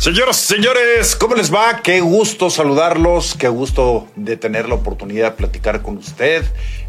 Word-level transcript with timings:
Señoras 0.00 0.42
y 0.44 0.54
señores, 0.54 1.14
¿cómo 1.14 1.34
les 1.34 1.52
va? 1.52 1.82
Qué 1.82 2.00
gusto 2.00 2.48
saludarlos, 2.48 3.36
qué 3.38 3.48
gusto 3.48 4.08
de 4.16 4.38
tener 4.38 4.66
la 4.66 4.76
oportunidad 4.76 5.32
de 5.32 5.36
platicar 5.36 5.82
con 5.82 5.98
usted 5.98 6.42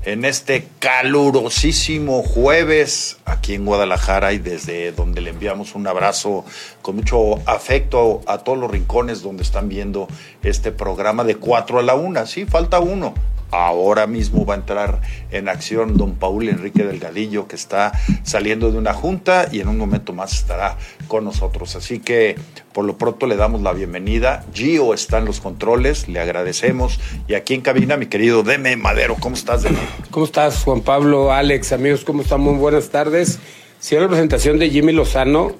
en 0.06 0.24
este 0.24 0.70
calurosísimo 0.80 2.24
jueves 2.24 3.18
aquí 3.26 3.56
en 3.56 3.66
Guadalajara 3.66 4.32
y 4.32 4.38
desde 4.38 4.94
donde 4.94 5.20
le 5.20 5.32
enviamos 5.32 5.76
un 5.76 5.88
abrazo 5.88 6.46
con 6.82 6.96
mucho 6.96 7.36
afecto 7.50 8.22
a 8.28 8.38
todos 8.38 8.58
los 8.58 8.72
rincones 8.72 9.22
donde 9.22 9.44
están 9.44 9.68
viendo 9.68 10.08
este 10.42 10.72
programa 10.72 11.26
de 11.26 11.36
4 11.36 11.80
a 11.80 11.84
la 11.84 11.96
1. 11.96 12.26
Sí, 12.28 12.46
falta 12.46 12.80
uno, 12.80 13.14
Ahora 13.52 14.08
mismo 14.08 14.46
va 14.46 14.56
a 14.56 14.58
entrar 14.58 15.02
en 15.32 15.50
acción 15.50 15.98
don 15.98 16.16
Paul 16.16 16.48
Enrique 16.48 16.84
Delgadillo, 16.84 17.48
que 17.48 17.56
está 17.56 17.92
saliendo 18.24 18.72
de 18.72 18.78
una 18.78 18.94
junta 18.94 19.48
y 19.52 19.60
en 19.60 19.68
un 19.68 19.78
momento 19.78 20.14
más 20.14 20.34
estará 20.34 20.78
con 21.08 21.26
nosotros. 21.26 21.76
Así 21.76 22.00
que 22.00 22.38
por 22.74 22.86
lo 22.86 22.98
pronto 22.98 23.28
le 23.28 23.36
damos 23.36 23.62
la 23.62 23.74
bienvenida. 23.74 24.46
Gio 24.54 24.94
está 24.94 25.18
en 25.18 25.26
los 25.26 25.42
controles, 25.42 26.08
le 26.08 26.20
agradecemos. 26.20 27.00
Y 27.28 27.34
aquí 27.34 27.54
en 27.54 27.62
cabina, 27.62 27.98
mi 27.98 28.06
querido 28.06 28.44
Deme 28.44 28.76
Madero, 28.78 29.18
¿cómo 29.20 29.36
estás, 29.36 29.64
Deme? 29.64 29.80
¿Cómo 30.10 30.26
estás, 30.26 30.64
Juan 30.64 30.82
Pablo, 30.82 31.32
Alex, 31.32 31.74
amigos? 31.74 32.04
¿Cómo 32.06 32.22
están? 32.22 32.42
Muy 32.42 32.56
buenas 32.56 32.90
tardes. 32.90 33.40
Si 33.80 33.96
la 33.96 34.08
presentación 34.08 34.60
de 34.60 34.70
Jimmy 34.70 34.94
Lozano, 34.94 35.54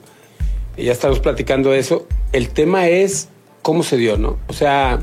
ya 0.78 0.92
estamos 0.92 1.20
platicando 1.20 1.74
eso. 1.74 2.08
El 2.32 2.50
tema 2.50 2.88
es 2.88 3.30
cómo 3.62 3.84
se 3.84 3.98
dio, 3.98 4.18
¿no? 4.18 4.38
O 4.48 4.54
sea, 4.54 5.02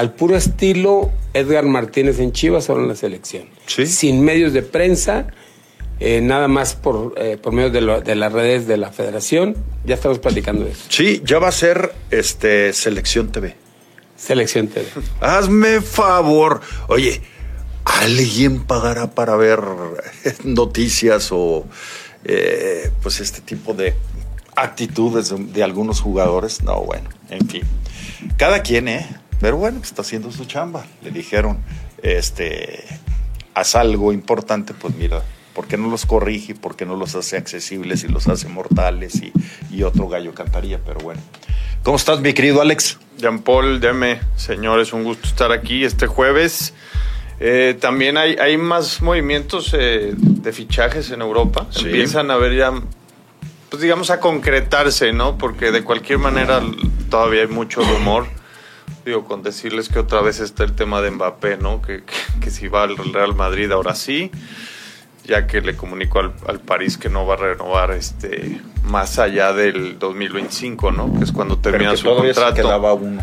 al 0.00 0.14
puro 0.14 0.34
estilo 0.34 1.10
Edgar 1.34 1.66
Martínez 1.66 2.20
en 2.20 2.32
Chivas 2.32 2.70
ahora 2.70 2.84
en 2.84 2.88
la 2.88 2.96
selección. 2.96 3.44
Sin 3.66 4.24
medios 4.24 4.54
de 4.54 4.62
prensa, 4.62 5.26
eh, 5.98 6.22
nada 6.22 6.48
más 6.48 6.74
por, 6.74 7.12
eh, 7.18 7.36
por 7.36 7.52
medio 7.52 7.68
de, 7.68 8.14
las 8.14 8.32
redes 8.32 8.66
de 8.66 8.78
la 8.78 8.92
federación. 8.92 9.56
Ya 9.84 9.96
estamos 9.96 10.18
platicando 10.18 10.64
de 10.64 10.70
eso. 10.70 10.84
Sí, 10.88 11.20
ya 11.22 11.38
va 11.38 11.48
a 11.48 11.52
ser 11.52 11.92
este 12.10 12.72
Selección 12.72 13.30
TV. 13.30 13.56
Selección 14.16 14.68
TV. 14.68 14.86
Hazme 15.20 15.82
favor. 15.82 16.62
Oye, 16.88 17.20
¿alguien 17.84 18.64
pagará 18.64 19.10
para 19.10 19.36
ver 19.36 19.60
noticias 20.44 21.28
o 21.30 21.66
eh, 22.24 22.90
pues 23.02 23.20
este 23.20 23.42
tipo 23.42 23.74
de 23.74 23.94
actitudes 24.56 25.34
de 25.52 25.62
algunos 25.62 26.00
jugadores? 26.00 26.62
No, 26.62 26.84
bueno, 26.84 27.10
en 27.28 27.46
fin. 27.46 27.64
Cada 28.38 28.62
quien, 28.62 28.88
¿eh? 28.88 29.19
Pero 29.40 29.56
bueno, 29.56 29.78
pues, 29.78 29.90
está 29.90 30.02
haciendo 30.02 30.30
su 30.30 30.44
chamba. 30.44 30.84
Le 31.02 31.10
dijeron, 31.10 31.58
este, 32.02 32.84
haz 33.54 33.74
algo 33.74 34.12
importante, 34.12 34.74
pues 34.74 34.94
mira, 34.94 35.22
¿por 35.54 35.66
qué 35.66 35.76
no 35.76 35.88
los 35.88 36.06
corrige? 36.06 36.54
¿Por 36.54 36.76
qué 36.76 36.86
no 36.86 36.96
los 36.96 37.14
hace 37.14 37.36
accesibles 37.36 38.04
y 38.04 38.08
los 38.08 38.28
hace 38.28 38.48
mortales? 38.48 39.16
Y, 39.16 39.32
y 39.70 39.82
otro 39.82 40.08
gallo 40.08 40.34
cantaría, 40.34 40.78
pero 40.84 41.00
bueno. 41.00 41.20
¿Cómo 41.82 41.96
estás, 41.96 42.20
mi 42.20 42.34
querido 42.34 42.60
Alex? 42.60 42.98
Jean 43.16 43.38
Paul, 43.38 43.80
deme, 43.80 44.20
señores, 44.36 44.92
un 44.92 45.02
gusto 45.04 45.26
estar 45.26 45.50
aquí 45.50 45.84
este 45.84 46.06
jueves. 46.06 46.74
Eh, 47.40 47.74
también 47.80 48.18
hay, 48.18 48.36
hay 48.36 48.58
más 48.58 49.00
movimientos 49.00 49.74
eh, 49.78 50.12
de 50.14 50.52
fichajes 50.52 51.10
en 51.10 51.22
Europa. 51.22 51.66
Empiezan 51.74 52.30
a 52.30 52.36
ver 52.36 52.54
ya, 52.54 52.70
pues 53.70 53.80
digamos, 53.80 54.10
a 54.10 54.20
concretarse, 54.20 55.14
¿no? 55.14 55.38
Porque 55.38 55.70
de 55.70 55.82
cualquier 55.82 56.18
manera 56.18 56.60
todavía 57.08 57.40
hay 57.40 57.48
mucho 57.48 57.80
rumor. 57.80 58.26
Digo, 59.04 59.24
con 59.24 59.42
decirles 59.42 59.88
que 59.88 59.98
otra 59.98 60.20
vez 60.20 60.40
está 60.40 60.64
el 60.64 60.74
tema 60.74 61.00
de 61.00 61.10
Mbappé, 61.10 61.56
¿no? 61.56 61.80
Que, 61.82 62.02
que, 62.40 62.50
si 62.50 62.68
va 62.68 62.82
al 62.82 62.96
Real 62.96 63.34
Madrid 63.34 63.70
ahora 63.72 63.94
sí, 63.94 64.30
ya 65.24 65.46
que 65.46 65.60
le 65.60 65.76
comunicó 65.76 66.20
al, 66.20 66.34
al, 66.46 66.60
París 66.60 66.98
que 66.98 67.08
no 67.08 67.26
va 67.26 67.34
a 67.34 67.38
renovar 67.38 67.92
este 67.92 68.60
más 68.84 69.18
allá 69.18 69.52
del 69.52 69.98
2025, 69.98 70.92
¿no? 70.92 71.18
Que 71.18 71.24
es 71.24 71.32
cuando 71.32 71.58
termina 71.58 71.96
su 71.96 72.06
contrato. 72.06 72.56
Se 72.56 72.62
quedaba 72.62 72.94
uno. 72.94 73.22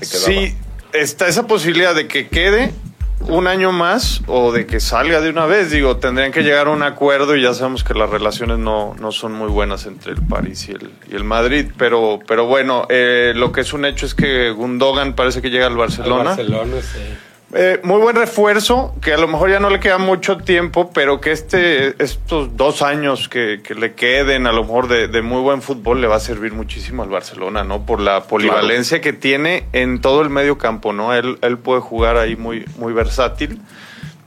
Sí, 0.00 0.54
está 0.92 1.28
esa 1.28 1.46
posibilidad 1.46 1.94
de 1.94 2.08
que 2.08 2.28
quede 2.28 2.72
un 3.20 3.46
año 3.46 3.72
más 3.72 4.22
o 4.26 4.52
de 4.52 4.66
que 4.66 4.80
salga 4.80 5.20
de 5.20 5.30
una 5.30 5.46
vez. 5.46 5.70
Digo, 5.70 5.96
tendrían 5.96 6.32
que 6.32 6.42
llegar 6.42 6.68
a 6.68 6.70
un 6.70 6.82
acuerdo 6.82 7.36
y 7.36 7.42
ya 7.42 7.54
sabemos 7.54 7.84
que 7.84 7.94
las 7.94 8.10
relaciones 8.10 8.58
no, 8.58 8.94
no 8.98 9.12
son 9.12 9.32
muy 9.32 9.48
buenas 9.48 9.86
entre 9.86 10.12
el 10.12 10.22
París 10.22 10.68
y 10.68 10.72
el, 10.72 10.90
y 11.10 11.16
el 11.16 11.24
Madrid. 11.24 11.70
Pero, 11.76 12.20
pero 12.26 12.46
bueno, 12.46 12.86
eh, 12.88 13.32
lo 13.34 13.52
que 13.52 13.62
es 13.62 13.72
un 13.72 13.84
hecho 13.84 14.06
es 14.06 14.14
que 14.14 14.50
Gundogan 14.50 15.14
parece 15.14 15.42
que 15.42 15.50
llega 15.50 15.66
al 15.66 15.76
Barcelona. 15.76 16.30
Barcelona, 16.30 16.76
sí. 16.80 17.16
Eh, 17.58 17.80
muy 17.82 17.98
buen 18.02 18.14
refuerzo, 18.16 18.94
que 19.00 19.14
a 19.14 19.16
lo 19.16 19.28
mejor 19.28 19.48
ya 19.48 19.58
no 19.58 19.70
le 19.70 19.80
queda 19.80 19.96
mucho 19.96 20.36
tiempo, 20.36 20.90
pero 20.92 21.22
que 21.22 21.32
este, 21.32 21.94
estos 22.04 22.54
dos 22.54 22.82
años 22.82 23.30
que, 23.30 23.62
que 23.64 23.74
le 23.74 23.94
queden 23.94 24.46
a 24.46 24.52
lo 24.52 24.62
mejor 24.64 24.88
de, 24.88 25.08
de, 25.08 25.22
muy 25.22 25.40
buen 25.40 25.62
fútbol 25.62 26.02
le 26.02 26.06
va 26.06 26.16
a 26.16 26.20
servir 26.20 26.52
muchísimo 26.52 27.02
al 27.02 27.08
Barcelona, 27.08 27.64
¿no? 27.64 27.86
Por 27.86 28.00
la 28.00 28.24
polivalencia 28.24 29.00
que 29.00 29.14
tiene 29.14 29.68
en 29.72 30.02
todo 30.02 30.20
el 30.20 30.28
medio 30.28 30.58
campo, 30.58 30.92
¿no? 30.92 31.14
Él, 31.14 31.38
él 31.40 31.56
puede 31.56 31.80
jugar 31.80 32.18
ahí 32.18 32.36
muy, 32.36 32.66
muy 32.76 32.92
versátil, 32.92 33.58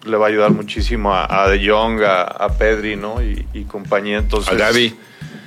le 0.07 0.17
va 0.17 0.25
a 0.25 0.29
ayudar 0.29 0.49
muchísimo 0.49 1.13
a, 1.13 1.43
a 1.43 1.47
De 1.49 1.69
Jong, 1.69 2.01
a, 2.01 2.23
a, 2.23 2.49
Pedri, 2.57 2.95
¿no? 2.95 3.21
Y, 3.21 3.45
y 3.53 3.65
compañía, 3.65 4.17
entonces... 4.17 4.51
A 4.51 4.55
Gaby. 4.55 4.97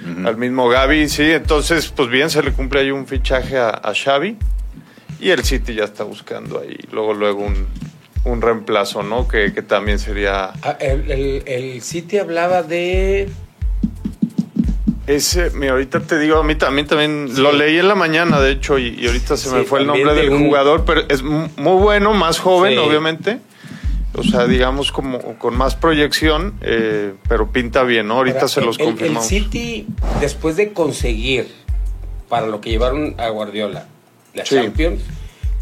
Uh 0.04 0.20
-huh. 0.20 0.28
Al 0.28 0.36
mismo 0.36 0.68
Gaby, 0.68 1.08
sí, 1.08 1.32
entonces, 1.32 1.88
pues 1.88 2.08
bien, 2.08 2.30
se 2.30 2.44
le 2.44 2.52
cumple 2.52 2.78
ahí 2.78 2.92
un 2.92 3.08
fichaje 3.08 3.58
a, 3.58 3.70
a 3.70 3.92
Xavi 3.92 4.36
y 5.22 5.30
el 5.30 5.44
City 5.44 5.74
ya 5.74 5.84
está 5.84 6.04
buscando 6.04 6.60
ahí 6.60 6.76
luego 6.90 7.14
luego 7.14 7.44
un, 7.44 7.66
un 8.24 8.42
reemplazo, 8.42 9.02
¿no? 9.02 9.26
Que, 9.28 9.52
que 9.52 9.62
también 9.62 9.98
sería... 9.98 10.52
Ah, 10.62 10.76
el, 10.80 11.10
el, 11.10 11.42
el, 11.46 11.82
City 11.82 12.18
hablaba 12.18 12.62
de... 12.62 13.28
Ese, 15.06 15.50
mira, 15.50 15.72
ahorita 15.72 16.00
te 16.00 16.18
digo, 16.18 16.36
a 16.38 16.44
mí 16.44 16.54
también, 16.54 16.86
también 16.86 17.28
sí. 17.32 17.40
lo 17.40 17.52
leí 17.52 17.78
en 17.78 17.88
la 17.88 17.96
mañana, 17.96 18.40
de 18.40 18.52
hecho, 18.52 18.78
y, 18.78 18.96
y 19.00 19.06
ahorita 19.06 19.36
se 19.36 19.48
sí, 19.48 19.54
me 19.54 19.64
fue 19.64 19.80
el 19.80 19.86
nombre 19.86 20.14
del 20.14 20.30
un... 20.30 20.46
jugador, 20.46 20.84
pero 20.84 21.02
es 21.08 21.22
muy 21.22 21.48
bueno, 21.56 22.14
más 22.14 22.38
joven, 22.38 22.74
sí. 22.74 22.78
obviamente. 22.78 23.38
O 24.14 24.22
sea, 24.22 24.46
digamos 24.46 24.92
como 24.92 25.38
con 25.38 25.56
más 25.56 25.74
proyección, 25.74 26.54
eh, 26.60 27.14
pero 27.28 27.50
pinta 27.50 27.82
bien, 27.82 28.08
¿no? 28.08 28.14
Ahorita 28.14 28.40
Ahora, 28.40 28.48
se 28.48 28.60
los 28.60 28.78
el, 28.78 28.84
confirmamos. 28.86 29.32
El 29.32 29.42
City, 29.42 29.86
después 30.20 30.56
de 30.56 30.72
conseguir 30.72 31.48
para 32.28 32.46
lo 32.46 32.60
que 32.60 32.70
llevaron 32.70 33.14
a 33.18 33.28
Guardiola, 33.30 33.86
la 34.34 34.44
sí. 34.44 34.56
Champions, 34.56 35.02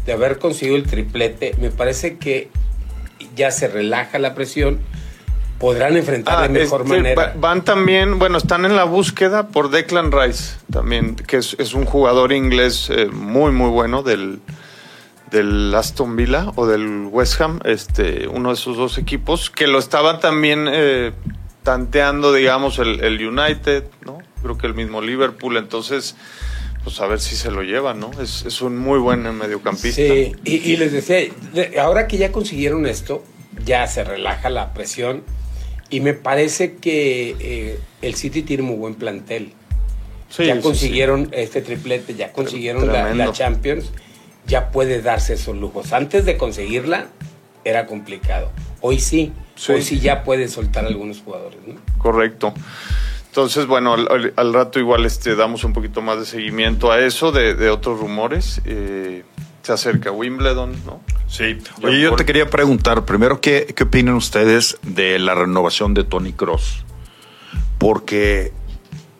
de 0.05 0.13
haber 0.13 0.39
conseguido 0.39 0.77
el 0.77 0.83
triplete, 0.83 1.55
me 1.59 1.69
parece 1.69 2.17
que 2.17 2.49
ya 3.35 3.51
se 3.51 3.67
relaja 3.67 4.19
la 4.19 4.33
presión, 4.33 4.79
podrán 5.59 5.95
enfrentar 5.95 6.39
ah, 6.39 6.41
de 6.43 6.49
mejor 6.49 6.81
este, 6.81 6.95
manera. 6.95 7.33
Van 7.37 7.63
también, 7.63 8.17
bueno, 8.17 8.37
están 8.37 8.65
en 8.65 8.75
la 8.75 8.83
búsqueda 8.83 9.49
por 9.49 9.69
Declan 9.69 10.11
Rice, 10.11 10.55
también, 10.71 11.15
que 11.15 11.37
es, 11.37 11.55
es 11.59 11.73
un 11.73 11.85
jugador 11.85 12.33
inglés 12.33 12.89
eh, 12.89 13.05
muy, 13.07 13.51
muy 13.51 13.69
bueno 13.69 14.01
del, 14.01 14.39
del 15.29 15.73
Aston 15.75 16.15
Villa 16.15 16.51
o 16.55 16.65
del 16.65 17.07
West 17.11 17.39
Ham, 17.41 17.59
este, 17.63 18.27
uno 18.27 18.49
de 18.49 18.55
esos 18.55 18.75
dos 18.75 18.97
equipos, 18.97 19.51
que 19.51 19.67
lo 19.67 19.77
estaban 19.77 20.19
también 20.19 20.67
eh, 20.67 21.11
tanteando, 21.63 22.33
digamos, 22.33 22.79
el, 22.79 23.03
el 23.03 23.25
United, 23.25 23.83
¿no? 24.03 24.17
Creo 24.41 24.57
que 24.57 24.65
el 24.65 24.73
mismo 24.73 25.01
Liverpool, 25.01 25.57
entonces 25.57 26.15
pues 26.83 26.99
a 26.99 27.07
ver 27.07 27.19
si 27.19 27.35
se 27.35 27.51
lo 27.51 27.61
llevan, 27.61 27.99
¿no? 27.99 28.11
Es, 28.21 28.43
es 28.45 28.61
un 28.61 28.77
muy 28.77 28.99
buen 28.99 29.21
mediocampista. 29.37 30.01
Sí, 30.01 30.35
y, 30.43 30.55
y, 30.55 30.77
les 30.77 30.91
decía, 30.91 31.19
ahora 31.79 32.07
que 32.07 32.17
ya 32.17 32.31
consiguieron 32.31 32.85
esto, 32.85 33.23
ya 33.65 33.85
se 33.87 34.03
relaja 34.03 34.49
la 34.49 34.73
presión 34.73 35.23
y 35.91 35.99
me 35.99 36.13
parece 36.13 36.77
que 36.77 37.35
eh, 37.39 37.79
el 38.01 38.15
City 38.15 38.41
tiene 38.41 38.63
muy 38.63 38.77
buen 38.77 38.95
plantel. 38.95 39.53
Sí, 40.29 40.45
ya 40.45 40.61
consiguieron 40.61 41.25
sí, 41.25 41.31
sí. 41.33 41.41
este 41.41 41.61
triplete, 41.61 42.15
ya 42.15 42.31
consiguieron 42.31 42.87
la, 42.87 43.13
la, 43.13 43.33
Champions, 43.33 43.91
ya 44.47 44.71
puede 44.71 45.01
darse 45.01 45.33
esos 45.33 45.57
lujos. 45.57 45.91
Antes 45.91 46.25
de 46.25 46.37
conseguirla 46.37 47.07
era 47.65 47.85
complicado. 47.85 48.49
Hoy 48.79 48.99
sí, 48.99 49.33
hoy 49.69 49.83
sí 49.83 49.99
ya 49.99 50.23
puede 50.23 50.47
soltar 50.47 50.85
algunos 50.85 51.21
jugadores. 51.21 51.59
¿no? 51.67 51.75
Correcto. 51.97 52.53
Entonces, 53.31 53.65
bueno, 53.65 53.93
al, 53.93 54.33
al, 54.35 54.53
rato 54.53 54.77
igual 54.77 55.05
este, 55.05 55.37
damos 55.37 55.63
un 55.63 55.71
poquito 55.71 56.01
más 56.01 56.19
de 56.19 56.25
seguimiento 56.25 56.91
a 56.91 56.99
eso, 56.99 57.31
de, 57.31 57.55
de 57.55 57.69
otros 57.69 57.97
rumores. 57.97 58.61
Eh, 58.65 59.23
se 59.61 59.71
acerca 59.71 60.11
Wimbledon, 60.11 60.75
¿no? 60.85 60.99
Sí. 61.29 61.57
Oye, 61.81 62.01
yo 62.01 62.13
te 62.17 62.25
quería 62.25 62.49
preguntar, 62.49 63.05
primero, 63.05 63.39
¿qué, 63.39 63.73
¿qué 63.73 63.83
opinan 63.83 64.15
ustedes 64.15 64.77
de 64.81 65.17
la 65.17 65.33
renovación 65.33 65.93
de 65.93 66.03
Tony 66.03 66.33
Cross? 66.33 66.83
Porque 67.77 68.51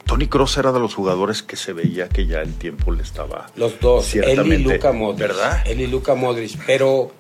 Tony 0.06 0.28
Cross 0.28 0.58
era 0.58 0.74
de 0.74 0.82
los 0.82 0.94
jugadores 0.94 1.42
que 1.42 1.56
se 1.56 1.72
veía 1.72 2.10
que 2.10 2.28
ya 2.28 2.42
el 2.42 2.54
tiempo 2.56 2.92
le 2.92 3.04
estaba. 3.04 3.48
Los 3.56 3.80
dos, 3.80 4.14
él 4.14 4.46
y 4.46 4.58
Luca 4.58 4.92
Modric. 4.92 5.20
¿Verdad? 5.20 5.64
Él 5.66 5.80
y 5.80 5.88
Luca 5.88 6.16
Modric. 6.16 6.60
Pero 6.68 7.14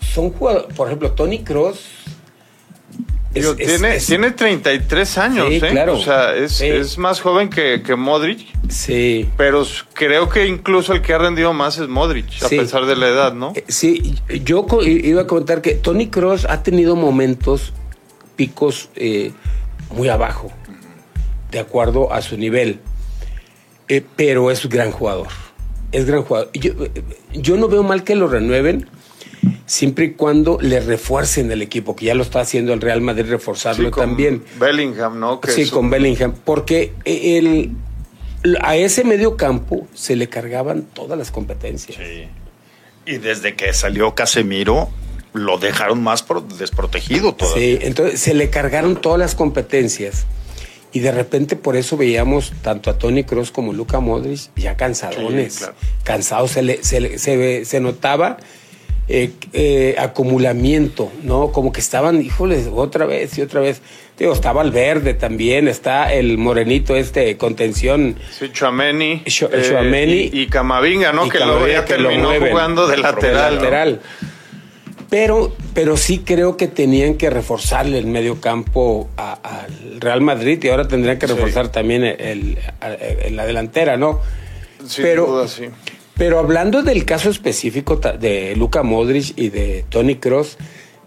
son 0.00 0.30
jugadores, 0.32 0.74
por 0.74 0.88
ejemplo, 0.88 1.12
Tony 1.12 1.44
Cross 1.44 1.97
Digo, 3.34 3.54
es, 3.58 3.66
tiene, 3.66 3.96
es, 3.96 4.06
tiene 4.06 4.30
33 4.30 5.18
años, 5.18 5.48
sí, 5.48 5.56
¿eh? 5.56 5.68
Claro, 5.70 5.96
o 5.96 6.02
sea, 6.02 6.34
es, 6.34 6.52
sí. 6.52 6.66
es, 6.66 6.96
más 6.96 7.20
joven 7.20 7.50
que, 7.50 7.82
que, 7.82 7.94
Modric. 7.94 8.46
Sí. 8.70 9.28
Pero 9.36 9.66
creo 9.92 10.30
que 10.30 10.46
incluso 10.46 10.94
el 10.94 11.02
que 11.02 11.12
ha 11.12 11.18
rendido 11.18 11.52
más 11.52 11.78
es 11.78 11.88
Modric, 11.88 12.42
a 12.42 12.48
pesar 12.48 12.86
de 12.86 12.96
la 12.96 13.08
edad, 13.08 13.34
¿no? 13.34 13.52
Eh, 13.54 13.64
sí, 13.68 14.14
yo 14.44 14.66
iba 14.82 15.22
a 15.22 15.26
comentar 15.26 15.60
que 15.60 15.74
Tony 15.74 16.08
Cross 16.08 16.46
ha 16.48 16.62
tenido 16.62 16.96
momentos, 16.96 17.74
picos 18.36 18.88
eh, 18.96 19.32
muy 19.90 20.08
abajo, 20.08 20.50
de 21.50 21.58
acuerdo 21.58 22.12
a 22.12 22.22
su 22.22 22.38
nivel. 22.38 22.80
eh, 23.88 24.02
pero 24.16 24.50
es 24.50 24.64
un 24.64 24.70
gran 24.70 24.90
jugador. 24.90 25.28
Es 25.92 26.06
gran 26.06 26.22
jugador. 26.22 26.50
Yo, 26.54 26.72
yo 27.32 27.56
no 27.56 27.68
veo 27.68 27.82
mal 27.82 28.04
que 28.04 28.14
lo 28.14 28.28
renueven 28.28 28.86
siempre 29.68 30.06
y 30.06 30.10
cuando 30.12 30.58
le 30.60 30.80
refuercen 30.80 31.52
el 31.52 31.62
equipo, 31.62 31.94
que 31.94 32.06
ya 32.06 32.14
lo 32.14 32.22
está 32.22 32.40
haciendo 32.40 32.72
el 32.72 32.80
Real 32.80 33.02
Madrid, 33.02 33.26
reforzarlo 33.28 33.90
también. 33.90 34.42
Bellingham, 34.58 35.20
¿no? 35.20 35.40
sí, 35.46 35.68
con 35.68 35.90
Bellingham, 35.90 36.34
porque 36.44 36.94
el, 37.04 37.72
a 38.62 38.76
ese 38.76 39.04
medio 39.04 39.36
campo 39.36 39.86
se 39.94 40.16
le 40.16 40.28
cargaban 40.28 40.82
todas 40.82 41.18
las 41.18 41.30
competencias. 41.30 41.98
Sí. 41.98 42.24
Y 43.04 43.18
desde 43.18 43.56
que 43.56 43.72
salió 43.74 44.14
Casemiro, 44.14 44.88
lo 45.34 45.58
dejaron 45.58 46.02
más 46.02 46.24
desprotegido 46.58 47.34
todavía. 47.34 47.78
Sí, 47.78 47.86
entonces 47.86 48.20
se 48.20 48.32
le 48.32 48.48
cargaron 48.48 48.96
todas 48.96 49.18
las 49.18 49.34
competencias. 49.34 50.24
Y 50.92 51.00
de 51.00 51.12
repente 51.12 51.56
por 51.56 51.76
eso 51.76 51.98
veíamos 51.98 52.54
tanto 52.62 52.88
a 52.88 52.96
Tony 52.96 53.24
Cross 53.24 53.50
como 53.50 53.72
a 53.72 53.74
Luca 53.74 54.00
Modric 54.00 54.50
ya 54.56 54.78
cansadones. 54.78 55.70
Cansados, 56.02 56.52
se, 56.52 56.62
le, 56.62 56.82
se, 56.82 57.18
se, 57.18 57.66
se 57.66 57.80
notaba 57.80 58.38
eh, 59.10 59.32
eh, 59.54 59.94
acumulamiento, 59.98 61.10
¿no? 61.22 61.50
Como 61.50 61.72
que 61.72 61.80
estaban, 61.80 62.20
híjoles, 62.20 62.68
otra 62.70 63.06
vez 63.06 63.38
y 63.38 63.40
otra 63.40 63.62
vez. 63.62 63.80
Digo, 64.18 64.34
estaba 64.34 64.60
el 64.60 64.70
verde 64.70 65.14
también, 65.14 65.66
está 65.66 66.12
el 66.12 66.36
morenito 66.36 66.94
este, 66.94 67.38
contención. 67.38 68.16
Sí, 68.30 68.50
Chuameni. 68.52 69.22
Eh, 69.24 70.30
y, 70.30 70.46
Camavinga, 70.48 71.12
¿no? 71.12 71.26
que 71.28 71.38
luego 71.38 71.66
ya 71.66 71.86
terminó 71.86 72.32
jugando 72.38 72.86
de 72.86 72.98
lateral. 72.98 73.54
lateral. 73.54 74.00
Pero, 75.08 75.56
pero 75.72 75.96
sí 75.96 76.18
creo 76.18 76.58
que 76.58 76.66
tenían 76.68 77.14
que 77.14 77.30
reforzarle 77.30 77.98
el 77.98 78.06
medio 78.06 78.42
campo 78.42 79.08
al 79.16 80.00
Real 80.00 80.20
Madrid 80.20 80.62
y 80.62 80.68
ahora 80.68 80.86
tendrían 80.86 81.18
que 81.18 81.26
reforzar 81.26 81.68
también 81.68 82.04
el, 82.04 82.58
la 83.30 83.46
delantera, 83.46 83.96
¿no? 83.96 84.20
Sin 84.86 85.02
pero, 85.02 85.26
duda, 85.26 85.48
sí. 85.48 85.64
Pero 86.18 86.40
hablando 86.40 86.82
del 86.82 87.04
caso 87.04 87.30
específico 87.30 87.96
de 87.96 88.56
Luca 88.56 88.82
Modric 88.82 89.38
y 89.38 89.50
de 89.50 89.84
Tony 89.88 90.16
Cross, 90.16 90.58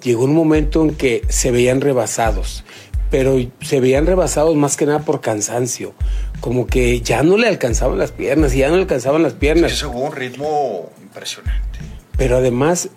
llegó 0.02 0.24
un 0.24 0.34
momento 0.34 0.82
en 0.84 0.96
que 0.96 1.22
se 1.28 1.52
veían 1.52 1.82
rebasados, 1.82 2.64
pero 3.10 3.38
se 3.60 3.82
veían 3.82 4.06
rebasados 4.06 4.56
más 4.56 4.78
que 4.78 4.86
nada 4.86 5.00
por 5.00 5.20
cansancio, 5.20 5.94
como 6.40 6.66
que 6.66 7.02
ya 7.02 7.24
no 7.24 7.38
le 7.38 7.50
alcanzaban 7.50 7.98
las 7.98 8.14
piernas 8.14 8.56
y 8.56 8.60
ya 8.60 8.70
no 8.70 8.76
le 8.76 8.84
alcanzaban 8.84 9.22
las 9.22 9.34
piernas. 9.34 9.74
Sí, 9.74 9.86
hubo 9.86 10.00
un 10.00 10.16
ritmo 10.16 10.90
impresionante. 11.02 11.80
Pero 12.18 12.38
además 12.38 12.88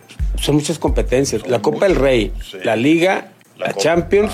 son 0.41 0.55
muchas 0.55 0.79
competencias, 0.79 1.49
la 1.49 1.63
Copa 1.63 1.87
del 1.89 1.97
Rey, 1.97 2.33
la 2.63 2.77
Liga, 2.77 3.33
la, 3.59 3.75
Champions 3.75 4.33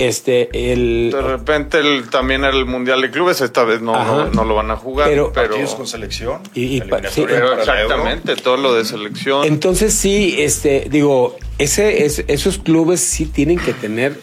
este, 0.00 0.72
el, 0.72 1.10
de 1.12 1.20
repente 1.20 1.78
el, 1.78 2.08
también 2.08 2.42
el 2.44 2.64
Mundial 2.64 3.02
de 3.02 3.10
Clubes, 3.10 3.40
esta 3.42 3.64
vez 3.64 3.82
no, 3.82 4.26
no, 4.30 4.44
lo 4.44 4.54
van 4.54 4.70
a 4.70 4.76
jugar. 4.76 5.08
Pero, 5.08 5.32
partidos 5.32 5.74
con 5.74 5.86
selección. 5.86 6.40
Y, 6.54 6.78
exactamente, 6.78 8.34
todo 8.36 8.56
lo 8.56 8.74
de 8.74 8.86
selección. 8.86 9.44
Entonces 9.44 9.92
sí, 9.92 10.36
este, 10.38 10.86
digo, 10.90 11.36
ese, 11.58 12.06
esos 12.06 12.58
clubes 12.58 13.00
sí 13.00 13.26
tienen 13.26 13.58
que 13.58 13.74
tener 13.74 14.18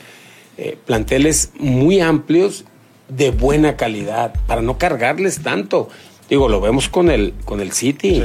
eh, 0.57 0.77
planteles 0.85 1.51
muy 1.59 2.01
amplios 2.01 2.65
de 3.07 3.29
buena 3.29 3.77
calidad 3.77 4.33
para 4.47 4.63
no 4.63 4.79
cargarles 4.79 5.43
tanto. 5.43 5.89
Digo, 6.27 6.49
lo 6.49 6.59
vemos 6.59 6.89
con 6.89 7.11
el, 7.11 7.33
con 7.45 7.61
el 7.61 7.71
City. 7.71 8.23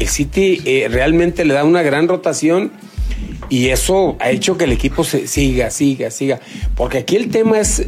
El 0.00 0.08
City 0.08 0.60
eh, 0.64 0.88
realmente 0.90 1.44
le 1.44 1.54
da 1.54 1.62
una 1.62 1.82
gran 1.82 2.08
rotación 2.08 2.72
y 3.48 3.68
eso 3.68 4.16
ha 4.20 4.30
hecho 4.30 4.56
que 4.56 4.64
el 4.64 4.72
equipo 4.72 5.04
se 5.04 5.26
siga, 5.26 5.70
siga, 5.70 6.10
siga. 6.10 6.40
Porque 6.76 6.98
aquí 6.98 7.16
el 7.16 7.30
tema 7.30 7.58
es 7.58 7.86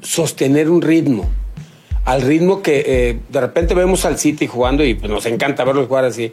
sostener 0.00 0.70
un 0.70 0.82
ritmo. 0.82 1.28
Al 2.04 2.22
ritmo 2.22 2.62
que 2.62 2.84
eh, 2.86 3.18
de 3.28 3.40
repente 3.40 3.74
vemos 3.74 4.04
al 4.04 4.18
City 4.18 4.46
jugando 4.46 4.84
y 4.84 4.94
pues, 4.94 5.10
nos 5.10 5.26
encanta 5.26 5.64
verlos 5.64 5.88
jugar 5.88 6.04
así. 6.04 6.32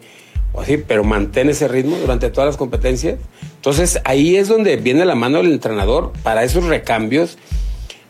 así, 0.58 0.78
pero 0.78 1.04
mantén 1.04 1.50
ese 1.50 1.68
ritmo 1.68 1.98
durante 1.98 2.30
todas 2.30 2.48
las 2.48 2.58
competencias. 2.58 3.20
Entonces 3.56 4.00
ahí 4.04 4.36
es 4.36 4.48
donde 4.48 4.78
viene 4.78 5.06
la 5.06 5.16
mano 5.16 5.38
del 5.38 5.52
entrenador 5.52 6.12
para 6.24 6.44
esos 6.44 6.66
recambios 6.66 7.38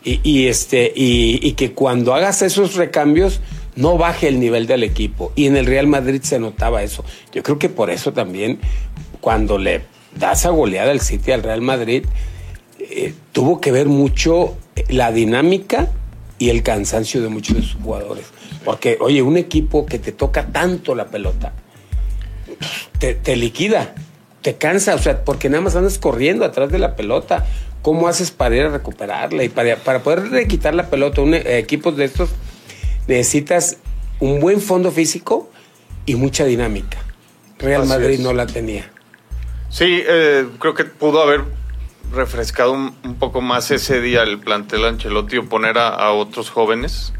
y, 0.04 0.46
este, 0.46 0.92
y 0.96 1.52
que 1.52 1.72
cuando 1.72 2.12
hagas 2.12 2.42
esos 2.42 2.74
recambios 2.74 3.40
no 3.76 3.96
baje 3.96 4.28
el 4.28 4.40
nivel 4.40 4.66
del 4.66 4.82
equipo. 4.82 5.32
Y 5.34 5.46
en 5.46 5.56
el 5.56 5.66
Real 5.66 5.86
Madrid 5.86 6.20
se 6.22 6.38
notaba 6.38 6.82
eso. 6.82 7.04
Yo 7.32 7.42
creo 7.42 7.58
que 7.58 7.68
por 7.68 7.90
eso 7.90 8.12
también 8.12 8.58
cuando 9.20 9.58
le 9.58 9.82
da 10.16 10.32
esa 10.32 10.50
goleada 10.50 10.90
al 10.90 11.00
City 11.00 11.32
al 11.32 11.42
Real 11.42 11.62
Madrid, 11.62 12.04
eh, 12.78 13.14
tuvo 13.32 13.60
que 13.60 13.72
ver 13.72 13.86
mucho 13.86 14.56
la 14.88 15.12
dinámica 15.12 15.90
y 16.38 16.50
el 16.50 16.62
cansancio 16.62 17.22
de 17.22 17.28
muchos 17.28 17.56
de 17.56 17.62
sus 17.62 17.80
jugadores. 17.82 18.26
Porque, 18.64 18.98
oye, 19.00 19.22
un 19.22 19.36
equipo 19.36 19.86
que 19.86 19.98
te 19.98 20.12
toca 20.12 20.46
tanto 20.46 20.94
la 20.94 21.06
pelota, 21.06 21.52
te, 22.98 23.36
liquida, 23.36 23.94
te 24.40 24.54
cansa, 24.54 24.94
o 24.94 24.98
sea, 24.98 25.24
porque 25.24 25.48
nada 25.48 25.62
más 25.62 25.76
andas 25.76 25.98
corriendo 25.98 26.44
atrás 26.44 26.70
de 26.70 26.78
la 26.78 26.96
pelota. 26.96 27.46
¿Cómo 27.82 28.06
haces 28.06 28.30
para 28.30 28.54
ir 28.54 28.62
a 28.62 28.68
recuperarla? 28.68 29.42
Y 29.42 29.48
para, 29.48 29.76
para 29.76 30.04
poder 30.04 30.46
quitar 30.46 30.72
la 30.74 30.88
pelota, 30.88 31.20
un 31.20 31.34
eh, 31.34 31.58
equipos 31.58 31.96
de 31.96 32.04
estos 32.04 32.30
necesitas 33.08 33.78
un 34.20 34.40
buen 34.40 34.60
fondo 34.60 34.92
físico 34.92 35.50
y 36.06 36.14
mucha 36.14 36.44
dinámica. 36.44 36.98
Real 37.58 37.86
Madrid 37.86 38.20
no 38.20 38.32
la 38.32 38.46
tenía. 38.46 38.90
Sí, 39.72 40.04
eh, 40.06 40.46
creo 40.58 40.74
que 40.74 40.84
pudo 40.84 41.22
haber 41.22 41.44
refrescado 42.12 42.72
un, 42.72 42.92
poco 43.18 43.40
más 43.40 43.70
ese 43.70 44.02
día 44.02 44.22
el 44.22 44.38
plantel 44.38 44.84
Ancelotti 44.84 45.38
o 45.38 45.48
poner 45.48 45.78
a, 45.78 46.10
otros 46.12 46.50
jóvenes. 46.50 47.14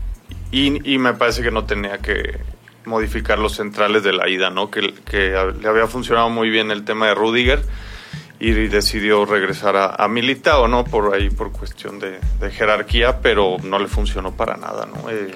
Y, 0.50 0.98
me 0.98 1.14
parece 1.14 1.42
que 1.42 1.50
no 1.50 1.64
tenía 1.64 1.96
que 1.98 2.40
modificar 2.84 3.38
los 3.38 3.54
centrales 3.56 4.02
de 4.02 4.12
la 4.12 4.28
ida, 4.28 4.50
¿no? 4.50 4.70
Que, 4.70 4.82
le 4.82 5.66
había 5.66 5.86
funcionado 5.86 6.28
muy 6.28 6.50
bien 6.50 6.70
el 6.70 6.84
tema 6.84 7.06
de 7.06 7.14
Rudiger 7.14 7.62
y 8.38 8.50
decidió 8.50 9.24
regresar 9.24 9.76
a, 9.76 9.94
a 9.94 10.06
Militao, 10.08 10.68
¿no? 10.68 10.84
Por 10.84 11.14
ahí, 11.14 11.30
por 11.30 11.52
cuestión 11.52 11.98
de, 12.00 12.20
jerarquía, 12.50 13.20
pero 13.20 13.56
no 13.62 13.78
le 13.78 13.88
funcionó 13.88 14.36
para 14.36 14.58
nada, 14.58 14.84
¿no? 14.84 15.08
Eh, 15.08 15.34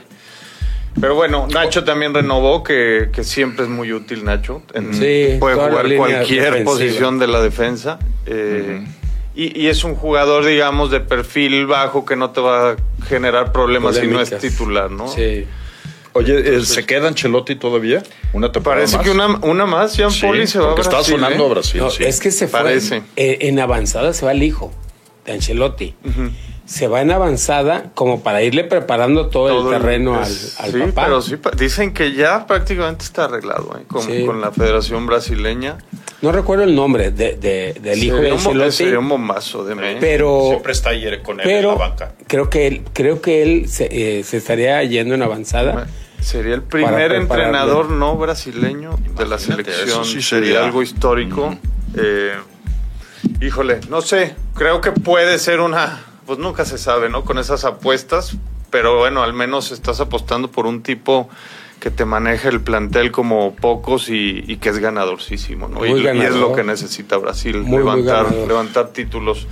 pero 1.01 1.15
bueno, 1.15 1.47
Nacho 1.49 1.85
también 1.85 2.15
renovó, 2.15 2.63
que, 2.63 3.11
siempre 3.23 3.65
es 3.65 3.71
muy 3.71 3.93
útil 3.93 4.25
Nacho. 4.25 4.63
sí, 4.93 5.37
puede 5.39 5.57
jugar 5.57 5.97
cualquier 5.97 6.65
posición 6.65 7.19
de 7.19 7.27
la 7.27 7.41
defensa. 7.41 7.99
Eh, 8.27 8.85
y, 9.35 9.67
es 9.67 9.85
un 9.85 9.95
jugador, 9.95 10.47
digamos, 10.47 10.91
de 10.91 11.01
perfil 11.01 11.67
bajo 11.67 12.07
que 12.07 12.17
no 12.17 12.31
te 12.31 12.41
va 12.41 12.71
a 12.71 12.77
generar 13.07 13.53
problemas 13.53 13.97
si 13.97 14.07
no 14.07 14.21
es 14.21 14.37
titular, 14.39 14.91
¿no? 14.91 15.09
Sí. 15.09 15.47
Oye, 16.15 16.65
¿se 16.65 16.87
queda 16.87 17.09
Ancelotti 17.09 17.57
todavía? 17.57 18.03
¿Una 18.33 18.51
Parece 18.51 18.99
que 19.01 19.11
una, 19.11 19.37
una 19.43 19.67
más, 19.67 19.99
Jean 19.99 20.11
Poli 20.19 20.47
se 20.47 20.59
va 20.59 20.71
a 20.71 20.75
Brasil. 20.75 20.93
está 20.93 21.05
sonando 21.05 21.45
a 21.45 21.47
¿eh? 21.47 21.51
Brasil, 21.51 21.83
Es 22.01 22.21
que 22.21 22.31
se 22.31 22.49
fue. 22.49 22.61
Parece. 22.61 23.03
Eh, 23.17 23.39
en 23.43 23.61
avanzada 23.61 24.15
se 24.15 24.25
va 24.25 24.33
el 24.33 24.43
hijo 24.43 24.73
de 25.27 25.33
Ancelotti 25.33 25.95
se 26.67 26.89
va 26.89 27.01
en 27.01 27.13
avanzada 27.13 27.91
como 27.95 28.23
para 28.23 28.43
irle 28.43 28.65
preparando 28.65 29.29
todo, 29.29 29.73
el 29.73 29.79
terreno 29.79 30.15
al, 30.15 30.23
al, 30.23 30.73
sí, 30.73 30.83
Pero 30.95 31.23
sí, 31.23 31.37
dicen 31.57 31.95
que 31.95 32.13
ya 32.13 32.47
prácticamente 32.47 33.05
está 33.05 33.27
arreglado 33.27 33.79
¿eh? 33.79 33.85
con, 33.87 34.41
la 34.41 34.51
Federación 34.51 35.07
Brasileña. 35.07 35.79
No 36.23 36.33
recuerdo 36.33 36.65
el 36.65 36.75
nombre 36.75 37.13
de, 37.13 37.37
del 37.81 38.03
hijo 38.03 38.17
de 38.17 38.33
Ancelotti. 38.33 38.73
Sería 38.73 38.99
un 38.99 39.09
bombazo 39.09 39.65
de 39.65 39.77
mí. 39.77 39.83
Pero, 40.01 40.47
Siempre 40.49 40.73
está 40.73 40.91
ayer 40.91 41.23
con 41.23 41.41
él 41.41 41.49
en 41.49 41.67
la 41.69 41.75
banca. 41.75 42.13
Creo 42.27 42.51
que 42.51 42.67
él, 42.67 42.83
creo 42.93 43.21
que 43.21 43.43
él 43.43 43.69
se, 43.69 43.85
eh, 43.85 44.21
estaría 44.21 44.83
yendo 44.83 45.15
en 45.15 45.23
avanzada. 45.23 45.87
Sería 46.21 46.55
el 46.55 46.63
primer 46.63 47.13
entrenador 47.13 47.91
no 47.91 48.17
brasileño 48.17 48.99
de 49.17 49.27
la 49.27 49.39
selección. 49.39 50.05
Sí 50.05 50.21
sería 50.21 50.65
algo 50.65 50.83
histórico. 50.83 51.57
Eh, 51.97 52.33
híjole, 53.41 53.81
no 53.89 54.01
sé. 54.01 54.35
Creo 54.55 54.81
que 54.81 54.91
puede 54.91 55.39
ser 55.39 55.61
una 55.61 56.03
pues 56.27 56.39
nunca 56.39 56.65
se 56.65 56.77
sabe, 56.77 57.09
¿no? 57.09 57.25
Con 57.25 57.39
esas 57.39 57.65
apuestas, 57.65 58.37
pero 58.71 58.99
bueno, 58.99 59.23
al 59.23 59.33
menos 59.33 59.71
estás 59.73 60.01
apostando 60.01 60.51
por 60.51 60.67
un 60.67 60.83
tipo 60.83 61.29
que 61.81 61.91
te 61.91 62.05
maneja 62.05 62.49
el 62.49 62.61
plantel 62.61 63.13
como 63.13 63.55
pocos 63.55 64.09
y, 64.09 64.57
que 64.61 64.71
es 64.71 64.79
ganadorcísimo, 64.79 65.69
¿no? 65.69 65.87
Y, 65.87 66.07
es 66.07 66.35
lo 66.35 66.53
que 66.53 66.65
necesita 66.65 67.17
Brasil, 67.17 67.65
levantar, 67.65 68.33
levantar 68.33 68.89
títulos. 68.89 69.47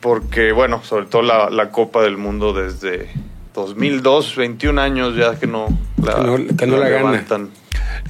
Porque, 0.00 0.52
bueno, 0.52 0.82
sobre 0.84 1.06
todo 1.06 1.22
la, 1.22 1.70
Copa 1.70 2.02
del 2.02 2.18
Mundo 2.18 2.52
desde 2.52 3.10
2002, 3.54 4.36
21 4.36 4.80
años 4.80 5.16
ya 5.16 5.38
que 5.38 5.46
no 5.46 5.66
la, 6.02 6.38
que 6.56 6.66
no, 6.66 6.76
la, 6.76 6.90
levantan. 6.90 7.50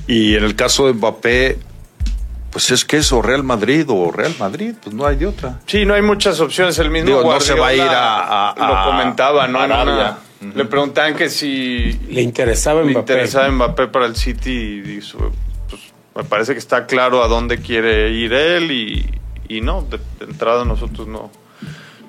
Y 0.07 0.35
en 0.35 0.45
el 0.45 0.57
caso 0.57 0.87
de 0.87 0.95
Mbappé, 0.95 1.59
pues 2.55 2.71
es 2.71 2.85
que 2.85 2.99
es 2.99 3.13
o 3.13 3.21
Real 3.21 3.43
Madrid 3.43 3.85
o 3.89 4.13
Real 4.13 4.33
Madrid, 4.39 4.77
pues 4.81 4.95
no 4.95 5.05
hay 5.05 5.17
de 5.17 5.27
otra. 5.27 5.59
Sí, 5.67 5.85
no 5.85 5.93
hay 5.93 6.03
muchas 6.03 6.39
opciones. 6.39 6.79
El 6.79 6.89
mismo 6.89 7.21
no 7.21 7.41
se 7.41 7.53
va 7.55 7.67
a 7.67 7.75
ir 7.75 7.83
a, 7.83 8.55
lo 8.57 8.93
comentaba, 8.93 9.49
¿no? 9.49 9.59
Le 10.55 10.65
preguntaban 10.67 11.17
que 11.17 11.31
si 11.31 11.99
le 12.09 12.23
interesaba 12.23 12.83
Mbappé. 12.83 12.93
Le 12.93 13.01
interesaba 13.01 13.51
Mbappé 13.51 13.89
para 13.89 14.07
el 14.07 14.15
City 14.15 14.53
y 14.53 14.81
dijo, 14.83 15.33
pues 15.69 15.83
me 16.15 16.23
parece 16.23 16.53
que 16.53 16.61
está 16.61 16.87
claro 16.87 17.25
a 17.25 17.29
dónde 17.29 17.59
quiere 17.59 18.13
ir 18.13 18.33
él 18.33 18.71
y, 18.71 19.61
no, 19.61 19.83
de, 19.83 19.99
entrada 20.25 20.65
nosotros 20.65 21.09
no, 21.09 21.33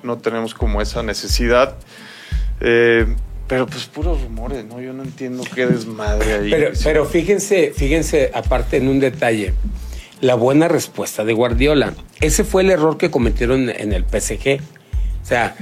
no 0.04 0.18
tenemos 0.18 0.54
como 0.54 0.80
esa 0.80 1.02
necesidad. 1.02 1.74
Eh, 2.60 3.04
Pero 3.48 3.66
pues 3.66 3.86
puros 3.86 4.22
rumores, 4.22 4.64
¿no? 4.64 4.80
Yo 4.80 4.92
no 4.92 5.02
entiendo 5.02 5.42
qué 5.52 5.66
desmadre 5.66 6.34
ahí. 6.34 6.50
Pero, 6.50 6.70
pero 6.84 7.04
fíjense, 7.04 7.72
fíjense, 7.74 8.30
aparte 8.32 8.76
en 8.76 8.86
un 8.86 9.00
detalle, 9.00 9.52
la 10.20 10.34
buena 10.34 10.68
respuesta 10.68 11.24
de 11.24 11.32
Guardiola. 11.32 11.94
Ese 12.20 12.44
fue 12.44 12.62
el 12.62 12.70
error 12.70 12.98
que 12.98 13.10
cometieron 13.10 13.68
en 13.70 13.92
el 13.92 14.04
PSG. 14.04 14.60
O 15.22 15.26
sea, 15.26 15.56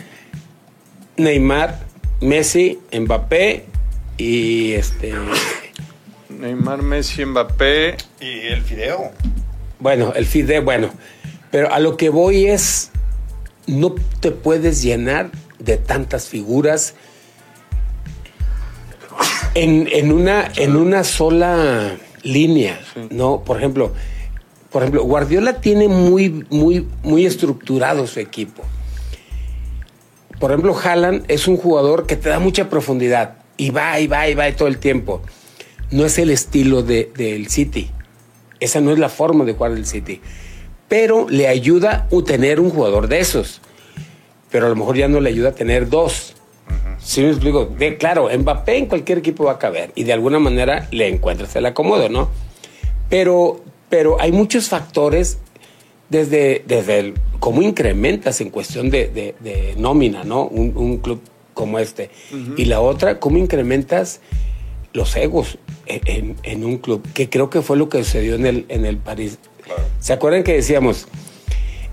Neymar, 1.17 1.81
Messi, 2.21 2.79
Mbappé 2.93 3.65
y 4.17 4.73
este. 4.73 5.15
Neymar, 6.29 6.83
Messi, 6.83 7.25
Mbappé. 7.25 7.97
Y 8.21 8.47
el 8.47 8.63
fideo. 8.63 9.13
Bueno, 9.81 10.13
el 10.15 10.27
FIDE, 10.27 10.61
bueno. 10.61 10.91
Pero 11.51 11.73
a 11.73 11.79
lo 11.79 11.97
que 11.97 12.09
voy 12.09 12.47
es. 12.47 12.91
No 13.67 13.95
te 14.21 14.31
puedes 14.31 14.83
llenar 14.83 15.31
de 15.59 15.79
tantas 15.79 16.29
figuras 16.29 16.95
en, 19.55 19.89
en 19.91 20.13
una, 20.13 20.51
en 20.57 20.77
una 20.77 21.03
sola 21.03 21.97
línea, 22.23 22.79
¿no? 23.11 23.43
Por 23.43 23.57
ejemplo, 23.57 23.95
por 24.75 24.83
ejemplo, 24.83 25.05
Guardiola 25.05 25.61
tiene 25.61 25.87
muy, 25.87 26.45
muy, 26.51 26.89
muy 27.05 27.25
estructurado 27.27 28.09
su 28.09 28.19
equipo. 28.19 28.65
Por 30.41 30.51
ejemplo, 30.51 30.77
Haaland 30.77 31.25
es 31.29 31.47
un 31.47 31.57
jugador 31.57 32.07
que 32.07 32.17
te 32.17 32.29
da 32.29 32.41
mucha 32.41 32.69
profundidad 32.69 33.37
y 33.57 33.71
va 33.71 34.01
y 34.01 34.09
va 34.09 34.29
y 34.29 34.35
va 34.35 34.51
todo 34.51 34.67
el 34.67 34.79
tiempo. 34.79 35.23
No 35.93 36.05
es 36.05 36.19
el 36.19 36.29
estilo 36.31 36.83
de- 36.83 37.09
del 37.17 37.47
City. 37.51 37.93
Esa 38.59 38.81
no 38.81 38.91
es 38.91 38.99
la 38.99 39.09
forma 39.09 39.45
de 39.45 39.53
jugar 39.53 39.75
del 39.75 39.87
City. 39.87 40.21
Pero 40.89 41.29
le 41.31 41.47
ayuda 41.47 42.09
a 42.11 42.25
tener 42.25 42.59
un 42.59 42.71
jugador 42.71 43.07
de 43.07 43.21
esos. 43.21 43.61
Pero 44.51 44.67
a 44.67 44.71
lo 44.71 44.75
mejor 44.75 44.97
ya 44.97 45.07
no 45.07 45.21
le 45.21 45.31
ayuda 45.31 45.51
a 45.51 45.55
tener 45.55 45.89
dos. 45.89 46.35
¿Sí 46.99 47.21
me 47.21 47.29
explico? 47.29 47.67
De- 47.67 47.97
claro, 47.97 48.29
Mbappé 48.37 48.77
en 48.77 48.87
cualquier 48.87 49.19
equipo 49.19 49.45
va 49.45 49.53
a 49.53 49.59
caber 49.61 49.93
y 49.95 50.03
de 50.03 50.13
alguna 50.13 50.41
manera 50.41 50.89
le 50.91 51.07
encuentras 51.07 51.55
el 51.55 51.67
acomodo, 51.67 52.09
¿no? 52.09 52.29
Pero, 53.09 53.63
pero 53.95 54.21
hay 54.21 54.33
muchos 54.33 54.69
factores 54.69 55.39
desde, 56.09 56.65
desde 56.67 56.99
el, 56.99 57.15
cómo 57.39 57.63
incrementas 57.63 58.41
en 58.41 58.51
cuestión 58.51 58.91
de, 58.91 59.07
de- 59.07 59.37
de 59.39 59.75
nómina, 59.77 60.25
¿no? 60.25 60.47
Un, 60.49 60.73
un 60.75 60.97
club 60.97 61.21
como 61.55 61.79
este. 61.79 62.11
Y 62.57 62.65
la 62.65 62.81
otra, 62.81 63.21
cómo 63.21 63.39
incrementas 63.39 64.19
los 64.95 65.15
egos 65.15 65.59
en, 65.87 66.01
en- 66.07 66.37
en 66.43 66.65
un 66.65 66.79
club, 66.79 67.07
que 67.15 67.31
creo 67.31 67.51
que 67.51 67.63
fue 67.63 67.77
lo 67.77 67.89
que 67.89 68.03
sucedió 68.03 68.35
en 68.35 68.47
el, 68.47 68.65
en 68.69 68.85
el 68.85 68.97
París. 68.97 69.39
¿Se 70.01 70.13
acuerdan 70.13 70.43
que 70.43 70.55
decíamos, 70.55 71.07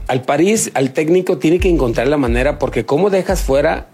al 0.07 0.23
París, 0.23 0.71
al 0.73 0.93
técnico 0.93 1.37
tiene 1.37 1.59
que 1.59 1.69
encontrar 1.69 2.07
la 2.07 2.17
manera, 2.17 2.57
porque 2.57 2.83
cómo 2.83 3.11
dejas 3.11 3.43
fuera 3.43 3.89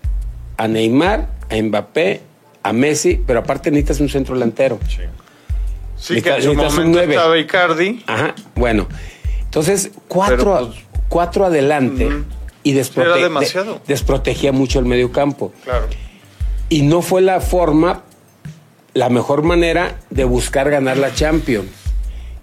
a 0.55 0.69
Neymar, 0.69 1.27
a 1.49 1.61
Mbappé, 1.61 2.21
a 2.63 2.71
Messi, 2.71 3.19
pero 3.27 3.39
aparte 3.39 3.69
necesitas 3.69 3.99
un 3.99 4.07
centro 4.07 4.33
delantero. 4.33 4.79
Sí. 4.87 5.01
Sí, 5.97 6.21
que 6.21 6.29
en 6.29 6.41
su 6.43 6.49
Necesitas 6.53 6.77
un 6.77 6.91
momento 6.91 6.99
estaba 7.01 7.37
Icardi. 7.37 8.03
Ajá, 8.07 8.35
bueno. 8.55 8.87
Entonces, 9.43 9.91
cuatro, 10.07 10.57
pues, 10.67 10.79
cuatro 11.09 11.45
adelante 11.45 12.07
Ujú. 12.07 12.23
y 12.63 12.73
desprote- 12.73 13.07
Era 13.07 13.15
demasiado. 13.17 13.73
de- 13.75 13.79
desprotegía 13.87 14.51
mucho 14.51 14.79
el 14.79 14.85
medio 14.85 15.11
campo. 15.11 15.51
Claro. 15.63 15.87
Y 16.69 16.81
no 16.83 17.01
fue 17.01 17.21
la 17.21 17.39
forma, 17.41 18.03
la 18.93 19.09
mejor 19.09 19.43
manera 19.43 19.97
de 20.09 20.23
buscar 20.25 20.69
ganar 20.69 20.97
la 20.97 21.13
Champions. 21.13 21.67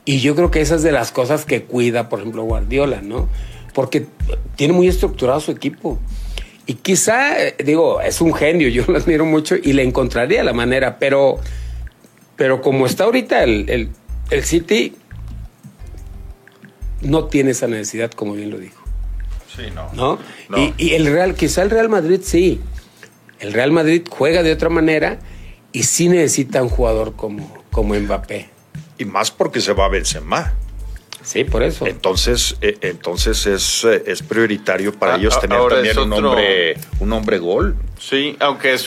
Y 0.06 0.20
yo 0.20 0.34
creo 0.34 0.50
que 0.50 0.61
esa 0.61 0.75
es 0.75 0.82
de 0.82 0.92
las 0.92 1.12
cosas 1.12 1.44
que 1.44 1.62
cuida, 1.64 2.08
por 2.08 2.20
ejemplo, 2.20 2.42
Guardiola, 2.42 3.00
¿no? 3.02 3.28
Porque 3.75 4.06
tiene 4.56 4.73
muy 4.73 4.88
estructurado 4.88 5.40
su 5.40 5.50
equipo. 5.50 5.99
Y 6.66 6.75
quizá, 6.75 7.38
eh, 7.42 7.54
digo, 7.64 8.00
es 8.00 8.20
un 8.20 8.32
genio, 8.34 8.68
yo 8.70 8.84
lo 8.87 8.99
admiro 8.99 9.25
mucho 9.25 9.54
y 9.62 9.73
le 9.75 9.82
encontraría 9.82 10.42
la 10.44 10.52
manera, 10.54 10.99
pero, 10.99 11.37
pero 12.37 12.61
como 12.62 12.87
está 12.87 13.05
ahorita 13.05 13.43
el, 13.45 13.69
el, 13.71 13.88
el 14.31 14.45
City, 14.45 14.95
no 17.00 17.25
tiene 17.26 17.50
esa 17.50 17.67
necesidad, 17.67 18.11
como 18.12 18.33
bien 18.35 18.50
lo 18.50 18.59
dijo. 18.59 18.83
Sí, 19.55 19.62
no. 19.75 19.91
¿no? 19.95 20.19
No. 20.49 20.59
Y, 20.59 20.75
y 20.79 20.95
el 20.95 21.07
Real, 21.07 21.35
quizá 21.35 21.62
el 21.62 21.71
Real 21.71 21.88
Madrid 21.88 22.21
sí. 22.23 22.61
El 23.41 23.53
Real 23.53 23.73
Madrid 23.73 24.03
juega 24.09 24.43
de 24.43 24.53
otra 24.53 24.69
manera 24.69 25.19
y 25.73 25.83
sí 25.85 26.09
necesita 26.09 26.62
un 26.62 26.69
jugador 26.71 27.14
como, 27.14 27.62
como 27.71 27.95
Mbappé. 27.95 28.49
Y 28.99 29.05
más 29.05 29.31
porque 29.31 29.61
se 29.61 29.73
va 29.73 29.87
a 29.87 29.88
Benzema. 29.88 30.55
Sí, 31.23 31.45
por 31.45 31.62
eso. 31.62 31.87
Entonces, 31.87 32.57
eh, 32.61 32.76
entonces 32.83 33.47
es, 33.47 33.85
eh, 33.85 34.05
es 34.07 34.23
prioritario 34.23 34.93
para 34.93 35.14
Ah, 35.14 35.17
ellos 35.19 35.35
ah, 35.37 35.41
tener 35.41 35.59
también 35.69 35.99
un 35.99 36.12
otro- 36.12 36.31
hombre, 36.31 36.76
un 37.00 37.12
hombre 37.12 37.38
gol. 37.38 37.76
Sí, 37.99 38.37
aunque 38.41 38.75
es 38.75 38.87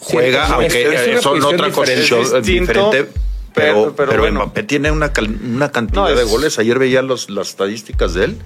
Juega, 0.00 0.46
aunque 0.46 0.66
es- 0.66 1.00
es 1.00 1.08
una 1.08 1.20
son 1.22 1.42
otra 1.44 1.66
distinto, 1.68 2.40
diferente. 2.42 3.04
pero- 3.04 3.28
Pero, 3.54 3.94
pero 3.96 4.10
pero, 4.10 4.22
bueno. 4.22 4.40
Mbappé 4.44 4.62
tiene 4.62 4.90
una, 4.92 5.10
una 5.52 5.70
cantidad 5.72 6.02
No, 6.08 6.14
de 6.14 6.22
es- 6.22 6.28
goles. 6.30 6.58
Ayer 6.58 6.78
veía 6.78 7.02
los, 7.02 7.28
las 7.30 7.48
estadísticas 7.48 8.14
de 8.14 8.26
él. 8.26 8.36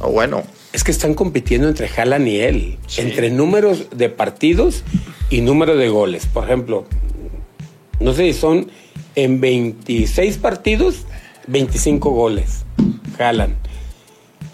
Ah, 0.00 0.06
bueno, 0.06 0.44
Es 0.72 0.82
que 0.84 0.90
están 0.90 1.12
compitiendo 1.14 1.68
entre 1.68 1.88
Haaland 1.94 2.26
y 2.28 2.40
él. 2.40 2.78
Sí. 2.86 3.02
Entre 3.02 3.30
números 3.30 3.84
de 3.94 4.08
partidos 4.08 4.82
y 5.28 5.42
número 5.42 5.76
de 5.76 5.90
goles. 5.90 6.24
Por 6.26 6.44
ejemplo, 6.44 6.86
no 8.00 8.14
sé 8.14 8.32
si 8.32 8.38
son 8.38 8.70
en 9.14 9.40
26 9.40 10.38
partidos, 10.38 11.04
25 11.46 12.10
goles. 12.10 12.64
Haaland. 13.18 13.54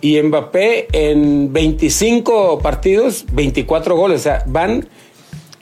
Y 0.00 0.20
Mbappé 0.20 0.88
en 0.92 1.52
25 1.52 2.58
partidos, 2.58 3.24
24 3.32 3.94
goles. 3.96 4.20
O 4.20 4.22
sea, 4.24 4.42
van 4.46 4.88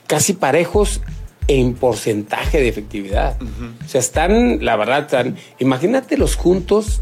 casi 0.07 0.33
parejos 0.33 1.01
en 1.47 1.73
porcentaje 1.75 2.59
de 2.59 2.67
efectividad. 2.67 3.37
O 3.85 3.87
sea, 3.87 3.99
están, 3.99 4.63
la 4.65 4.75
verdad, 4.75 4.99
están. 5.01 5.37
Imagínate 5.59 6.17
los 6.17 6.35
juntos, 6.35 7.01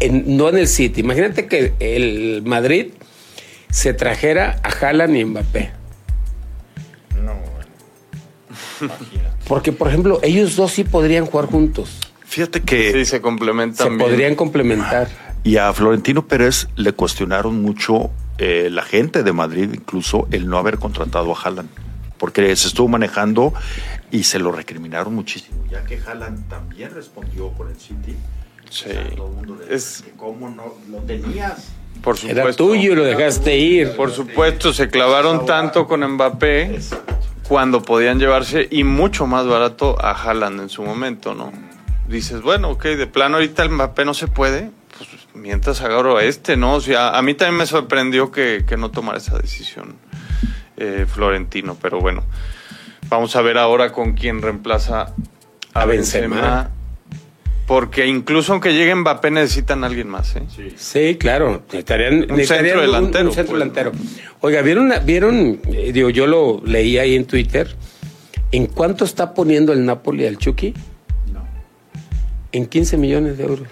en- 0.00 0.36
no 0.36 0.48
en 0.48 0.58
el 0.58 0.68
City. 0.68 1.00
Imagínate 1.00 1.46
que 1.46 1.74
el 1.80 2.42
Madrid 2.44 2.92
se 3.70 3.92
trajera 3.94 4.60
a 4.62 4.68
Haaland 4.68 5.16
y 5.16 5.24
Mbappé. 5.24 5.70
no, 7.16 7.32
bueno. 7.34 7.70
Imagínate. 8.80 9.32
Porque, 9.46 9.72
por 9.72 9.88
ejemplo, 9.88 10.18
ellos 10.22 10.56
dos 10.56 10.72
sí 10.72 10.84
podrían 10.84 11.26
jugar 11.26 11.46
juntos. 11.46 11.98
Fíjate 12.24 12.60
que 12.62 12.92
sí 12.92 13.04
se 13.04 13.20
complementan 13.20 13.84
Se 13.86 13.90
bien. 13.90 13.98
podrían 13.98 14.34
complementar. 14.34 15.08
Y 15.44 15.56
a 15.58 15.72
Florentino 15.74 16.26
Pérez 16.26 16.68
le 16.76 16.92
cuestionaron 16.92 17.60
mucho 17.60 18.10
eh, 18.38 18.68
la 18.70 18.82
gente 18.82 19.22
de 19.22 19.32
Madrid, 19.32 19.68
incluso 19.74 20.26
el 20.30 20.48
no 20.48 20.56
haber 20.56 20.78
contratado 20.78 21.34
a 21.36 21.38
Haaland, 21.40 21.68
porque 22.22 22.54
se 22.54 22.68
estuvo 22.68 22.86
manejando 22.86 23.52
y 24.12 24.22
se 24.22 24.38
lo 24.38 24.52
recriminaron 24.52 25.12
muchísimo, 25.12 25.64
ya 25.68 25.82
que 25.84 25.98
Haaland 25.98 26.48
también 26.48 26.94
respondió 26.94 27.48
con 27.50 27.68
el 27.68 27.74
City. 27.74 28.16
Sí. 28.70 28.84
O 28.90 28.92
sea, 28.92 29.10
todo 29.16 29.26
el 29.26 29.32
mundo 29.34 29.56
le 29.56 29.74
Es- 29.74 30.02
que 30.02 30.12
cómo 30.12 30.48
no 30.48 30.72
lo 30.88 30.98
tenías. 30.98 31.72
Por 32.00 32.16
supuesto. 32.16 32.40
Era 32.40 32.52
tuyo 32.52 32.92
y 32.92 32.94
lo 32.94 33.02
dejaste 33.02 33.58
ir. 33.58 33.96
Por 33.96 34.12
supuesto, 34.12 34.72
se 34.72 34.88
clavaron 34.88 35.46
tanto 35.46 35.88
con 35.88 36.08
Mbappé 36.12 36.76
Exacto. 36.76 37.12
cuando 37.48 37.82
podían 37.82 38.20
llevarse 38.20 38.68
y 38.70 38.84
mucho 38.84 39.26
más 39.26 39.44
barato 39.48 40.00
a 40.00 40.12
Haaland 40.12 40.60
en 40.60 40.68
su 40.68 40.84
momento, 40.84 41.34
¿no? 41.34 41.50
Dices, 42.06 42.40
bueno, 42.40 42.70
ok, 42.70 42.84
de 42.84 43.08
plano 43.08 43.38
ahorita 43.38 43.64
el 43.64 43.70
Mbappé 43.70 44.04
no 44.04 44.14
se 44.14 44.28
puede, 44.28 44.70
pues 44.96 45.08
mientras 45.34 45.80
agarro 45.80 46.18
a 46.18 46.22
este, 46.22 46.56
¿no? 46.56 46.74
O 46.74 46.80
sea, 46.80 47.18
a 47.18 47.20
mí 47.22 47.34
también 47.34 47.58
me 47.58 47.66
sorprendió 47.66 48.30
que, 48.30 48.64
que 48.64 48.76
no 48.76 48.92
tomara 48.92 49.18
esa 49.18 49.36
decisión 49.40 49.96
eh, 50.82 51.06
Florentino, 51.06 51.76
pero 51.80 52.00
bueno, 52.00 52.22
vamos 53.08 53.36
a 53.36 53.42
ver 53.42 53.56
ahora 53.58 53.92
con 53.92 54.14
quién 54.14 54.42
reemplaza 54.42 55.14
a, 55.74 55.82
A 55.82 55.86
Benzema. 55.86 56.34
Benzema. 56.36 56.70
Porque 57.66 58.06
incluso 58.06 58.52
aunque 58.52 58.74
llegue 58.74 58.92
Mbappé 58.94 59.30
necesitan 59.30 59.84
a 59.84 59.86
alguien 59.86 60.08
más, 60.08 60.34
¿eh? 60.36 60.42
Sí, 60.76 61.16
claro. 61.18 61.62
Necesitarían, 61.66 62.20
necesitarían 62.26 62.64
centro 62.64 62.80
un- 62.80 62.86
delantero, 62.86 63.28
Un, 63.28 63.34
centro 63.34 63.50
pues, 63.52 63.58
delantero. 63.60 63.92
Oiga, 64.40 64.62
¿vieron, 64.62 64.92
vieron 65.06 65.60
eh, 65.72 65.92
digo, 65.92 66.10
yo 66.10 66.26
lo 66.26 66.60
leí 66.66 66.98
ahí 66.98 67.14
en 67.14 67.24
Twitter, 67.24 67.74
¿en 68.50 68.66
cuánto 68.66 69.04
está 69.04 69.32
poniendo 69.32 69.72
el 69.72 69.86
Napoli 69.86 70.26
al 70.26 70.36
Chucky? 70.38 70.74
No. 71.32 71.44
En 72.50 72.66
15 72.66 72.96
millones 72.98 73.38
de 73.38 73.44
euros. 73.44 73.68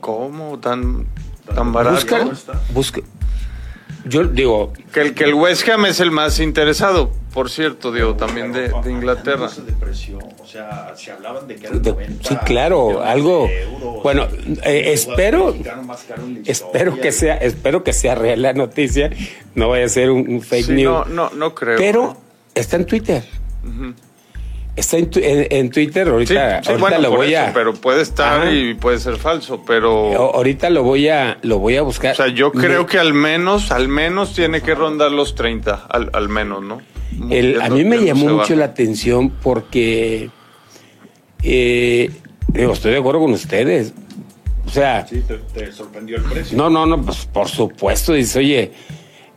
¿Cómo? 0.00 0.58
¿Tan, 0.58 1.06
tan 1.54 1.72
barato? 1.72 1.94
Busca, 1.96 2.24
busca. 2.74 3.00
Yo 4.08 4.24
digo, 4.24 4.72
Que 4.92 5.00
el, 5.02 5.14
que 5.14 5.24
el 5.24 5.34
West 5.34 5.68
Ham 5.68 5.86
es 5.86 6.00
el 6.00 6.10
más 6.10 6.40
interesado, 6.40 7.10
por 7.34 7.50
cierto, 7.50 7.92
digo, 7.92 8.14
también 8.14 8.52
de, 8.52 8.68
de 8.68 8.90
Inglaterra. 8.90 9.46
O 10.40 10.46
sea, 10.46 10.92
se 10.96 11.12
hablaban 11.12 11.46
de 11.46 11.56
que 11.56 11.66
eran 11.66 11.82
De- 11.82 11.92
90 11.92 12.28
sí, 12.28 12.36
claro, 12.46 13.02
algo- 13.02 13.48
bueno, 14.02 14.26
eh, 14.64 14.92
espero- 14.92 15.54
espero 16.46 17.00
que 17.00 17.12
sea, 17.12 17.36
espero 17.36 17.84
que 17.84 17.92
sea 17.92 18.14
real 18.14 18.40
la 18.42 18.52
noticia, 18.54 19.10
no 19.54 19.68
vaya 19.68 19.84
a 19.84 19.88
ser 19.88 20.10
un, 20.10 20.28
un 20.28 20.40
fake 20.40 20.66
Sí, 20.66 20.72
news. 20.72 21.06
no, 21.08 21.28
no, 21.28 21.30
no 21.36 21.54
creo. 21.54 21.76
Pero 21.76 22.16
está 22.54 22.76
en 22.76 22.86
Twitter. 22.86 23.24
Ujú. 23.64 23.94
Está 24.78 24.96
en, 24.98 25.10
en- 25.14 25.46
en 25.50 25.70
Twitter, 25.70 26.08
ahorita, 26.08 26.62
sí, 26.62 26.68
ahorita 26.70 26.78
bueno, 26.78 26.98
lo 26.98 27.10
voy 27.16 27.34
eso, 27.34 27.46
a. 27.46 27.52
pero 27.52 27.74
puede 27.74 28.02
estar 28.02 28.42
Ajá. 28.42 28.50
y 28.52 28.74
puede 28.74 28.98
ser 28.98 29.16
falso, 29.16 29.62
pero... 29.66 30.14
ahorita 30.34 30.70
lo 30.70 30.82
voy 30.82 31.08
a, 31.08 31.38
lo 31.42 31.58
voy 31.58 31.76
a 31.76 31.82
buscar. 31.82 32.12
O 32.12 32.16
sea, 32.16 32.28
yo 32.28 32.50
Me- 32.54 32.62
creo 32.64 32.86
que 32.86 32.98
al 32.98 33.12
menos, 33.14 33.70
al 33.72 33.88
menos 33.88 34.34
tiene 34.34 34.60
que 34.60 34.74
rondar 34.74 35.10
los 35.10 35.34
30, 35.34 35.86
al, 35.88 36.10
al 36.12 36.28
menos, 36.28 36.62
¿no? 36.62 36.80
a 36.80 37.68
mí 37.70 37.84
me 37.84 38.04
llamó 38.04 38.28
mucho 38.28 38.54
la 38.54 38.66
atención 38.66 39.30
porque 39.42 40.30
eh, 41.42 42.10
estoy 42.54 42.92
de 42.92 42.98
acuerdo 42.98 43.20
con 43.20 43.32
ustedes. 43.32 43.92
O 44.66 44.70
sea. 44.70 45.06
Sí, 45.08 45.22
te, 45.54 45.72
sorprendió 45.72 46.16
el 46.18 46.22
precio. 46.24 46.56
No, 46.56 46.68
no, 46.70 46.86
no, 46.86 47.02
pues 47.02 47.24
por 47.26 47.48
supuesto. 47.48 48.12
Dice, 48.12 48.38
oye, 48.40 48.60
eh, 48.60 48.72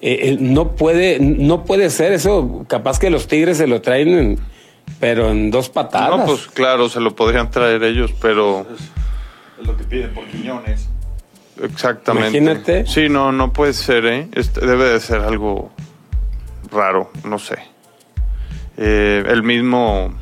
eh, 0.02 0.38
no 0.40 0.76
puede, 0.76 1.20
no 1.20 1.64
puede 1.64 1.90
ser 1.90 2.12
eso. 2.12 2.66
Capaz 2.68 3.00
que 3.00 3.10
los 3.10 3.28
tigres 3.28 3.58
se 3.58 3.68
lo 3.68 3.82
traen, 3.82 4.38
pero 5.00 5.30
en 5.30 5.52
dos 5.52 5.70
patadas. 5.70 6.20
No, 6.20 6.26
pues 6.26 6.48
claro, 6.48 6.90
se 6.90 7.00
lo 7.00 7.16
podrían 7.16 7.50
traer 7.50 7.84
ellos, 7.84 8.14
pero. 8.22 8.66
Es, 8.74 9.66
lo 9.66 9.78
que 9.78 9.84
piden 9.84 10.14
por 10.14 10.26
quiñones. 10.26 10.88
Exactamente. 11.62 12.38
Imagínate. 12.38 12.86
Sí, 12.88 13.10
no, 13.10 13.32
no 13.32 13.54
puede 13.54 13.74
ser, 13.74 14.06
¿eh? 14.06 14.28
Este, 14.34 14.66
debe 14.66 14.90
de 14.90 15.00
ser 15.00 15.22
algo 15.22 15.72
raro, 16.72 17.12
no 17.24 17.38
sé. 17.38 17.58
Eh, 18.78 19.24
el 19.28 19.44
mismo 19.44 20.14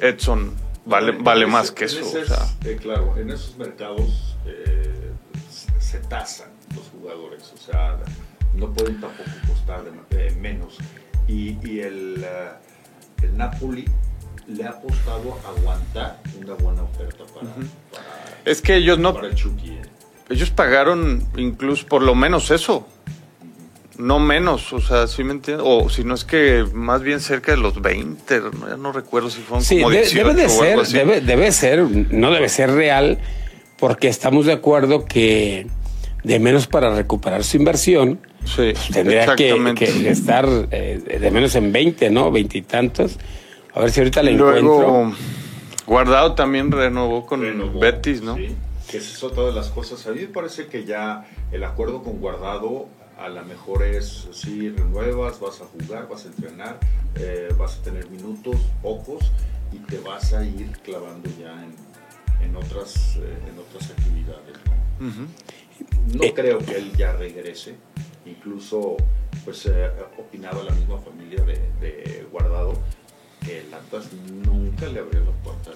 Edson 0.00 0.54
vale, 0.84 1.12
vale 1.12 1.46
más 1.46 1.70
que 1.70 1.84
eso. 1.84 2.00
Eh, 2.64 2.76
claro, 2.80 3.16
en 3.16 3.30
esos 3.30 3.56
mercados 3.56 4.36
eh, 4.46 5.12
se 5.78 5.98
tasan 5.98 6.50
los 6.74 6.88
jugadores, 6.88 7.52
o 7.54 7.58
sea, 7.58 7.98
no 8.54 8.72
pueden 8.72 9.00
tampoco 9.00 9.30
costar 9.46 9.84
menos. 10.40 10.78
Y, 11.28 11.58
y 11.66 11.80
el, 11.80 12.24
el, 13.26 13.36
Napoli 13.36 13.84
le 14.46 14.64
ha 14.64 14.70
apostado 14.70 15.38
a 15.44 15.48
aguantar 15.58 16.20
una 16.40 16.54
buena 16.54 16.82
oferta 16.82 17.24
para, 17.34 17.50
es 18.44 18.62
que 18.62 18.76
ellos 18.76 18.98
no 18.98 19.14
ellos 20.28 20.50
pagaron 20.50 21.26
incluso 21.36 21.86
por 21.86 22.02
lo 22.02 22.14
menos 22.14 22.50
eso. 22.50 22.86
No 23.98 24.18
menos, 24.18 24.74
o 24.74 24.80
sea, 24.80 25.06
¿sí 25.06 25.24
me 25.24 25.32
entiendes? 25.32 25.64
O 25.66 25.88
si 25.88 26.04
no 26.04 26.14
es 26.14 26.24
que 26.24 26.66
más 26.74 27.00
bien 27.00 27.20
cerca 27.20 27.52
de 27.52 27.56
los 27.56 27.80
20, 27.80 28.40
no, 28.40 28.68
ya 28.68 28.76
no 28.76 28.92
recuerdo 28.92 29.30
si 29.30 29.40
fueron 29.40 29.64
como 29.64 29.90
18 29.90 30.16
debe 30.16 30.34
de 30.34 30.48
ser, 30.50 30.86
Debe, 30.86 31.20
debe 31.22 31.50
ser, 31.50 31.80
no 31.80 32.30
debe 32.30 32.50
ser 32.50 32.72
real, 32.72 33.18
porque 33.78 34.08
estamos 34.08 34.44
de 34.44 34.52
acuerdo 34.52 35.06
que 35.06 35.66
de 36.24 36.38
menos 36.38 36.66
para 36.66 36.94
recuperar 36.94 37.42
su 37.42 37.56
inversión, 37.56 38.20
sí, 38.46 38.72
tendría 38.92 39.34
que, 39.36 40.10
estar 40.10 40.46
eh, 40.70 41.18
de 41.20 41.30
menos 41.30 41.54
en 41.54 41.72
20, 41.72 42.10
¿no? 42.10 42.30
Veintitantos. 42.30 43.18
A 43.74 43.80
ver 43.80 43.90
si 43.90 44.00
ahorita 44.00 44.22
le 44.22 44.32
Luego, 44.32 45.12
Guardado 45.86 46.34
también 46.34 46.72
renovó 46.72 47.26
con 47.26 47.78
Betis, 47.78 48.22
¿no? 48.22 48.36
Sí, 48.36 48.48
que 48.90 48.98
es 48.98 49.22
otra 49.22 49.44
de 49.44 49.52
las 49.52 49.68
cosas. 49.68 50.06
A 50.06 50.12
mí 50.12 50.20
me 50.20 50.28
parece 50.28 50.66
que 50.66 50.84
ya 50.84 51.26
el 51.52 51.62
acuerdo 51.62 52.02
con 52.02 52.18
Guardado 52.18 52.88
a 53.18 53.28
lo 53.28 53.44
mejor 53.44 53.82
es, 53.82 54.28
si 54.32 54.70
renuevas, 54.70 55.40
vas 55.40 55.60
a 55.60 55.64
jugar, 55.64 56.06
vas 56.08 56.24
a 56.26 56.28
entrenar, 56.28 56.78
eh, 57.16 57.48
vas 57.58 57.78
a 57.78 57.82
tener 57.82 58.10
minutos, 58.10 58.56
pocos, 58.82 59.32
y 59.72 59.78
te 59.78 59.98
vas 59.98 60.32
a 60.34 60.44
ir 60.44 60.70
clavando 60.84 61.28
ya 61.40 61.52
en, 61.52 62.46
en 62.46 62.56
otras, 62.56 63.16
eh, 63.16 63.38
en 63.50 63.58
otras 63.58 63.90
actividades. 63.90 64.56
No, 66.14 66.22
eh, 66.22 66.32
creo 66.34 66.58
que 66.58 66.76
él 66.76 66.92
ya 66.96 67.12
regrese, 67.12 67.76
incluso 68.26 68.96
pues 69.44 69.68
opinaba 70.18 70.62
la 70.62 70.72
misma 70.72 70.98
familia 70.98 71.42
de, 71.44 71.54
de 71.80 72.26
Guardado 72.30 72.74
que 73.44 73.60
el 73.60 73.72
Atlas 73.72 74.08
nunca 74.44 74.86
le 74.86 75.00
abrió 75.00 75.20
la 75.24 75.30
puerta 75.42 75.70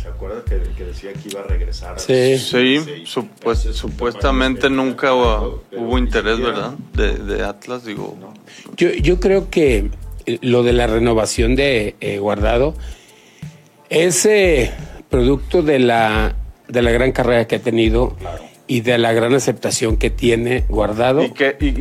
¿Se 0.00 0.08
acuerda 0.08 0.42
que, 0.44 0.58
que, 0.78 0.84
decía 0.84 1.12
que 1.12 1.28
iba 1.28 1.40
a 1.40 1.44
regresar? 1.44 2.00
Sí, 2.00 2.38
sí, 2.38 3.04
supuestamente 3.04 4.70
nunca 4.70 5.12
hubo, 5.12 5.98
interés, 5.98 6.40
¿verdad? 6.40 6.72
De, 6.94 7.44
Atlas, 7.44 7.84
digo. 7.84 8.16
Yo, 8.78 8.88
yo 8.92 9.20
creo 9.20 9.50
que 9.50 9.90
eh, 10.24 10.38
lo 10.40 10.62
de 10.62 10.72
la 10.72 10.86
renovación 10.86 11.54
de 11.54 11.96
eh, 12.00 12.18
Guardado 12.18 12.74
es 13.90 14.24
eh, 14.24 14.72
producto 15.10 15.60
de 15.60 15.80
la, 15.80 16.34
de 16.66 16.80
la 16.80 16.92
gran 16.92 17.12
carrera 17.12 17.46
que 17.46 17.56
ha 17.56 17.62
tenido. 17.62 18.16
Claro 18.16 18.49
y 18.70 18.82
de 18.82 18.98
la 18.98 19.12
gran 19.12 19.34
aceptación 19.34 19.96
que 19.96 20.10
tiene 20.10 20.64
guardado 20.68 21.26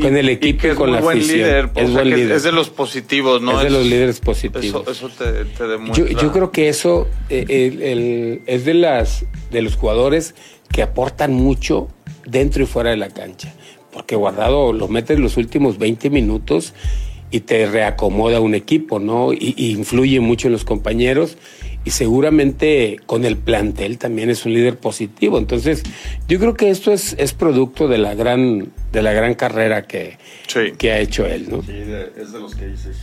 con 0.02 0.18
el 0.18 0.28
equipo 0.28 0.70
y, 0.70 0.74
con 0.74 0.92
la 0.92 0.98
afición. 0.98 1.70
es, 1.76 1.92
buen 1.94 2.10
líder. 2.10 2.32
es 2.32 2.42
de 2.42 2.52
los 2.52 2.72
positivos, 2.72 3.44
¿no? 3.44 3.60
Es, 3.60 3.66
de 3.66 3.70
los 3.70 3.86
líderes 3.86 4.20
positivos. 4.20 4.88
Eso, 4.88 5.08
te, 5.10 5.68
demuestra. 5.68 6.20
Yo, 6.20 6.32
creo 6.32 6.52
que 6.52 6.68
eso 6.68 7.08
eh, 7.30 8.42
es 8.48 8.66
de 8.66 8.74
las 8.74 9.24
de 9.52 9.62
los 9.62 9.76
jugadores 9.76 10.34
que 10.74 10.82
aportan 10.82 11.32
mucho 11.32 11.90
dentro 12.26 12.64
y 12.64 12.66
fuera 12.66 12.90
de 12.90 12.98
la 12.98 13.10
cancha. 13.10 13.54
Porque 13.94 14.16
guardado 14.16 14.74
lo 14.74 14.88
mete 14.88 15.14
en 15.14 15.22
los 15.22 15.38
últimos 15.38 15.78
20 15.78 16.10
minutos 16.10 16.74
y 17.30 17.42
te 17.42 17.68
reacomoda 17.68 18.40
un 18.40 18.56
equipo, 18.56 18.98
¿no? 18.98 19.32
Y, 19.32 19.54
y 19.56 19.74
influye 19.74 20.22
mucho 20.22 20.48
en 20.48 20.54
los 20.54 20.66
compañeros 20.66 21.38
y 21.86 21.92
seguramente 21.92 23.00
con 23.06 23.26
el 23.26 23.38
plantel 23.38 23.98
también 23.98 24.30
es 24.30 24.46
un 24.46 24.54
líder 24.54 24.78
positivo. 24.78 25.38
Entonces, 25.38 25.84
yo 26.28 26.40
creo 26.40 26.54
que 26.54 26.70
esto 26.70 26.92
es, 26.92 27.16
es 27.18 27.34
producto 27.34 27.88
de 27.88 27.98
la 27.98 28.16
gran 28.16 28.72
de 28.92 29.02
la 29.02 29.14
gran 29.14 29.36
carrera 29.36 29.86
que, 29.88 30.18
que 30.78 30.92
ha 30.92 31.00
hecho 31.00 31.26
él, 31.26 31.48
¿no? 31.50 31.62
Sí, 31.62 31.74
es 32.18 32.32
de 32.32 32.40
los 32.40 32.56
que 32.56 32.68
dices, 32.68 32.98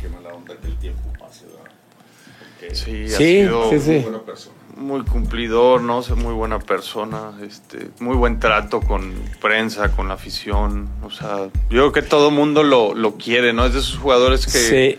qué 0.00 0.08
mala 0.08 0.34
onda 0.34 0.54
que 0.60 0.66
el 0.66 0.76
tiempo 0.76 1.02
pase, 1.18 1.44
¿verdad? 1.46 2.74
sí, 2.74 3.08
sí, 3.08 3.80
sí, 3.80 3.90
muy 3.90 4.02
buena 4.02 4.22
persona. 4.22 4.56
Muy 4.76 5.02
cumplidor, 5.02 5.82
¿no? 5.82 6.02
muy 6.16 6.32
buena 6.32 6.58
persona, 6.58 7.32
este, 7.46 7.90
muy 8.00 8.16
buen 8.16 8.40
trato 8.40 8.80
con 8.80 9.12
prensa, 9.40 9.92
con 9.92 10.08
la 10.08 10.14
afición. 10.14 10.88
O 11.02 11.10
sea, 11.10 11.50
yo 11.68 11.68
creo 11.68 11.92
que 11.92 12.02
todo 12.02 12.30
mundo 12.30 12.62
lo, 12.62 12.94
lo 12.94 13.16
quiere, 13.16 13.52
¿no? 13.52 13.66
Es 13.66 13.74
de 13.74 13.80
esos 13.80 13.98
jugadores 13.98 14.46
que... 14.46 14.98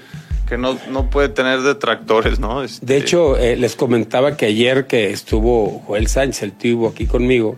Que 0.51 0.57
no, 0.57 0.77
no 0.89 1.09
puede 1.09 1.29
tener 1.29 1.61
detractores, 1.61 2.37
¿no? 2.37 2.61
Este... 2.61 2.85
De 2.85 2.97
hecho, 2.97 3.37
eh, 3.37 3.55
les 3.55 3.77
comentaba 3.77 4.35
que 4.35 4.47
ayer 4.47 4.85
que 4.85 5.09
estuvo 5.11 5.81
Joel 5.87 6.07
Sánchez, 6.07 6.43
el 6.43 6.51
tubo 6.51 6.89
aquí 6.89 7.05
conmigo, 7.05 7.55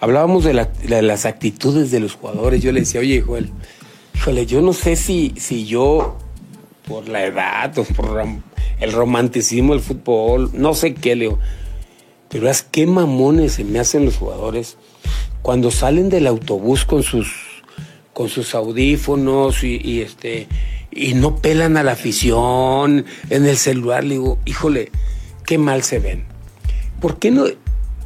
hablábamos 0.00 0.42
de, 0.42 0.52
las 0.52 1.26
actitudes 1.26 1.92
de 1.92 2.00
los 2.00 2.14
jugadores. 2.14 2.60
Yo 2.60 2.72
le 2.72 2.80
decía, 2.80 3.02
oye, 3.02 3.20
Joel, 3.20 3.52
híjole, 4.16 4.46
yo 4.46 4.60
no 4.62 4.72
sé 4.72 4.96
si, 4.96 5.32
si 5.36 5.64
yo, 5.64 6.18
por 6.88 7.08
la 7.08 7.24
edad 7.24 7.78
o 7.78 7.84
por 7.84 8.20
el 8.80 8.92
romanticismo 8.92 9.74
del 9.74 9.82
fútbol, 9.84 10.50
no 10.54 10.74
sé 10.74 10.94
qué, 10.94 11.14
Leo, 11.14 11.38
pero 12.30 12.50
es 12.50 12.62
qué 12.64 12.88
mamones 12.88 13.52
se 13.52 13.64
me 13.64 13.78
hacen 13.78 14.04
los 14.04 14.16
jugadores 14.16 14.76
cuando 15.40 15.70
salen 15.70 16.08
del 16.08 16.26
autobús 16.26 16.84
con 16.84 17.04
sus, 17.04 17.62
con 18.12 18.28
sus 18.28 18.56
audífonos 18.56 19.62
y, 19.62 19.80
y 19.80 20.00
este 20.00 20.48
y 20.90 21.14
no 21.14 21.36
pelan 21.36 21.76
a 21.76 21.82
la 21.82 21.92
afición 21.92 23.04
en 23.30 23.46
el 23.46 23.56
celular. 23.56 24.04
Le 24.04 24.14
digo, 24.14 24.38
híjole, 24.44 24.90
qué 25.44 25.58
mal 25.58 25.82
se 25.82 25.98
ven. 25.98 26.24
¿Por 27.00 27.18
qué 27.18 27.30
no? 27.30 27.44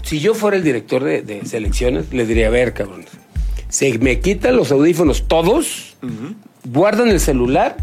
Si 0.02 0.20
yo 0.20 0.34
fuera 0.34 0.56
el 0.56 0.64
director 0.64 1.02
de, 1.04 1.42
selecciones, 1.44 2.12
le 2.12 2.26
diría, 2.26 2.48
a 2.48 2.50
ver, 2.50 2.74
cabrón, 2.74 3.04
se 3.68 3.98
me 3.98 4.20
quitan 4.20 4.56
los 4.56 4.72
audífonos 4.72 5.28
todos, 5.28 5.96
guardan 6.64 7.08
el 7.08 7.20
celular 7.20 7.76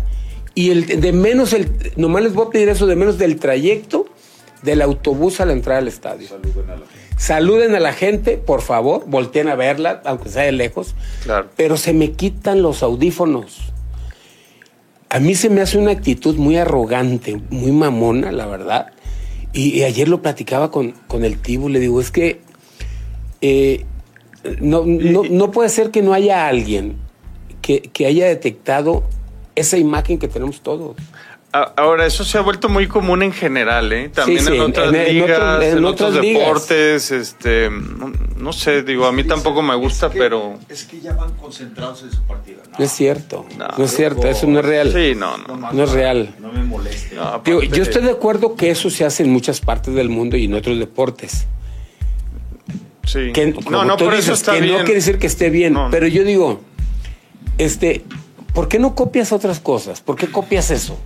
y 0.54 0.72
el 0.72 1.00
de 1.00 1.14
menos, 1.14 1.54
el, 1.54 1.70
nomás 1.96 2.24
les 2.24 2.34
voy 2.34 2.48
a 2.48 2.50
pedir 2.50 2.70
eso, 2.70 2.86
de 2.86 2.96
menos 2.96 3.18
del 3.18 3.38
trayecto 3.38 4.06
del 4.62 4.82
autobús 4.82 5.40
a 5.40 5.46
la 5.46 5.54
entrada 5.54 5.80
al 5.80 5.88
estadio. 5.88 6.28
Saluden 6.28 6.70
a 6.70 6.76
la 6.76 6.86
gente. 6.86 7.00
Saluden 7.18 7.76
a 7.76 7.80
la 7.80 7.94
gente, 7.94 8.38
por 8.38 8.62
favor, 8.62 9.06
volteen 9.08 9.48
a 9.48 9.56
verla, 9.56 10.02
aunque 10.04 10.30
sea 10.30 10.44
de 10.44 10.52
lejos. 10.52 10.96
Claro. 11.24 11.50
Pero 11.56 11.78
se 11.78 11.94
me 11.94 12.12
quitan 12.12 12.62
los 12.62 12.84
audífonos 12.84 13.72
a 15.10 15.20
mí 15.20 15.36
se 15.36 15.50
me 15.50 15.62
hace 15.62 15.78
una 15.78 15.92
actitud 15.92 16.36
muy 16.38 16.58
arrogante, 16.58 17.42
muy 17.50 17.72
mamona, 17.72 18.32
la 18.32 18.46
verdad. 18.46 18.88
Y, 19.52 19.82
ayer 19.82 20.08
lo 20.08 20.22
platicaba 20.22 20.70
con, 20.70 20.92
con 21.08 21.26
el 21.26 21.40
Tibu, 21.40 21.70
le 21.70 21.80
digo, 21.80 22.00
es 22.00 22.12
que 22.12 22.42
eh, 23.42 23.86
no, 24.62 24.86
no, 24.86 25.52
puede 25.52 25.70
ser 25.70 25.90
que 25.90 26.04
no 26.04 26.14
haya 26.14 26.48
alguien 26.48 26.98
que, 27.62 27.82
que 27.82 28.06
haya 28.06 28.28
detectado 28.28 29.04
esa 29.56 29.78
imagen 29.78 30.20
que 30.20 30.28
tenemos 30.28 30.62
todos. 30.62 30.96
Ahora, 31.52 32.06
eso 32.06 32.24
se 32.24 32.38
ha 32.38 32.42
vuelto 32.42 32.70
muy 32.70 32.88
común 32.88 33.24
en 33.24 33.32
general, 33.32 33.92
¿eh? 33.92 34.10
También 34.10 34.48
en, 34.48 34.62
otras 34.62 34.92
ligas, 34.92 35.64
en, 35.64 35.84
otros 35.84 36.14
deportes, 36.14 37.10
este, 37.10 37.72
no, 38.38 38.54
sé, 38.54 38.84
digo, 38.84 39.08
a 39.08 39.12
mí 39.12 39.24
tampoco 39.24 39.64
me 39.64 39.74
gusta, 39.74 40.12
pero... 40.12 40.60
Es 40.70 40.84
que 40.84 41.02
ya 41.02 41.14
van 41.14 41.32
concentrados 41.34 42.04
en 42.04 42.12
su 42.12 42.22
partido. 42.22 42.62
No, 42.78 42.86
es 42.86 42.92
cierto, 42.92 43.48
no, 43.58 43.84
es 43.84 43.96
cierto, 43.96 44.28
eso 44.28 44.46
no 44.46 44.60
es 44.60 44.66
real. 44.66 44.94
Sí, 44.94 45.16
no, 45.16 45.38
no. 45.40 45.72
No, 45.72 45.84
es 45.84 45.92
real. 45.92 46.36
No 46.40 46.52
me 46.52 46.62
moleste. 46.64 47.16
yo 47.46 47.82
estoy 47.82 48.04
de 48.04 48.12
acuerdo 48.12 48.56
que 48.56 48.70
eso 48.70 48.92
se 48.92 49.04
hace 49.04 49.24
en 49.24 49.32
muchas 49.32 49.60
partes 49.60 49.96
del 49.96 50.10
mundo 50.10 50.38
y 50.38 50.46
en 50.46 50.54
otros 50.54 50.78
deportes. 50.78 51.48
Sí. 53.06 53.32
Que, 53.34 53.56
no, 53.72 53.86
no, 53.86 53.98
por 53.98 54.14
eso 54.14 54.34
está 54.34 54.54
que 54.54 54.68
no 54.68 54.78
quiere 54.78 54.96
decir 54.96 55.18
que 55.18 55.26
esté 55.26 55.50
bien, 55.50 55.76
pero 55.90 56.06
yo 56.06 56.24
digo, 56.24 56.62
este, 57.58 58.04
¿por 58.54 58.68
qué 58.68 58.78
no 58.78 58.94
copias 58.94 59.32
otras 59.32 59.60
cosas? 59.60 60.00
¿Por 60.02 60.16
qué 60.16 60.28
copias 60.28 60.70
eso? 60.70 61.00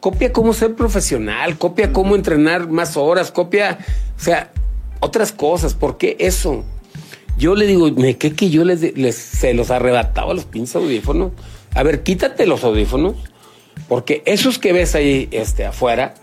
Copia 0.00 0.32
cómo 0.32 0.52
ser 0.52 0.74
profesional, 0.74 1.58
copia 1.58 1.92
cómo 1.92 2.14
entrenar 2.16 2.68
más 2.68 2.96
horas, 2.96 3.30
copia, 3.30 3.78
o 4.18 4.22
sea, 4.22 4.52
otras 5.00 5.32
cosas. 5.32 5.74
¿Por 5.74 5.98
qué 5.98 6.16
eso? 6.20 6.64
Yo 7.36 7.54
le 7.54 7.66
digo, 7.66 7.90
me 7.92 8.16
qué 8.16 8.32
que 8.34 8.50
yo 8.50 8.64
les, 8.64 9.14
se 9.16 9.54
los 9.54 9.70
arrebataba 9.70 10.34
los 10.34 10.44
pinches 10.44 10.76
audífonos. 10.76 11.32
A 11.74 11.82
ver, 11.82 12.02
quítate 12.02 12.46
los 12.46 12.64
audífonos, 12.64 13.14
porque 13.88 14.22
esos 14.26 14.58
que 14.58 14.72
ves 14.72 14.94
ahí 14.94 15.28
este, 15.30 15.64
afuera, 15.64 16.14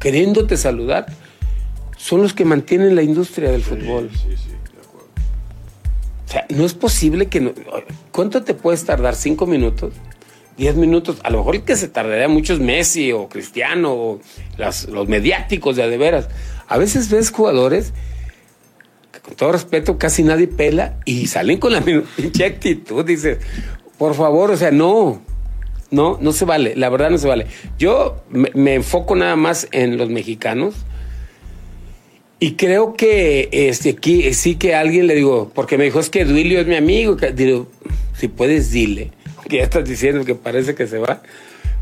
queriéndote 0.00 0.56
saludar, 0.56 1.06
son 1.96 2.22
los 2.22 2.34
que 2.34 2.44
mantienen 2.44 2.94
la 2.94 3.02
industria 3.02 3.50
del 3.50 3.62
fútbol. 3.62 4.10
Sí, 4.12 4.36
sí, 4.36 4.50
de 4.50 4.80
acuerdo. 4.82 5.08
O 6.26 6.30
sea, 6.30 6.46
no 6.50 6.64
es 6.64 6.74
posible 6.74 7.26
que... 7.26 7.40
no- 7.40 7.52
¿Cuánto 8.10 8.42
te 8.42 8.52
puedes 8.54 8.84
tardar? 8.84 9.14
¿Cinco 9.14 9.46
minutos? 9.46 9.94
¿Diez 10.60 10.76
minutos? 10.76 11.16
A 11.22 11.30
lo 11.30 11.38
mejor 11.38 11.62
que 11.62 11.74
se 11.74 11.88
tardaría 11.88 12.28
mucho 12.28 12.52
es 12.52 12.58
Messi 12.58 13.12
o 13.12 13.30
Cristiano 13.30 13.94
o 13.94 14.20
los 14.58 15.08
mediáticos 15.08 15.74
de 15.74 15.84
a 15.84 15.88
de 15.88 15.96
veras. 15.96 16.28
A 16.68 16.76
veces 16.76 17.08
ves 17.08 17.30
jugadores 17.30 17.94
que 19.10 19.20
con 19.20 19.36
todo 19.36 19.52
respeto 19.52 19.96
casi 19.96 20.22
nadie 20.22 20.48
pela 20.48 21.00
y 21.06 21.28
salen 21.28 21.56
con 21.56 21.72
la 21.72 21.80
pinche 22.16 22.44
actitud. 22.44 23.06
Dices, 23.06 23.38
por 23.96 24.14
favor, 24.14 24.50
o 24.50 24.56
sea, 24.58 24.70
no. 24.70 25.22
No, 25.90 26.18
no 26.20 26.30
se 26.32 26.44
vale. 26.44 26.76
La 26.76 26.90
verdad 26.90 27.08
no 27.08 27.16
se 27.16 27.26
vale. 27.26 27.46
Yo 27.78 28.22
me, 28.28 28.74
enfoco 28.74 29.16
nada 29.16 29.36
más 29.36 29.66
en 29.72 29.96
los 29.96 30.10
mexicanos. 30.10 30.74
Y 32.38 32.56
creo 32.56 32.92
que 32.92 33.48
este, 33.50 33.92
aquí 33.92 34.34
sí 34.34 34.56
que 34.56 34.74
alguien 34.74 35.06
le 35.06 35.14
digo, 35.14 35.50
porque 35.54 35.78
me 35.78 35.84
dijo, 35.84 36.00
es 36.00 36.10
que 36.10 36.26
Duilio 36.26 36.60
es 36.60 36.66
mi 36.66 36.76
amigo. 36.76 37.16
Digo, 37.16 37.66
si 38.12 38.28
puedes, 38.28 38.72
dile. 38.72 39.12
Que 39.50 39.56
ya 39.58 39.64
estás 39.64 39.84
diciendo 39.84 40.24
que 40.24 40.34
parece 40.34 40.74
que 40.74 40.86
se 40.86 40.98
va. 40.98 41.20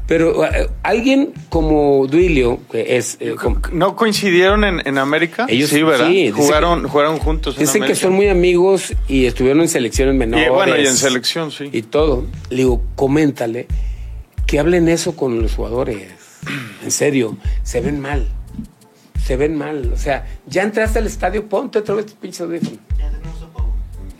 Pero 0.07 0.43
eh, 0.47 0.71
alguien 0.83 1.35
como 1.51 2.07
Duilio, 2.07 2.61
que 2.73 2.97
es... 2.97 3.19
eh, 3.21 3.35
como- 3.41 3.61
¿No 3.73 3.95
coincidieron 3.95 4.65
en, 4.65 4.81
en 4.87 4.97
América? 4.97 5.45
Ellos- 5.51 5.69
sí, 5.69 5.83
¿verdad? 5.83 6.09
sí, 6.09 6.31
jugaron, 6.31 6.89
jugaron 6.89 7.19
juntos 7.19 7.57
en 7.57 7.61
dicen 7.65 7.85
que 7.85 7.95
son 7.95 8.15
muy 8.15 8.29
amigos 8.29 8.95
y 9.07 9.27
estuvieron 9.27 9.61
en 9.61 9.69
selecciones 9.69 10.15
menores. 10.15 10.47
Y 10.47 10.51
bueno, 10.51 10.77
y 10.79 10.87
en 10.87 10.97
selección, 10.97 11.51
sí. 11.51 11.69
Y 11.73 11.83
todo. 11.83 12.25
Le 12.49 12.57
digo, 12.57 12.83
coméntale 12.97 13.67
que 14.47 14.59
hablen 14.59 14.89
eso 14.89 15.15
con 15.15 15.43
los 15.43 15.55
jugadores. 15.55 16.09
En 16.83 16.91
serio, 16.91 17.37
se 17.65 17.81
ven 17.83 18.01
mal. 18.01 18.27
Se 19.23 19.37
ven 19.37 19.59
mal. 19.59 19.91
O 19.93 19.99
sea, 19.99 20.27
ya 20.47 20.63
entraste 20.63 21.01
al 21.01 21.07
estadio, 21.07 21.45
ponte 21.47 21.81
otra 21.81 21.97
vez 21.97 22.07
tus 22.07 22.15
pinches 22.15 22.41
audífonos. 22.41 22.79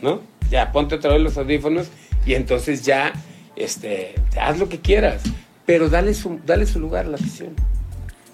¿No? 0.03 0.21
Ya, 0.51 0.71
ponte 0.71 0.95
otra 0.95 1.13
vez 1.13 1.21
los 1.21 1.37
audífonos 1.37 1.87
y 2.25 2.33
entonces 2.35 2.83
ya, 2.83 3.11
este, 3.59 4.15
haz 4.41 4.57
lo 4.57 4.67
que 4.69 4.79
quieras. 4.79 5.21
Pero 5.65 5.87
dale 5.89 6.13
su, 6.15 6.39
dale 6.45 6.65
su 6.65 6.79
lugar 6.79 7.05
a 7.05 7.09
la 7.09 7.15
afición. 7.15 7.53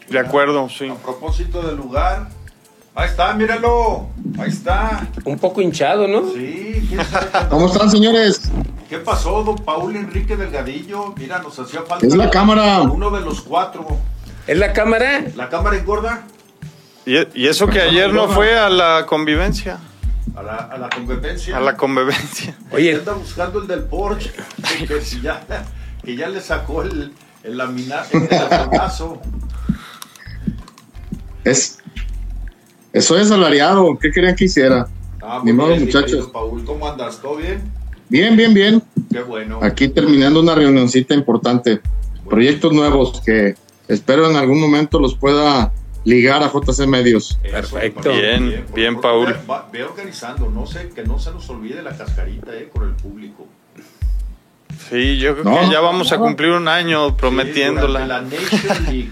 De 0.09 0.19
acuerdo, 0.19 0.69
sí. 0.69 0.87
A 0.87 0.95
propósito 0.95 1.61
del 1.61 1.75
lugar. 1.75 2.29
Ahí 2.93 3.09
está, 3.09 3.33
míralo. 3.33 4.07
Ahí 4.39 4.49
está. 4.49 5.05
Un 5.25 5.37
poco 5.37 5.61
hinchado, 5.61 6.07
¿no? 6.07 6.31
Sí, 6.31 6.85
¿quién 6.87 7.03
sabe 7.03 7.27
qué- 7.31 7.47
¿Cómo 7.49 7.67
están, 7.67 7.91
señores? 7.91 8.49
¿Qué 8.89 8.99
pasó, 8.99 9.43
don 9.43 9.55
Paul 9.57 9.95
Enrique 9.97 10.37
Delgadillo? 10.37 11.13
Mira, 11.17 11.39
nos 11.39 11.59
hacía 11.59 11.81
falta. 11.81 12.05
Es 12.07 12.15
la 12.15 12.29
cámara. 12.29 12.81
Uno 12.83 13.09
de 13.09 13.19
los 13.19 13.41
cuatro. 13.41 13.85
¿Es 14.47 14.57
la 14.57 14.71
cámara? 14.71 15.25
¿La 15.35 15.49
cámara 15.49 15.75
engorda? 15.75 16.23
Y, 17.05 17.15
y 17.33 17.47
eso 17.47 17.67
que 17.67 17.81
ayer 17.81 18.13
no 18.13 18.29
fue 18.29 18.57
a 18.57 18.69
la 18.69 19.05
convivencia. 19.07 19.79
A 20.35 20.43
la, 20.43 20.55
a 20.55 20.77
la 20.77 20.89
convivencia. 20.89 21.57
A 21.57 21.59
la 21.61 21.77
convivencia. 21.77 22.55
Oye, 22.71 22.95
Anda 22.95 23.13
buscando 23.13 23.61
el 23.61 23.67
del 23.67 23.83
Porsche. 23.83 24.31
Que, 24.87 24.99
ya, 25.21 25.45
que 26.03 26.15
ya 26.15 26.27
le 26.29 26.41
sacó 26.41 26.81
el, 26.83 27.13
el 27.43 27.57
laminaje, 27.57 28.17
el 28.17 28.27
laminazo. 28.29 29.21
Es, 31.43 31.77
soy 32.99 33.21
asalariado. 33.21 33.97
¿Qué 33.99 34.11
querían 34.11 34.35
que 34.35 34.45
hiciera? 34.45 34.87
Ah, 35.21 35.41
Ni 35.43 35.53
modo, 35.53 35.75
muchachos. 35.75 36.05
querido 36.11 36.31
Paul, 36.31 36.65
¿cómo 36.65 36.87
andas? 36.87 37.19
¿Todo 37.21 37.37
bien? 37.37 37.61
Bien, 38.09 38.35
bien, 38.35 38.53
bien. 38.53 38.83
Qué 39.11 39.21
bueno. 39.21 39.59
Aquí 39.61 39.87
terminando 39.87 40.39
una 40.39 40.55
reunioncita 40.55 41.13
importante. 41.13 41.81
Proyectos 42.29 42.73
nuevos 42.73 43.21
que 43.25 43.55
espero 43.87 44.29
en 44.29 44.35
algún 44.35 44.59
momento 44.59 44.99
los 44.99 45.15
pueda 45.15 45.71
ligar 46.05 46.41
a 46.43 46.49
JC 46.51 46.87
Medios. 46.87 47.37
Perfecto. 47.41 48.09
Bien, 48.13 48.65
bien, 48.73 48.93
por- 48.95 49.01
Paul. 49.01 49.35
Ve, 49.73 49.83
organizando, 49.83 50.49
no 50.49 50.65
sé, 50.65 50.89
que 50.95 51.03
no 51.03 51.19
se 51.19 51.31
nos 51.31 51.49
olvide 51.49 51.81
la 51.83 51.95
cascarita 51.97 52.53
eh, 52.55 52.69
con 52.71 52.83
el 52.87 52.95
público. 52.95 53.47
Sí, 54.89 55.17
yo 55.17 55.33
creo 55.33 55.43
No, 55.45 55.59
que 55.61 55.69
ya 55.71 55.79
vamos 55.79 56.11
a 56.11 56.17
cumplir 56.17 56.51
un 56.51 56.67
año 56.67 57.09
Sí, 57.09 57.15
prometiéndola. 57.17 58.01
durante 58.05 58.35
la 58.37 58.41
Nation 58.41 58.83
League. 58.85 59.11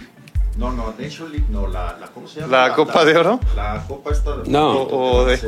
No, 0.58 0.72
no, 0.72 0.94
Nation 1.00 1.32
League, 1.32 1.46
no, 1.50 1.68
la, 1.68 1.98
la 2.00 2.08
¿cómo 2.08 2.28
se 2.28 2.42
llama? 2.42 2.68
¿La 2.68 2.74
Copa 2.76 3.04
de 3.06 3.18
Oro? 3.18 3.40
La 3.56 3.84
Copa 3.88 4.12
esta. 4.12 4.38
de- 4.38 4.50
No. 4.52 4.84
O- 4.84 5.26
de- 5.26 5.40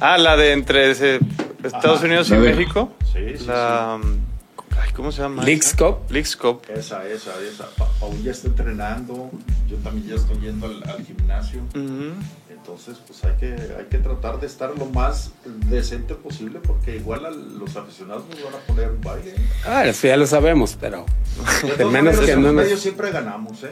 Ah, 0.00 0.16
la 0.18 0.36
de 0.36 0.52
entre 0.52 0.90
ese- 0.92 1.18
Estados 1.64 1.98
Ajá. 1.98 2.06
Unidos 2.06 2.28
y 2.28 2.34
La 2.34 2.38
México. 2.38 2.92
Sí, 3.12 3.36
sí, 3.36 3.46
La, 3.46 3.98
ay, 4.80 4.90
¿Cómo 4.94 5.12
se 5.12 5.22
llama? 5.22 5.44
Leagues 5.44 5.74
Cup. 5.74 6.62
Esa, 6.68 7.06
esa, 7.06 7.30
esa. 7.42 7.66
Pa- 7.76 7.88
Paul 8.00 8.22
ya 8.22 8.30
está 8.32 8.48
entrenando, 8.48 9.30
yo 9.68 9.76
también 9.78 10.08
ya 10.08 10.14
estoy 10.16 10.38
yendo 10.40 10.66
al, 10.66 10.82
al 10.88 11.04
gimnasio. 11.04 11.60
Ujú. 11.74 12.12
Entonces, 12.50 12.98
pues 13.06 13.24
hay 13.24 13.34
que, 13.38 13.46
hay 13.78 13.86
que 13.90 13.98
tratar 13.98 14.40
de 14.40 14.46
estar 14.46 14.70
lo 14.76 14.84
más 14.86 15.30
decente 15.70 16.14
posible 16.14 16.58
porque 16.62 16.96
igual 16.96 17.24
a 17.24 17.30
los 17.30 17.76
aficionados 17.76 18.24
nos 18.28 18.42
van 18.44 18.54
a 18.54 18.66
poner 18.66 18.90
un 18.90 19.00
baile. 19.00 19.34
Ah, 19.66 19.86
eso 19.86 20.06
ya 20.06 20.16
lo 20.16 20.26
sabemos, 20.26 20.76
pero 20.78 21.06
De 21.78 21.84
menos 21.86 22.18
que 22.18 22.34
no 22.36 22.52
nos... 22.52 22.64
medios 22.64 22.80
siempre 22.80 23.10
ganamos, 23.10 23.62
¿eh? 23.64 23.70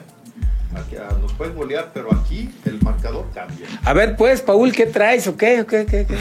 Aquí, 0.74 0.96
ah, 0.96 1.14
nos 1.20 1.32
pueden 1.34 1.54
golear, 1.56 1.90
pero 1.92 2.12
aquí 2.14 2.50
el 2.64 2.80
marcador 2.82 3.26
cambia. 3.34 3.66
A 3.84 3.92
ver, 3.92 4.16
pues, 4.16 4.40
Paul, 4.40 4.72
¿qué 4.72 4.86
traes 4.86 5.26
o 5.26 5.36
qué? 5.36 5.60
¿O 5.62 5.66
qué, 5.66 5.84
qué, 5.86 6.06
qué? 6.06 6.16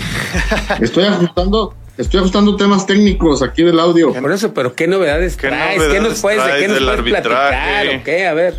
Estoy 0.84 1.06
ajustando, 1.06 1.74
estoy 1.98 2.20
ajustando 2.20 2.56
temas 2.56 2.86
técnicos 2.86 3.42
aquí 3.42 3.64
del 3.64 3.80
audio. 3.80 4.14
Por 4.14 4.32
eso, 4.32 4.54
pero 4.54 4.74
¿qué 4.76 4.88
novedades 4.88 5.36
¿Qué 5.38 5.48
traes? 5.48 5.74
¿Qué 5.74 5.78
novedades 5.88 6.04
nos 6.12 6.20
puedes, 6.22 6.40
¿De 6.40 6.44
traes 6.50 6.62
qué 6.62 6.68
nos 6.68 6.76
del 6.78 6.86
puedes 6.86 7.00
arbitraje? 7.00 7.30
platicar 7.30 8.00
o 8.00 8.04
qué? 8.04 8.28
A 8.28 8.34
ver. 8.34 8.56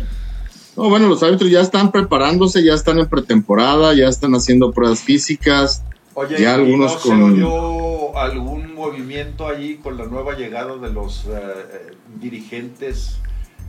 No, 0.75 0.89
bueno, 0.89 1.07
los 1.07 1.23
árbitros 1.23 1.49
ya 1.49 1.61
están 1.61 1.91
preparándose, 1.91 2.63
ya 2.63 2.73
están 2.73 2.99
en 2.99 3.07
pretemporada, 3.07 3.93
ya 3.95 4.07
están 4.07 4.33
haciendo 4.33 4.71
pruebas 4.71 5.01
físicas. 5.01 5.83
Oye, 6.13 6.35
Ya 6.39 6.51
¿y 6.51 6.53
algunos 6.53 6.93
no 6.93 6.99
con- 6.99 7.35
se 7.37 7.43
oyó 7.43 8.17
algún 8.17 8.73
movimiento 8.75 9.47
allí 9.47 9.75
con 9.77 9.97
la 9.97 10.05
nueva 10.05 10.35
llegada 10.35 10.75
de 10.77 10.89
los 10.91 11.25
eh, 11.25 11.29
eh, 11.31 11.91
dirigentes 12.19 13.17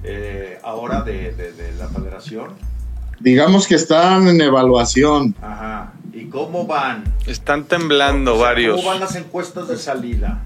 eh, 0.04 0.58
ahora 0.62 1.02
de, 1.02 1.32
de- 1.32 1.52
de 1.52 1.72
la 1.78 1.88
federación? 1.88 2.48
Digamos 3.20 3.66
que 3.66 3.74
están 3.74 4.28
en 4.28 4.40
evaluación. 4.40 5.34
Ajá. 5.42 5.92
¿Y 6.12 6.26
cómo 6.26 6.66
van? 6.66 7.04
Están 7.26 7.64
temblando 7.64 8.38
varios. 8.38 8.76
¿Cómo 8.76 8.88
van 8.88 9.00
las 9.00 9.14
encuestas 9.16 9.68
de 9.68 9.76
salida? 9.76 10.42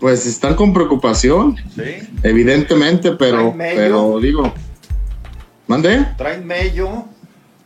Pues 0.00 0.26
están 0.26 0.54
con 0.56 0.72
preocupación, 0.72 1.56
¿Sí? 1.76 2.08
evidentemente, 2.24 3.12
pero, 3.12 3.38
¿Traen 3.38 3.56
medio? 3.56 3.76
pero 3.76 4.18
digo, 4.20 4.52
¿mande? 5.68 6.08
¿Traen 6.16 6.44
mello 6.44 7.04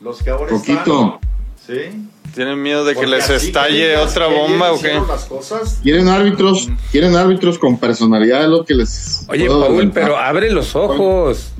los 0.01 0.23
que 0.23 0.29
ahora 0.31 0.51
Poquito. 0.51 1.19
están? 1.19 1.26
¿Sí? 1.67 2.07
¿Tienen 2.35 2.63
miedo 2.63 2.85
de 2.85 2.93
que 2.93 2.97
Porque 2.97 3.11
les 3.11 3.31
estalle 3.31 3.97
otra 3.97 4.27
bomba 4.27 4.73
o 4.73 4.81
qué? 4.81 5.01
las 5.09 5.25
cosas, 5.25 5.79
Quieren 5.83 6.07
árbitros, 6.09 6.69
quieren 6.93 7.17
árbitros 7.17 7.59
con 7.59 7.79
personalidad, 7.79 8.43
es 8.45 8.49
lo 8.51 8.65
que 8.65 8.75
les. 8.75 9.25
Oye, 9.29 9.47
Paul, 9.49 9.63
adelantar. 9.65 10.03
pero 10.05 10.17
abre 10.19 10.51
los 10.51 10.77
ojos. 10.77 11.53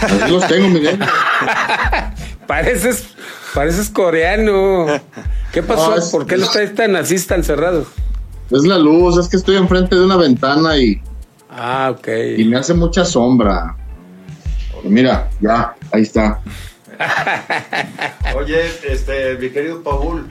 Así 0.00 0.30
los 0.30 0.46
tengo, 0.48 0.68
Miguel. 0.68 0.98
Pareces, 2.46 3.06
pareces 3.54 3.88
coreano. 3.90 4.86
¿Qué 5.52 5.62
pasó? 5.62 5.90
No, 5.90 5.96
es- 5.96 6.10
¿Por 6.10 6.26
qué 6.26 6.36
los 6.36 6.50
traes 6.50 6.74
tan 6.74 6.96
así, 6.96 7.18
tan 7.26 7.44
cerrados? 7.44 7.86
Es 8.50 8.64
la 8.64 8.78
luz, 8.78 9.16
es 9.18 9.28
que 9.28 9.36
estoy 9.36 9.56
enfrente 9.56 9.94
de 9.94 10.04
una 10.04 10.16
ventana 10.16 10.76
y, 10.76 11.00
Ah, 11.48 11.94
ok. 11.96 12.08
y 12.38 12.44
me 12.44 12.58
hace 12.58 12.74
mucha 12.74 13.04
sombra. 13.04 13.76
Mira, 14.84 15.30
ya, 15.40 15.74
ahí 15.92 16.02
está. 16.02 16.40
Oye, 18.36 18.60
este, 18.88 19.36
mi 19.36 19.50
querido 19.50 19.82
Paul, 19.82 20.26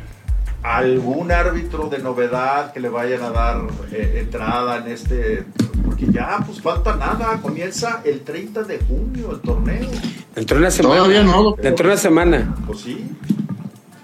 ¿algún 0.64 1.32
árbitro 1.32 1.90
de 1.90 2.00
novedad 2.00 2.74
que 2.74 2.80
le 2.80 2.90
vayan 2.90 3.24
a 3.24 3.30
dar 3.30 3.62
eh, 3.92 4.20
entrada 4.20 4.78
en 4.78 4.88
este? 4.92 5.46
Porque 5.86 6.08
ya, 6.12 6.40
pues 6.46 6.62
falta 6.62 6.96
nada, 6.96 7.40
comienza 7.42 8.02
el 8.04 8.22
30 8.22 8.64
de 8.64 8.80
junio 8.80 9.32
el 9.32 9.42
torneo. 9.42 9.90
Dentro 10.36 10.58
de 10.58 10.62
una 10.62 10.72
semana. 10.72 10.96
Todavía 10.96 11.24
no. 11.24 11.56
Dentro 11.56 11.88
de 11.88 11.94
una 11.94 12.02
semana. 12.02 12.56
Pues 12.66 12.82
sí. 12.82 13.06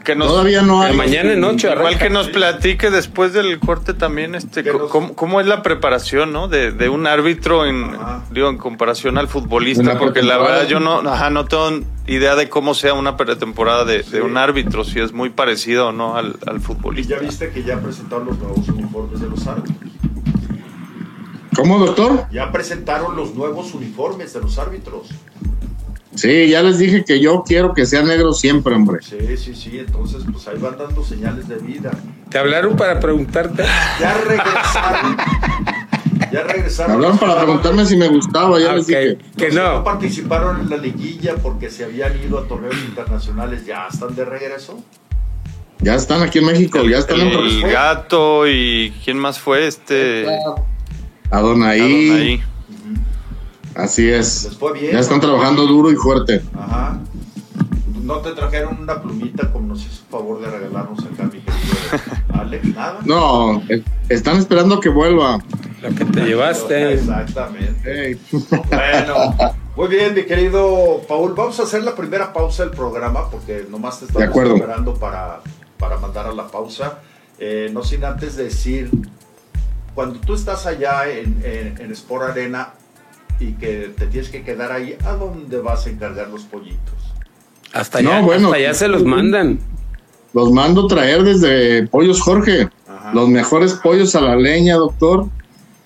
Que 0.08 0.15
nos, 0.15 0.30
Todavía 0.30 0.62
no 0.62 0.82
hay. 0.82 0.96
mañana 0.96 1.34
en 1.34 1.43
ocho 1.43 1.70
Igual 1.70 1.98
que 2.00 2.10
nos 2.10 2.30
platique 2.30 2.89
después 2.89 3.34
del 3.34 3.60
corte 3.60 3.93
también, 3.93 4.36
este, 4.36 4.63
cómo, 4.63 5.13
cómo 5.15 5.41
es 5.41 5.48
la 5.48 5.62
preparación, 5.62 6.32
¿no? 6.32 6.48
De, 6.48 6.72
de 6.72 6.88
un 6.88 7.06
árbitro 7.08 7.65
en, 7.65 7.93
Ajá. 7.93 8.24
digo, 8.32 8.48
en 8.48 8.58
comparación 8.58 9.17
al 9.17 9.28
futbolista, 9.28 10.00
porque 10.00 10.22
la 10.24 10.38
verdad 10.38 10.65
yo 10.65 10.80
no, 10.80 11.00
ajá, 11.00 11.30
no 11.30 11.43
tengo 11.43 11.82
idea 12.08 12.38
de 12.38 12.48
cómo 12.48 12.74
sea 12.74 12.93
una 12.93 13.17
pretemporada 13.17 13.84
de, 13.84 14.02
de 14.04 14.22
un 14.22 14.38
árbitro, 14.38 14.86
si 14.86 15.02
es 15.02 15.12
muy 15.12 15.30
parecido 15.30 15.89
o 15.89 15.91
no 15.91 16.15
al, 16.15 16.38
al 16.48 16.56
Y 16.56 16.60
futbolista. 16.62 17.15
ya 17.15 17.20
viste 17.22 17.50
que 17.50 17.63
ya 17.63 17.78
presentaron 17.82 18.28
los 18.28 18.38
nuevos 18.39 18.65
uniformes 18.70 19.20
de 19.20 19.28
los 19.30 19.46
árbitros. 19.46 19.91
¿Cómo, 21.54 21.80
doctor? 21.80 22.28
Ya 22.32 22.50
presentaron 22.54 23.17
los 23.17 23.36
nuevos 23.36 23.74
uniformes 23.74 24.32
de 24.34 24.39
los 24.39 24.58
árbitros. 24.58 25.10
Sí, 26.17 26.49
ya 26.49 26.63
les 26.63 26.80
dije 26.80 27.06
que 27.06 27.19
yo 27.19 27.43
quiero 27.45 27.73
que 27.73 27.86
sea 27.86 28.01
negro 28.01 28.34
siempre, 28.34 28.73
hombre. 28.73 28.99
Sí, 29.03 29.38
sí, 29.38 29.53
sí. 29.56 29.77
Entonces, 29.80 30.23
pues 30.32 30.47
ahí 30.47 30.58
van 30.58 30.77
dando 30.77 31.03
señales 31.03 31.47
de 31.47 31.56
vida. 31.58 31.91
Te 32.30 32.38
hablaron 32.39 32.75
para 32.75 32.99
preguntarte. 32.99 33.63
Ya 33.99 34.13
regresaron. 34.27 35.17
Ya 36.32 36.43
regresaron. 36.43 36.91
Hablaron 36.95 37.17
para 37.19 37.38
preguntarme 37.38 37.86
si 37.86 37.95
me 37.95 38.08
gustaba, 38.08 38.60
ya 38.60 38.71
Ah, 38.71 38.75
les 38.75 38.88
dije. 38.88 39.17
Que 39.38 39.51
Los 39.51 39.56
no. 39.63 39.84
participaron 39.84 40.62
en 40.62 40.69
la 40.69 40.77
liguilla 40.77 41.36
porque 41.36 41.69
se 41.69 41.86
habían 41.86 42.12
ido 42.21 42.39
a 42.39 42.47
torneos 42.47 42.75
internacionales. 42.86 43.65
¿Ya 43.65 43.88
están 43.88 44.15
de 44.15 44.25
regreso? 44.25 44.84
Ya 45.80 45.93
están 45.93 46.23
aquí 46.23 46.39
en 46.39 46.45
México, 46.47 46.84
ya 46.86 46.97
están 46.97 47.19
en 47.19 47.27
El 47.27 47.62
gato 47.71 48.47
y 48.47 48.91
¿quién 49.06 49.17
más 49.19 49.39
fue? 49.39 49.67
Este... 49.67 50.25
Adonai. 51.30 51.80
Adonai. 51.80 52.43
Así 53.77 54.09
es. 54.09 54.45
Les 54.45 54.57
fue 54.57 54.73
bien. 54.73 54.91
Ya 54.93 54.99
están 54.99 55.19
trabajando 55.21 55.67
duro 55.67 55.91
y 55.91 55.95
fuerte. 55.95 56.41
Ajá. 56.55 56.99
¿No 58.01 58.19
te 58.19 58.31
trajeron 58.31 58.79
una 58.81 59.01
plumita 59.01 59.51
como 59.51 59.67
nos 59.67 59.85
hizo 59.85 60.01
favor 60.09 60.39
de 60.41 60.49
regalarnos 60.49 60.99
acá, 60.99 61.23
mi 61.25 61.39
querido 61.41 61.53
Alex? 62.33 62.65
¿Nada? 62.73 62.99
No, 63.05 63.61
están 64.09 64.37
esperando 64.37 64.79
que 64.79 64.89
vuelva. 64.89 65.39
Lo 65.81 65.89
que 65.93 66.05
te 66.05 66.21
llevaste. 66.21 66.93
Exactamente. 66.93 67.81
Hey. 67.85 68.21
Bueno, 68.69 69.35
muy 69.75 69.87
bien, 69.89 70.15
mi 70.15 70.23
querido 70.23 71.01
Paul. 71.07 71.33
Vamos 71.35 71.59
a 71.59 71.63
hacer 71.63 71.83
la 71.83 71.95
primera 71.95 72.33
pausa 72.33 72.63
del 72.63 72.71
programa 72.71 73.29
porque 73.29 73.67
nomás 73.69 73.99
te 73.99 74.05
De 74.05 74.11
estamos 74.11 74.29
acuerdo. 74.29 74.55
esperando 74.55 74.93
para, 74.95 75.41
para 75.77 75.97
mandar 75.97 76.27
a 76.27 76.31
la 76.31 76.47
pausa. 76.47 76.99
Eh, 77.39 77.69
no 77.71 77.83
sin 77.83 78.03
antes 78.05 78.35
decir, 78.37 78.89
cuando 79.93 80.19
tú 80.21 80.33
estás 80.33 80.65
allá 80.65 81.07
en, 81.09 81.41
en, 81.43 81.79
en 81.79 81.91
Sport 81.91 82.31
Arena 82.31 82.69
y 83.39 83.54
que 83.54 83.93
te 83.97 84.08
tienes 84.08 84.30
que 84.30 84.43
quedar 84.43 84.71
ahí, 84.71 84.95
¿a 85.06 85.13
dónde 85.13 85.60
vas 85.60 85.86
a 85.86 85.89
encargar 85.89 86.30
los 86.30 86.43
pollitos? 86.43 86.93
Hasta 87.73 88.02
No, 88.02 88.12
allá, 88.12 88.21
bueno. 88.21 88.47
hasta 88.47 88.58
allá 88.58 88.73
se 88.73 88.88
los 88.88 89.04
mandan. 89.04 89.60
Los 90.34 90.52
mando 90.52 90.88
traer 90.88 91.23
desde 91.23 91.88
Pollos 91.88 92.21
Jorge. 92.21 92.69
Ajá. 92.88 93.12
Los 93.13 93.30
mejores 93.30 93.73
pollos 93.76 94.15
a 94.15 94.21
la 94.21 94.36
leña, 94.36 94.76
doctor. 94.76 95.28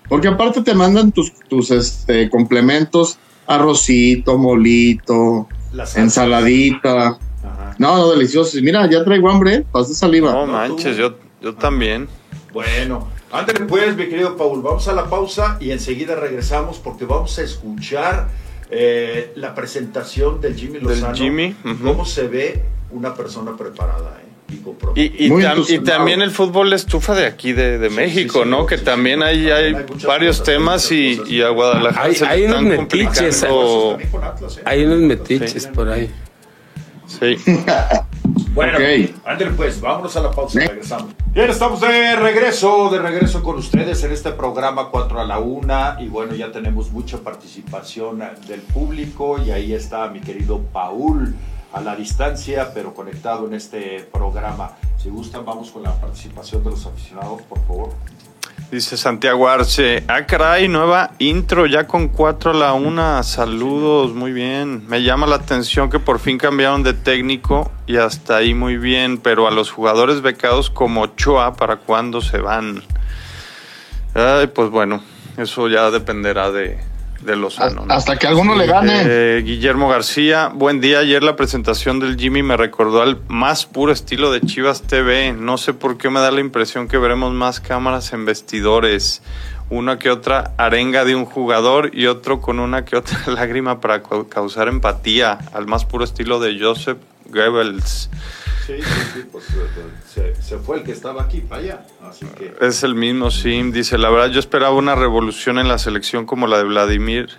Porque 0.10 0.28
aparte 0.28 0.62
te 0.62 0.74
mandan 0.74 1.12
tus, 1.12 1.32
tus 1.48 1.72
este, 1.72 2.30
complementos, 2.30 3.18
arrocito, 3.48 4.38
molito, 4.38 5.48
ensaladita. 5.96 7.18
Ajá. 7.44 7.76
No, 7.78 7.98
no, 7.98 8.12
delicioso. 8.12 8.58
Mira, 8.62 8.90
ya 8.90 9.04
traigo 9.04 9.30
hambre, 9.30 9.66
pasa 9.72 9.94
saliva. 9.94 10.32
No 10.34 10.46
No, 10.48 10.54
manches, 10.54 10.98
yo, 10.98 11.16
yo 11.42 11.56
también. 11.56 12.08
Bueno, 12.54 13.08
antes 13.32 13.56
pues, 13.68 13.96
mi 13.96 14.08
querido 14.10 14.36
Paul, 14.38 14.62
vamos 14.62 14.88
a 14.88 14.94
la 14.94 15.06
pausa 15.10 15.58
y 15.60 15.72
enseguida 15.72 16.16
regresamos 16.16 16.78
porque 16.80 17.06
vamos 17.06 17.38
a 17.40 17.44
escuchar 17.44 18.28
eh, 18.70 19.32
la 19.36 19.54
presentación 19.56 20.40
del 20.42 20.56
Jimmy 20.56 20.74
Del 20.80 20.84
Lozano. 20.84 21.16
Jimmy. 21.16 21.56
Cómo 21.84 22.06
se 22.06 22.28
ve 22.28 22.64
una 22.92 23.14
persona 23.14 23.56
preparada 23.58 24.20
eh, 24.22 24.54
y 24.54 24.58
comprometida. 24.58 25.16
Y, 25.18 25.26
y, 25.26 25.30
Muy 25.30 25.44
tam- 25.44 25.48
y 25.48 25.52
entusiasmado. 25.52 25.98
también 25.98 26.22
el 26.22 26.32
fútbol 26.32 26.74
estufa 26.74 27.14
de 27.16 27.26
aquí, 27.26 27.54
de, 27.54 27.78
de 27.80 27.90
Sí, 27.90 27.96
México, 27.96 28.40
sí, 28.40 28.44
sí, 28.44 28.50
¿no? 28.50 28.62
sí, 28.62 28.68
que 28.68 28.78
sí, 28.78 28.84
también 28.86 29.20
sí. 29.20 29.26
hay, 29.26 29.74
varios 30.06 30.38
cosas, 30.40 30.44
temas 30.44 30.92
y, 30.92 31.18
cosas. 31.18 31.32
y 31.32 31.42
a 31.42 31.50
Guadalajara 31.50 32.06
Hay- 32.06 32.16
se 32.16 32.26
hay 32.26 32.44
unos 32.46 32.62
están 32.64 32.78
metiches, 32.80 33.44
eh. 33.44 33.48
Hay 34.66 34.84
unos 34.86 35.00
Sí. 35.00 35.06
metiches 35.06 35.68
por 35.68 35.90
ahí. 35.90 36.12
Sí. 37.08 37.36
Bueno, 38.54 38.78
Ok. 38.78 39.16
ándale 39.26 39.52
pues, 39.52 39.80
vámonos 39.80 40.16
a 40.18 40.22
la 40.22 40.32
pausa, 40.32 40.60
Ne- 40.60 40.68
regresamos. 40.68 41.14
Bien, 41.34 41.50
estamos 41.50 41.80
de 41.80 42.16
regreso, 42.18 42.90
de 42.90 43.00
regreso 43.00 43.42
con 43.44 43.58
ustedes 43.58 44.04
en 44.04 44.12
este 44.12 44.32
programa 44.34 44.90
4 44.90 45.22
a 45.22 45.24
la 45.24 45.40
1 45.40 46.02
y 46.02 46.08
bueno, 46.10 46.36
ya 46.36 46.52
tenemos 46.52 46.92
mucha 46.92 47.18
participación 47.20 48.22
del 48.48 48.60
público 48.62 49.38
y 49.42 49.52
ahí 49.52 49.74
está 49.74 50.10
mi 50.10 50.20
querido 50.20 50.60
Paul 50.74 51.34
a 51.72 51.80
la 51.80 51.96
distancia, 51.96 52.74
pero 52.74 52.94
conectado 52.94 53.48
en 53.48 53.54
este 53.54 54.02
programa. 54.12 54.72
Si 55.02 55.10
gustan, 55.10 55.46
vamos 55.46 55.72
con 55.72 55.84
la 55.84 55.94
participación 55.94 56.62
de 56.66 56.72
los 56.72 56.86
aficionados, 56.86 57.42
por 57.44 57.60
favor. 57.66 57.90
Dice 58.72 58.96
Santiago 58.96 59.50
Arce, 59.50 60.04
ah 60.08 60.26
caray, 60.26 60.70
nueva 60.70 61.12
intro 61.20 61.66
ya 61.66 61.88
con 61.88 62.08
4 62.08 62.52
a 62.52 62.54
la 62.54 62.74
1, 62.74 63.22
saludos, 63.24 64.14
muy 64.14 64.32
bien. 64.32 64.88
Me 64.88 65.04
llama 65.04 65.28
la 65.28 65.36
atención 65.36 65.90
que 65.90 66.00
por 66.00 66.20
fin 66.20 66.38
cambiaron 66.38 66.82
de 66.82 66.94
técnico 66.94 67.70
y 67.86 67.98
hasta 67.98 68.38
ahí 68.38 68.54
muy 68.54 68.78
bien, 68.78 69.18
pero 69.18 69.48
a 69.48 69.52
los 69.52 69.72
jugadores 69.72 70.22
becados 70.22 70.70
como 70.70 71.02
Ochoa, 71.02 71.56
¿para 71.56 71.78
cuándo 71.78 72.22
se 72.22 72.38
van? 72.38 72.82
Ay, 74.14 74.48
pues 74.48 74.70
bueno, 74.70 75.04
eso 75.38 75.68
ya 75.68 75.92
dependerá 75.92 76.52
de, 76.52 76.80
de 77.24 77.36
Lozano. 77.36 77.86
¿no? 77.86 77.94
Hasta 77.94 78.18
que 78.18 78.28
alguno 78.28 78.56
le 78.56 78.68
gane. 78.68 79.04
Eh, 79.06 79.42
Guillermo 79.46 79.90
García, 79.90 80.52
buen 80.54 80.82
día. 80.82 81.00
Ayer 81.00 81.24
la 81.24 81.36
presentación 81.36 82.00
del 82.00 82.18
Jimmy 82.18 82.44
me 82.44 82.58
recordó 82.58 83.02
al 83.02 83.20
más 83.28 83.66
puro 83.66 83.92
estilo 83.92 84.32
de 84.32 84.42
Chivas 84.42 84.82
TV. 84.84 85.34
No 85.34 85.58
sé 85.58 85.74
por 85.74 85.98
qué 85.98 86.10
me 86.10 86.20
da 86.20 86.32
la 86.32 86.42
impresión 86.42 86.88
que 86.88 86.98
veremos 86.98 87.34
más 87.34 87.60
cámaras 87.60 88.14
en 88.14 88.26
vestidores. 88.26 89.22
Una 89.72 89.98
que 89.98 90.12
otra 90.12 90.54
arenga 90.58 91.04
de 91.06 91.16
un 91.16 91.26
jugador 91.26 91.92
y 91.94 92.06
otro 92.08 92.42
con 92.42 92.60
una 92.60 92.86
que 92.86 92.96
otra 92.98 93.18
lágrima 93.28 93.80
para 93.80 94.04
cau- 94.04 94.28
causar 94.30 94.68
empatía. 94.68 95.40
Al 95.54 95.66
más 95.66 95.86
puro 95.86 96.04
estilo 96.04 96.40
de 96.40 96.60
Joseph 96.60 96.98
Goebbels. 97.30 98.10
Sí, 98.68 98.74
sí, 98.78 99.02
sí, 99.14 99.24
pues 99.32 99.46
se, 100.14 100.36
se 100.42 100.58
fue 100.60 100.78
el 100.78 100.84
que 100.84 100.92
estaba 100.92 101.24
aquí 101.24 101.42
para 101.42 101.62
allá, 101.62 101.86
así 102.08 102.26
que... 102.38 102.54
Es 102.62 102.84
el 102.84 102.94
mismo 102.96 103.32
Sim. 103.32 103.72
Dice, 103.72 103.98
la 103.98 104.10
verdad 104.10 104.28
yo 104.30 104.40
esperaba 104.40 104.76
una 104.76 104.94
revolución 104.94 105.58
en 105.58 105.68
la 105.68 105.78
selección 105.80 106.26
como 106.26 106.46
la 106.48 106.58
de 106.60 106.66
Vladimir 106.66 107.30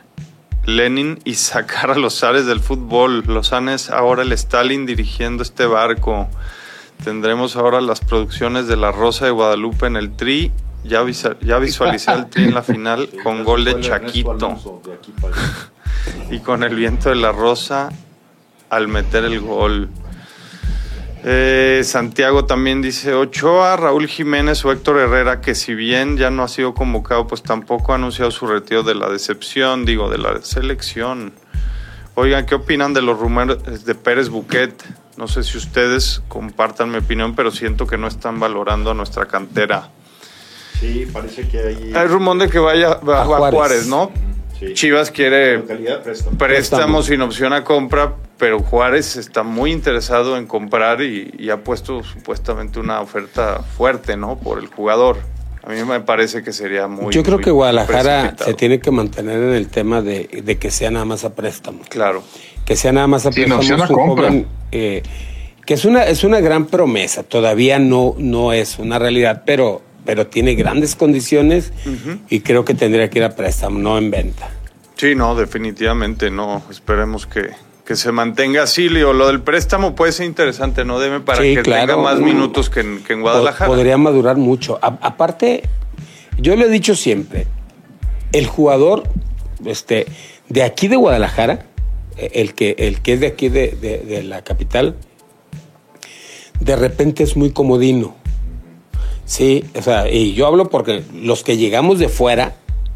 Lenin 0.64 1.20
y 1.24 1.34
sacar 1.34 1.90
a 1.90 1.96
los 1.96 2.18
zares 2.18 2.46
del 2.46 2.60
fútbol. 2.60 3.24
Lozano 3.26 3.72
es 3.72 3.90
ahora 3.90 4.22
el 4.22 4.32
Stalin 4.32 4.84
dirigiendo 4.86 5.42
este 5.42 5.66
barco. 5.66 6.28
Tendremos 7.04 7.56
ahora 7.56 7.80
las 7.80 8.00
producciones 8.00 8.66
de 8.68 8.76
La 8.76 8.90
Rosa 8.92 9.24
de 9.26 9.30
Guadalupe 9.32 9.86
en 9.86 9.96
el 9.96 10.16
Tri. 10.16 10.50
Ya, 10.84 11.02
visa- 11.02 11.36
ya 11.40 11.58
visualicé 11.58 12.10
al 12.10 12.28
Tri 12.28 12.44
en 12.44 12.54
la 12.54 12.62
final 12.62 13.08
Sí, 13.10 13.18
con 13.22 13.44
gol 13.44 13.64
de 13.64 13.80
Chaquito 13.80 14.34
de 14.36 14.94
y 16.36 16.40
con 16.40 16.62
el 16.64 16.74
viento 16.74 17.08
de 17.10 17.16
La 17.16 17.30
Rosa 17.32 17.90
al 18.68 18.88
meter 18.88 19.24
el 19.24 19.40
gol. 19.40 19.88
Eh, 21.24 21.82
Santiago 21.84 22.46
también 22.46 22.82
dice 22.82 23.14
Ochoa, 23.14 23.76
Raúl 23.76 24.08
Jiménez 24.08 24.64
o 24.64 24.72
Héctor 24.72 24.98
Herrera, 24.98 25.40
que 25.40 25.54
si 25.54 25.72
bien 25.74 26.16
ya 26.16 26.30
no 26.30 26.42
ha 26.42 26.48
sido 26.48 26.74
convocado, 26.74 27.28
pues 27.28 27.44
tampoco 27.44 27.92
ha 27.92 27.94
anunciado 27.94 28.32
su 28.32 28.46
retiro 28.48 28.82
de 28.82 28.96
la 28.96 29.08
decepción, 29.08 29.84
digo, 29.84 30.10
de 30.10 30.18
la 30.18 30.42
selección. 30.42 31.32
Oigan, 32.16 32.44
¿qué 32.44 32.56
opinan 32.56 32.92
de 32.92 33.02
los 33.02 33.18
rumores 33.20 33.84
de 33.84 33.94
Pérez 33.94 34.30
Buquet? 34.30 34.74
No 35.16 35.28
sé 35.28 35.44
si 35.44 35.56
ustedes 35.58 36.22
compartan 36.26 36.90
mi 36.90 36.96
opinión, 36.98 37.36
pero 37.36 37.52
siento 37.52 37.86
que 37.86 37.96
no 37.98 38.08
están 38.08 38.40
valorando 38.40 38.90
a 38.90 38.94
nuestra 38.94 39.26
cantera. 39.26 39.90
Sí, 40.82 41.06
parece 41.12 41.46
que 41.46 41.58
hay... 41.58 41.92
Hay 41.94 42.06
rumor 42.08 42.36
de 42.38 42.48
que 42.48 42.58
vaya 42.58 42.88
a, 42.88 43.22
a 43.22 43.24
Juárez. 43.24 43.54
Juárez, 43.54 43.86
¿no? 43.86 44.10
Sí. 44.58 44.74
Chivas 44.74 45.10
quiere 45.12 45.60
préstamo. 45.60 46.36
préstamo 46.38 47.02
sin 47.02 47.20
opción 47.22 47.52
a 47.52 47.62
compra, 47.64 48.14
pero 48.36 48.58
Juárez 48.60 49.16
está 49.16 49.42
muy 49.44 49.70
interesado 49.72 50.36
en 50.36 50.46
comprar 50.46 51.02
y, 51.02 51.32
y 51.38 51.50
ha 51.50 51.62
puesto 51.64 52.02
supuestamente 52.02 52.78
una 52.80 53.00
oferta 53.00 53.60
fuerte, 53.76 54.16
¿no? 54.16 54.38
Por 54.38 54.58
el 54.58 54.66
jugador. 54.66 55.18
A 55.64 55.70
mí 55.70 55.76
me 55.84 56.00
parece 56.00 56.42
que 56.42 56.52
sería 56.52 56.88
muy. 56.88 57.12
Yo 57.14 57.22
creo 57.22 57.36
muy 57.38 57.44
que 57.44 57.50
Guadalajara 57.52 58.20
precipitado. 58.20 58.50
se 58.50 58.54
tiene 58.56 58.80
que 58.80 58.90
mantener 58.90 59.36
en 59.42 59.52
el 59.54 59.68
tema 59.68 60.02
de, 60.02 60.42
de 60.44 60.58
que 60.58 60.70
sea 60.72 60.90
nada 60.90 61.04
más 61.04 61.24
a 61.24 61.34
préstamo. 61.34 61.80
Claro. 61.88 62.24
que 62.64 62.74
sea 62.74 62.90
nada 62.92 63.06
más 63.06 63.26
a 63.26 63.32
Sin 63.32 63.44
préstamo, 63.44 63.60
opción 63.60 63.82
a 63.82 63.86
compra. 63.88 64.28
joven, 64.28 64.46
eh, 64.72 65.02
que 65.64 65.74
es 65.74 65.84
una 65.84 66.04
es 66.04 66.24
una 66.24 66.40
gran 66.40 66.66
promesa 66.66 67.22
todavía 67.22 67.78
no 67.78 68.14
no 68.18 68.52
es 68.52 68.80
una 68.80 68.98
realidad 68.98 69.44
pero 69.46 69.82
pero 70.04 70.26
tiene 70.26 70.54
grandes 70.54 70.96
condiciones 70.96 71.72
y 72.28 72.40
creo 72.40 72.64
que 72.64 72.74
tendría 72.74 73.08
que 73.10 73.18
ir 73.20 73.24
a 73.24 73.34
préstamo 73.36 73.78
no 73.78 73.98
en 73.98 74.10
venta 74.10 74.50
Sí, 74.96 75.14
no, 75.16 75.34
definitivamente 75.34 76.30
no. 76.30 76.62
Esperemos 76.70 77.26
que, 77.26 77.50
que 77.84 77.96
se 77.96 78.12
mantenga 78.12 78.62
así. 78.62 78.88
Leo. 78.88 79.12
Lo 79.12 79.26
del 79.26 79.40
préstamo 79.40 79.96
puede 79.96 80.12
ser 80.12 80.26
interesante, 80.26 80.84
¿no? 80.84 81.00
Deme 81.00 81.18
para 81.18 81.42
Sí, 81.42 81.56
que 81.56 81.62
claro. 81.62 81.88
tenga 81.88 82.00
más 82.02 82.20
minutos 82.20 82.70
que 82.70 82.80
en, 82.80 83.02
que 83.02 83.14
en 83.14 83.20
Guadalajara. 83.22 83.66
podría 83.68 83.96
madurar 83.98 84.36
mucho 84.36 84.78
A- 84.80 84.98
aparte 85.02 85.64
yo 86.38 86.54
le 86.54 86.66
he 86.66 86.68
dicho 86.68 86.94
siempre 86.94 87.48
el 88.30 88.46
jugador 88.46 89.02
este 89.64 90.06
de 90.48 90.62
aquí 90.62 90.86
de 90.86 90.94
Guadalajara 90.96 91.66
eh, 92.16 92.30
el 92.34 92.54
que 92.54 92.76
el 92.78 93.00
que 93.00 93.14
es 93.14 93.20
de 93.20 93.26
aquí 93.26 93.48
de, 93.48 93.76
de- 93.80 93.98
de 93.98 94.22
la 94.22 94.42
capital 94.42 94.94
de 96.60 96.76
repente 96.76 97.24
es 97.24 97.36
muy 97.36 97.50
comodino 97.50 98.14
Sí, 99.24 99.64
o 99.78 99.82
sea, 99.82 100.10
y 100.10 100.34
yo 100.34 100.46
hablo 100.46 100.68
porque 100.68 101.02
los 101.14 101.42
que 101.42 101.56
llegamos 101.56 101.98
de 101.98 102.08
fuera 102.08 102.54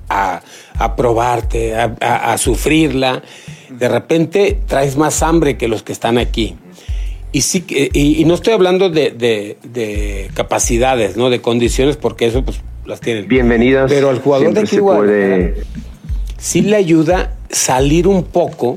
a, 0.08 0.42
a 0.78 0.96
probarte, 0.96 1.74
a, 1.76 1.96
a- 2.00 2.32
a 2.32 2.38
sufrirla, 2.38 3.22
de 3.70 3.88
repente 3.88 4.58
traes 4.66 4.96
más 4.96 5.22
hambre 5.22 5.56
que 5.56 5.68
los 5.68 5.82
que 5.82 5.92
están 5.92 6.18
aquí. 6.18 6.56
Y 7.32 7.42
sí, 7.42 7.64
y, 7.68 8.20
y 8.20 8.24
no 8.24 8.34
estoy 8.34 8.52
hablando 8.54 8.88
de, 8.90 9.10
de- 9.10 9.56
de 9.64 10.30
capacidades, 10.34 11.16
¿no? 11.16 11.28
De 11.30 11.40
condiciones, 11.40 11.96
porque 11.96 12.26
eso 12.26 12.42
pues 12.44 12.60
las 12.86 13.00
tienen. 13.00 13.28
Bienvenidas. 13.28 13.90
Pero 13.90 14.10
al 14.10 14.20
jugador 14.20 14.52
de 14.54 14.60
aquí 14.60 14.78
puede 14.78 15.54
sí 16.38 16.62
le 16.62 16.76
ayuda 16.76 17.34
salir 17.50 18.06
un 18.06 18.22
poco, 18.24 18.76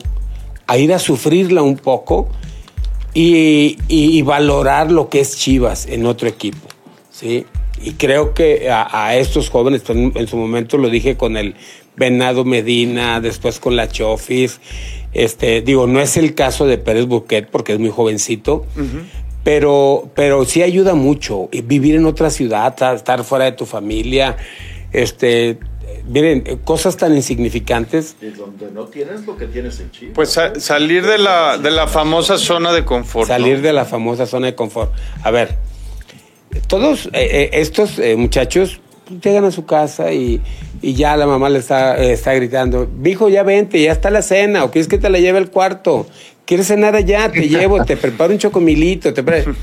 a 0.67 0.77
ir 0.77 0.93
a 0.93 0.99
sufrirla 0.99 1.61
un 1.61 1.77
poco 1.77 2.29
y, 3.13 3.77
y- 3.87 4.17
y 4.17 4.21
valorar 4.21 4.91
lo 4.91 5.09
que 5.09 5.19
es 5.19 5.37
Chivas 5.37 5.85
en 5.87 6.05
otro 6.05 6.27
equipo. 6.27 6.67
¿Sí? 7.19 7.45
Y 7.81 7.93
creo 7.93 8.33
que 8.33 8.69
a, 8.71 9.15
estos 9.15 9.49
jóvenes, 9.49 9.83
en, 9.89 10.27
su 10.27 10.37
momento 10.37 10.77
lo 10.77 10.89
dije 10.89 11.15
con 11.15 11.37
el 11.37 11.55
Venado 11.95 12.45
Medina, 12.45 13.21
después 13.21 13.59
con 13.59 13.75
la 13.75 13.87
Chofis, 13.87 14.59
este, 15.13 15.61
digo, 15.61 15.87
no 15.87 16.01
es 16.01 16.17
el 16.17 16.35
caso 16.35 16.65
de 16.65 16.77
Pérez 16.77 17.05
Buquet 17.05 17.49
porque 17.49 17.73
es 17.73 17.79
muy 17.79 17.89
jovencito, 17.89 18.65
pero, 19.43 20.09
pero 20.13 20.45
sí 20.45 20.61
ayuda 20.61 20.93
mucho 20.93 21.49
vivir 21.63 21.95
en 21.95 22.05
otra 22.05 22.29
ciudad, 22.29 22.75
estar 22.93 23.23
fuera 23.23 23.45
de 23.45 23.53
tu 23.53 23.65
familia, 23.65 24.35
este, 24.91 25.57
miren, 26.07 26.41
cosas 26.65 26.97
tan 26.97 27.15
insignificantes. 27.15 28.17
Y 28.21 28.27
donde 28.27 28.71
no 28.71 28.85
tienes 28.85 29.25
lo 29.25 29.37
que 29.37 29.47
tienes 29.47 29.79
en 29.79 29.91
Chile. 29.91 30.11
Pues 30.13 30.37
salir 30.57 31.05
de 31.05 31.17
la, 31.17 31.57
de 31.57 31.71
la 31.71 31.87
famosa 31.87 32.37
zona 32.37 32.73
de 32.73 32.83
confort. 32.83 33.27
Salir 33.27 33.61
de 33.61 33.71
la 33.71 33.85
famosa 33.85 34.25
zona 34.25 34.47
de 34.47 34.55
confort. 34.55 34.91
A 35.23 35.31
ver, 35.31 35.57
todos 36.67 37.07
eh, 37.07 37.09
eh, 37.13 37.49
estos 37.53 37.99
eh, 37.99 38.15
muchachos 38.15 38.79
llegan 39.21 39.45
a 39.45 39.51
su 39.51 39.65
casa 39.65 40.11
y, 40.11 40.41
ya 40.81 41.17
la 41.17 41.27
mamá 41.27 41.49
le 41.49 41.59
está, 41.59 41.97
está 41.97 42.33
gritando, 42.33 42.89
hijo, 43.03 43.27
ya 43.27 43.43
vente, 43.43 43.81
ya 43.81 43.91
está 43.91 44.09
la 44.09 44.21
cena, 44.21 44.63
o 44.63 44.71
quieres 44.71 44.87
que 44.87 44.97
te 44.97 45.09
la 45.09 45.19
lleve 45.19 45.37
al 45.37 45.49
cuarto, 45.49 46.07
quieres 46.45 46.67
cenar 46.67 46.95
allá, 46.95 47.29
te 47.29 47.49
llevo, 47.49 47.83
te 47.83 47.97
preparo 47.97 48.31
un 48.31 48.39
chocomilito, 48.39 49.13
te 49.13 49.23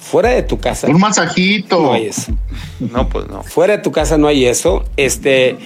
Fuera 0.00 0.30
de 0.30 0.42
tu 0.42 0.58
casa. 0.58 0.86
Un 0.86 1.00
masajito. 1.00 1.80
No 1.80 1.92
hay 1.94 2.06
eso. 2.06 2.32
No, 2.80 3.08
pues 3.08 3.28
no. 3.28 3.42
Fuera 3.42 3.76
de 3.76 3.82
tu 3.82 3.92
casa 3.92 4.18
no 4.18 4.26
hay 4.26 4.46
eso. 4.46 4.84
Este, 4.96 5.56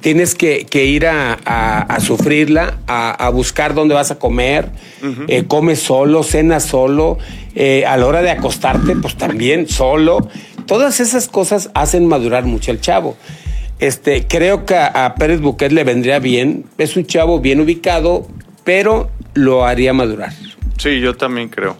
tienes 0.00 0.34
que, 0.34 0.66
ir 0.84 1.06
a, 1.06 1.98
sufrirla, 2.00 2.78
a, 2.86 3.28
buscar 3.30 3.74
dónde 3.74 3.94
vas 3.94 4.10
a 4.10 4.18
comer. 4.18 4.70
Eh, 5.28 5.44
comes 5.46 5.80
solo, 5.80 6.22
cenas 6.22 6.64
solo. 6.64 7.18
Eh, 7.54 7.84
a 7.86 7.96
la 7.96 8.06
hora 8.06 8.22
de 8.22 8.30
acostarte, 8.30 8.96
pues 8.96 9.16
también 9.16 9.68
solo. 9.68 10.28
Todas 10.66 11.00
esas 11.00 11.28
cosas 11.28 11.70
hacen 11.74 12.06
madurar 12.06 12.44
mucho 12.44 12.70
al 12.70 12.80
chavo. 12.80 13.16
Este, 13.78 14.26
creo 14.26 14.64
que 14.64 14.76
a, 14.76 15.14
Pérez 15.18 15.40
Buquet 15.40 15.72
le 15.72 15.84
vendría 15.84 16.18
bien. 16.18 16.64
Es 16.78 16.96
un 16.96 17.06
chavo 17.06 17.40
bien 17.40 17.60
ubicado, 17.60 18.26
pero 18.64 19.10
lo 19.34 19.64
haría 19.64 19.92
madurar. 19.92 20.32
Sí, 20.78 21.00
yo 21.00 21.14
también 21.16 21.48
creo 21.48 21.76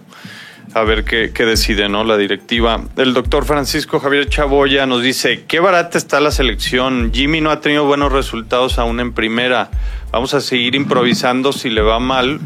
a 0.75 0.83
ver 0.83 1.05
qué, 1.05 1.31
decide, 1.45 1.89
¿no? 1.89 2.03
La 2.03 2.17
directiva. 2.17 2.83
El 2.97 3.15
doctor 3.15 3.45
Francisco 3.45 4.01
Javier 4.01 4.29
Chaboya 4.29 4.87
nos 4.87 5.03
dice, 5.03 5.45
qué 5.47 5.61
barata 5.61 5.97
está 5.97 6.19
la 6.19 6.33
selección. 6.33 7.13
Jimmy 7.15 7.41
no 7.41 7.51
ha 7.51 7.61
tenido 7.61 7.85
buenos 7.85 8.13
resultados 8.13 8.79
aún 8.79 8.99
en 8.99 9.13
primera. 9.13 9.71
Vamos 10.11 10.35
a 10.35 10.41
seguir 10.41 10.75
improvisando 10.75 11.53
si 11.53 11.71
le 11.71 11.81
va 11.81 12.01
mal, 12.01 12.41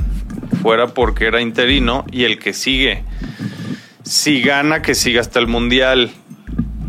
fuera 0.60 0.88
porque 0.88 1.24
era 1.24 1.40
interino, 1.40 2.04
y 2.12 2.24
el 2.24 2.38
que 2.38 2.52
sigue. 2.52 3.02
Si 4.02 4.42
gana, 4.42 4.82
que 4.82 4.94
siga 4.94 5.22
hasta 5.22 5.38
el 5.38 5.46
Mundial. 5.46 6.10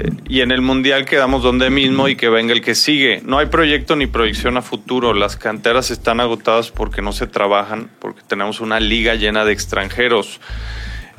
Eh, 0.02 0.12
y 0.28 0.41
en 0.41 0.52
el 0.52 0.62
Mundial 0.62 1.06
quedamos 1.06 1.41
donde 1.41 1.69
mismo 1.69 2.10
y 2.10 2.17
que 2.17 2.28
venga 2.28 2.52
el 2.52 2.62
que 2.62 2.75
sigue. 2.75 3.21
No 3.23 3.38
hay 3.38 3.45
proyecto 3.45 3.95
ni 3.95 4.08
proyección 4.08 4.58
a 4.58 4.62
futuro. 4.62 5.13
Las 5.13 5.38
canteras 5.38 5.89
están 5.89 6.19
agotadas 6.19 6.69
porque 6.69 7.02
no 7.02 7.13
se 7.13 7.28
trabajan, 7.28 7.89
porque 7.99 8.23
tenemos 8.28 8.60
una 8.60 8.82
liga 8.82 9.15
llena 9.15 9.45
de 9.45 9.54
extranjeros. 9.54 10.41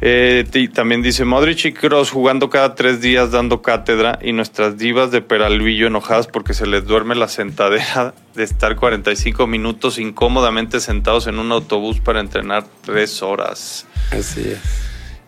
Eh, 0.02 0.46
también 0.72 1.02
dice 1.02 1.26
Modric 1.26 1.66
y 1.66 1.72
Cross 1.72 2.10
jugando 2.10 2.48
cada 2.48 2.74
tres 2.74 3.02
días 3.02 3.32
dando 3.32 3.60
cátedra 3.60 4.18
y 4.22 4.32
nuestras 4.32 4.78
divas 4.78 5.10
de 5.10 5.20
Peralvillo 5.20 5.86
enojadas 5.86 6.26
porque 6.26 6.54
se 6.54 6.66
les 6.66 6.86
duerme 6.86 7.14
la 7.14 7.28
sentadera 7.28 8.14
de 8.34 8.44
estar 8.44 8.76
45 8.76 9.46
minutos 9.46 9.98
incómodamente 9.98 10.80
sentados 10.80 11.26
en 11.26 11.38
un 11.38 11.52
autobús 11.52 12.00
para 12.00 12.20
entrenar 12.20 12.64
tres 12.82 13.22
horas. 13.22 13.86
Así 14.10 14.40
es. 14.40 14.58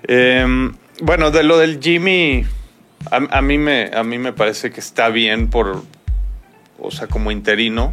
Em, 0.05 0.73
bueno, 1.03 1.31
de 1.31 1.43
lo 1.43 1.59
del 1.59 1.79
Jimmy, 1.79 2.47
a, 3.11 3.43
mí 3.43 3.59
me, 3.59 3.91
a 3.95 4.03
mí 4.03 4.19
me 4.19 4.33
parece 4.33 4.71
que 4.71 4.81
está 4.81 5.11
bien 5.11 5.51
por, 5.51 5.83
o 6.79 6.91
sea, 6.91 7.09
como 7.09 7.31
interino. 7.31 7.93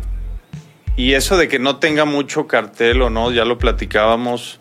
Y 0.96 1.14
eso 1.14 1.38
de 1.38 1.48
que 1.48 1.60
no 1.60 1.78
tenga 1.78 2.06
mucho 2.06 2.48
cartel 2.48 3.02
o 3.02 3.10
no, 3.10 3.32
ya 3.32 3.46
lo 3.46 3.58
platicábamos 3.58 4.60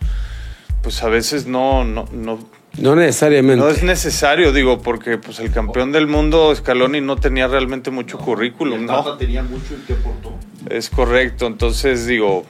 pues 0.89 1.03
a 1.03 1.09
veces 1.09 1.45
no, 1.47 1.85
no, 1.85 2.07
no. 2.13 2.39
No 2.79 2.97
necesariamente. 2.97 3.63
No 3.63 3.69
es 3.69 3.83
necesario, 3.83 4.55
digo, 4.55 4.81
porque 4.81 5.19
pues 5.19 5.39
el 5.39 5.53
campeón 5.53 5.93
del 5.93 6.07
mundo, 6.07 6.55
Scaloni, 6.55 7.03
no 7.03 7.17
tenía 7.17 7.47
realmente 7.47 7.91
mucho 7.91 8.17
currículum, 8.17 8.87
¿no? 8.87 9.19
tenía 9.19 9.43
mucho 9.43 9.75
y 9.75 9.87
qué 9.87 9.93
aportó. 9.93 10.35
Es 10.71 10.89
correcto, 10.89 11.47
entonces 11.47 12.07
digo, 12.07 12.47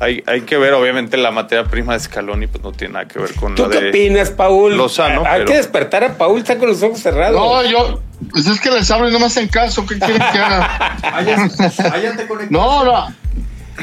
hay, 0.00 0.24
hay 0.26 0.40
que 0.40 0.56
ver, 0.56 0.72
obviamente, 0.72 1.16
la 1.16 1.30
materia 1.30 1.62
prima 1.66 1.92
de 1.92 2.00
Scaloni, 2.00 2.48
pues 2.48 2.64
no 2.64 2.72
tiene 2.72 2.94
nada 2.94 3.06
que 3.06 3.20
ver 3.20 3.32
con 3.34 3.54
¿Tú 3.54 3.70
qué 3.70 3.90
opinas, 3.90 4.30
Paul? 4.30 4.76
Lozano. 4.76 5.22
Hay 5.24 5.44
que 5.44 5.54
despertar 5.54 6.02
a 6.02 6.18
Paul, 6.18 6.38
está 6.40 6.58
con 6.58 6.66
los 6.66 6.82
ojos 6.82 6.98
cerrados. 6.98 7.40
No, 7.40 7.70
yo, 7.70 8.02
pues 8.32 8.48
es 8.48 8.60
que 8.60 8.72
les 8.72 8.90
hablo 8.90 9.08
y 9.08 9.12
no 9.12 9.20
me 9.20 9.26
hacen 9.26 9.46
caso, 9.46 9.86
¿qué 9.86 9.96
quieren 9.96 10.18
que 10.32 10.38
haga? 10.40 10.98
no, 12.50 12.84
no. 12.84 13.14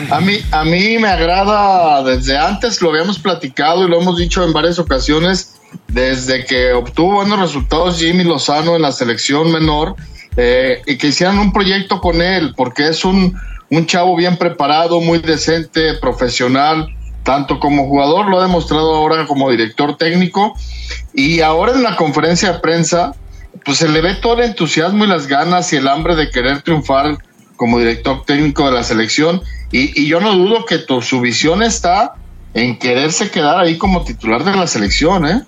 A 0.09 0.19
mí, 0.19 0.39
a 0.51 0.63
mí 0.63 0.97
me 0.97 1.07
agrada 1.07 2.03
desde 2.03 2.37
antes, 2.37 2.81
lo 2.81 2.89
habíamos 2.89 3.19
platicado 3.19 3.85
y 3.85 3.89
lo 3.89 4.01
hemos 4.01 4.17
dicho 4.17 4.43
en 4.43 4.51
varias 4.51 4.79
ocasiones, 4.79 5.55
desde 5.87 6.45
que 6.45 6.73
obtuvo 6.73 7.15
buenos 7.15 7.39
resultados 7.39 7.99
Jimmy 7.99 8.23
Lozano 8.23 8.75
en 8.75 8.81
la 8.81 8.91
selección 8.91 9.51
menor 9.51 9.95
eh, 10.35 10.81
y 10.87 10.97
que 10.97 11.07
hicieran 11.07 11.37
un 11.37 11.53
proyecto 11.53 12.01
con 12.01 12.21
él, 12.21 12.53
porque 12.57 12.87
es 12.87 13.05
un, 13.05 13.39
un 13.69 13.85
chavo 13.85 14.15
bien 14.15 14.37
preparado, 14.37 14.99
muy 14.99 15.19
decente, 15.19 15.93
profesional, 15.95 16.87
tanto 17.23 17.59
como 17.59 17.87
jugador, 17.87 18.29
lo 18.29 18.39
ha 18.39 18.43
demostrado 18.43 18.95
ahora 18.95 19.25
como 19.27 19.49
director 19.51 19.95
técnico 19.97 20.53
y 21.13 21.41
ahora 21.41 21.73
en 21.73 21.83
la 21.83 21.95
conferencia 21.95 22.53
de 22.53 22.59
prensa, 22.59 23.13
pues 23.63 23.77
se 23.77 23.87
le 23.87 24.01
ve 24.01 24.15
todo 24.15 24.33
el 24.35 24.49
entusiasmo 24.49 25.05
y 25.05 25.07
las 25.07 25.27
ganas 25.27 25.71
y 25.71 25.77
el 25.77 25.87
hambre 25.87 26.15
de 26.15 26.29
querer 26.29 26.63
triunfar 26.63 27.17
como 27.55 27.79
director 27.79 28.25
técnico 28.25 28.65
de 28.65 28.71
la 28.71 28.83
selección 28.83 29.41
y, 29.73 30.07
yo 30.07 30.21
no 30.21 30.33
dudo 30.35 30.65
que 30.65 30.85
su 31.01 31.19
visión 31.19 31.63
está 31.63 32.13
en 32.53 32.77
quererse 32.77 33.31
quedar 33.31 33.59
ahí 33.59 33.77
como 33.77 34.03
titular 34.03 34.43
de 34.43 34.55
la 34.55 34.67
selección, 34.67 35.25
¿eh? 35.25 35.41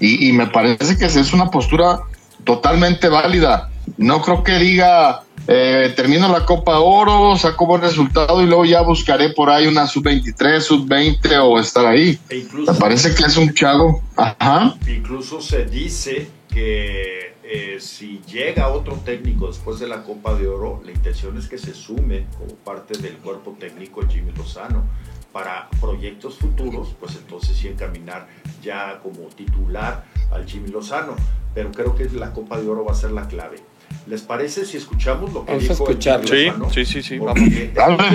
Y, 0.00 0.32
me 0.32 0.46
parece 0.46 0.96
que 0.96 1.04
es 1.04 1.32
una 1.32 1.50
postura 1.50 2.00
totalmente 2.44 3.08
válida. 3.08 3.70
No 3.98 4.20
creo 4.20 4.42
que 4.42 4.58
diga, 4.58 5.22
eh, 5.46 5.92
termino 5.94 6.28
la 6.28 6.44
Copa 6.44 6.80
Oro, 6.80 7.36
saco 7.36 7.66
buen 7.66 7.82
resultado 7.82 8.42
y 8.42 8.46
luego 8.46 8.64
ya 8.64 8.80
buscaré 8.80 9.30
por 9.30 9.50
ahí 9.50 9.66
una 9.66 9.86
sub-23, 9.86 10.60
sub-20 10.60 11.38
o 11.42 11.60
estar 11.60 11.86
ahí. 11.86 12.18
E 12.30 12.46
me 12.52 12.74
parece 12.74 13.14
que 13.14 13.24
es 13.24 13.36
un 13.36 13.54
chavo. 13.54 14.02
Ajá. 14.16 14.74
Incluso 14.88 15.40
se 15.40 15.66
dice 15.66 16.28
que 16.48 17.35
eh, 17.48 17.76
si 17.80 18.20
llega 18.26 18.68
otro 18.68 18.96
técnico 19.04 19.46
después 19.46 19.78
de 19.78 19.86
la 19.86 20.02
Copa 20.02 20.34
de 20.34 20.48
Oro, 20.48 20.82
la 20.84 20.90
intención 20.90 21.38
es 21.38 21.48
que 21.48 21.58
se 21.58 21.74
sume 21.74 22.26
como 22.36 22.54
parte 22.56 22.98
del 22.98 23.16
cuerpo 23.18 23.56
técnico 23.58 24.02
Jimmy 24.08 24.32
Lozano 24.32 24.84
para 25.32 25.68
proyectos 25.80 26.38
futuros, 26.38 26.96
pues 26.98 27.14
entonces 27.16 27.56
sí 27.56 27.68
encaminar 27.68 28.26
ya 28.62 28.98
como 29.02 29.26
titular 29.28 30.04
al 30.32 30.46
Jimmy 30.46 30.68
Lozano. 30.68 31.14
Pero 31.54 31.70
creo 31.70 31.94
que 31.94 32.04
la 32.10 32.32
Copa 32.32 32.58
de 32.58 32.68
Oro 32.68 32.84
va 32.84 32.92
a 32.92 32.96
ser 32.96 33.12
la 33.12 33.28
clave. 33.28 33.58
¿Les 34.06 34.22
parece 34.22 34.64
si 34.64 34.76
escuchamos 34.76 35.32
lo 35.32 35.44
que 35.44 35.52
Vamos 35.52 35.68
dijo 35.68 35.88
a 35.88 36.26
Sí, 36.26 36.84
sí, 36.84 36.84
sí, 36.84 37.02
sí. 37.02 37.18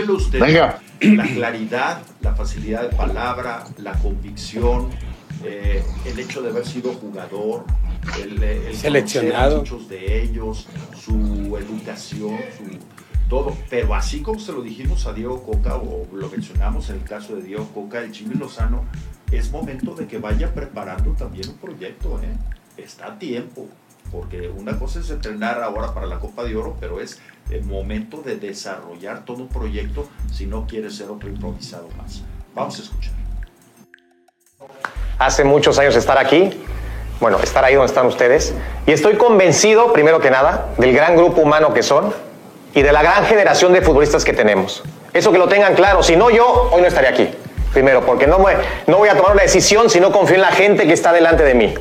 usted 0.10 0.40
la 1.02 1.28
claridad, 1.28 2.02
la 2.22 2.36
facilidad 2.36 2.84
de 2.84 2.96
palabra, 2.96 3.66
la 3.78 3.94
convicción, 3.94 4.90
eh, 5.44 5.84
el 6.06 6.20
hecho 6.20 6.42
de 6.42 6.50
haber 6.50 6.66
sido 6.66 6.94
jugador, 6.94 7.66
el, 8.20 8.76
seleccionado. 8.76 9.60
muchos 9.60 9.88
de 9.88 10.24
ellos, 10.24 10.68
su 10.96 11.58
educación, 11.58 12.38
su 12.58 12.80
todo. 13.32 13.56
Pero 13.70 13.96
así 13.96 14.22
como 14.22 14.40
se 14.40 14.52
lo 14.52 14.62
dijimos 14.62 15.08
a 15.08 15.14
Diego 15.14 15.42
Coca, 15.42 15.78
o 15.78 16.06
lo 16.12 16.30
mencionamos 16.30 16.90
en 16.90 16.98
el 16.98 17.04
caso 17.04 17.36
de 17.36 17.44
Diego 17.44 17.66
Coca, 17.74 18.00
el 18.00 18.14
Jimmy 18.14 18.36
Lozano, 18.36 18.84
es 19.32 19.50
momento 19.52 19.96
de 19.96 20.06
que 20.06 20.20
vaya 20.20 20.54
preparando 20.54 21.12
también 21.14 21.48
un 21.50 21.56
proyecto. 21.56 22.20
¿eh? 22.22 22.38
Está 22.76 23.08
a 23.08 23.20
tiempo, 23.20 23.68
porque 24.12 24.50
una 24.50 24.78
cosa 24.78 25.00
es 25.00 25.10
entrenar 25.10 25.64
ahora 25.64 25.94
para 25.94 26.06
la 26.08 26.20
Copa 26.20 26.44
de 26.44 26.58
Oro, 26.58 26.76
pero 26.80 27.00
es 27.00 27.20
el 27.50 27.64
momento 27.64 28.22
de 28.22 28.36
desarrollar 28.36 29.24
todo 29.24 29.44
un 29.44 29.48
proyecto 29.48 30.10
si 30.32 30.46
no 30.46 30.68
quiere 30.68 30.90
ser 30.90 31.10
otro 31.10 31.30
improvisado 31.30 31.88
más. 31.98 32.24
Vamos 32.54 32.80
a 32.80 32.84
escuchar. 32.84 33.14
Hace 35.18 35.44
muchos 35.46 35.80
años 35.80 35.96
estar 35.96 36.18
aquí, 36.18 36.50
bueno, 37.22 37.40
estar 37.42 37.64
ahí 37.64 37.76
donde 37.76 37.88
están 37.88 38.08
ustedes. 38.08 38.54
Y 38.88 38.92
estoy 38.92 39.16
convencido, 39.16 39.94
primero 39.94 40.20
que 40.20 40.32
nada, 40.32 40.70
del 40.78 40.92
gran 40.92 41.16
grupo 41.16 41.42
humano 41.42 41.72
que 41.74 41.84
son 41.84 42.14
y 42.74 42.82
de 42.82 42.92
la 42.92 43.04
gran 43.04 43.26
generación 43.26 43.72
de 43.74 43.82
futbolistas 43.82 44.26
que 44.26 44.34
tenemos. 44.34 44.84
Eso 45.14 45.32
que 45.32 45.38
lo 45.38 45.48
tengan 45.48 45.76
claro, 45.76 46.02
si 46.02 46.16
no 46.16 46.32
yo, 46.32 46.70
hoy 46.72 46.82
no 46.82 46.88
estaría 46.88 47.12
aquí. 47.12 47.30
Primero, 47.74 48.02
porque 48.06 48.28
no, 48.28 48.40
no 48.88 48.98
voy 48.98 49.10
a 49.10 49.16
tomar 49.16 49.34
una 49.34 49.44
decisión 49.44 49.90
si 49.90 50.00
no 50.00 50.12
confío 50.12 50.36
en 50.36 50.42
la 50.42 50.52
gente 50.52 50.88
que 50.88 50.94
está 50.94 51.14
delante 51.14 51.44
de 51.44 51.54
mí. 51.54 51.74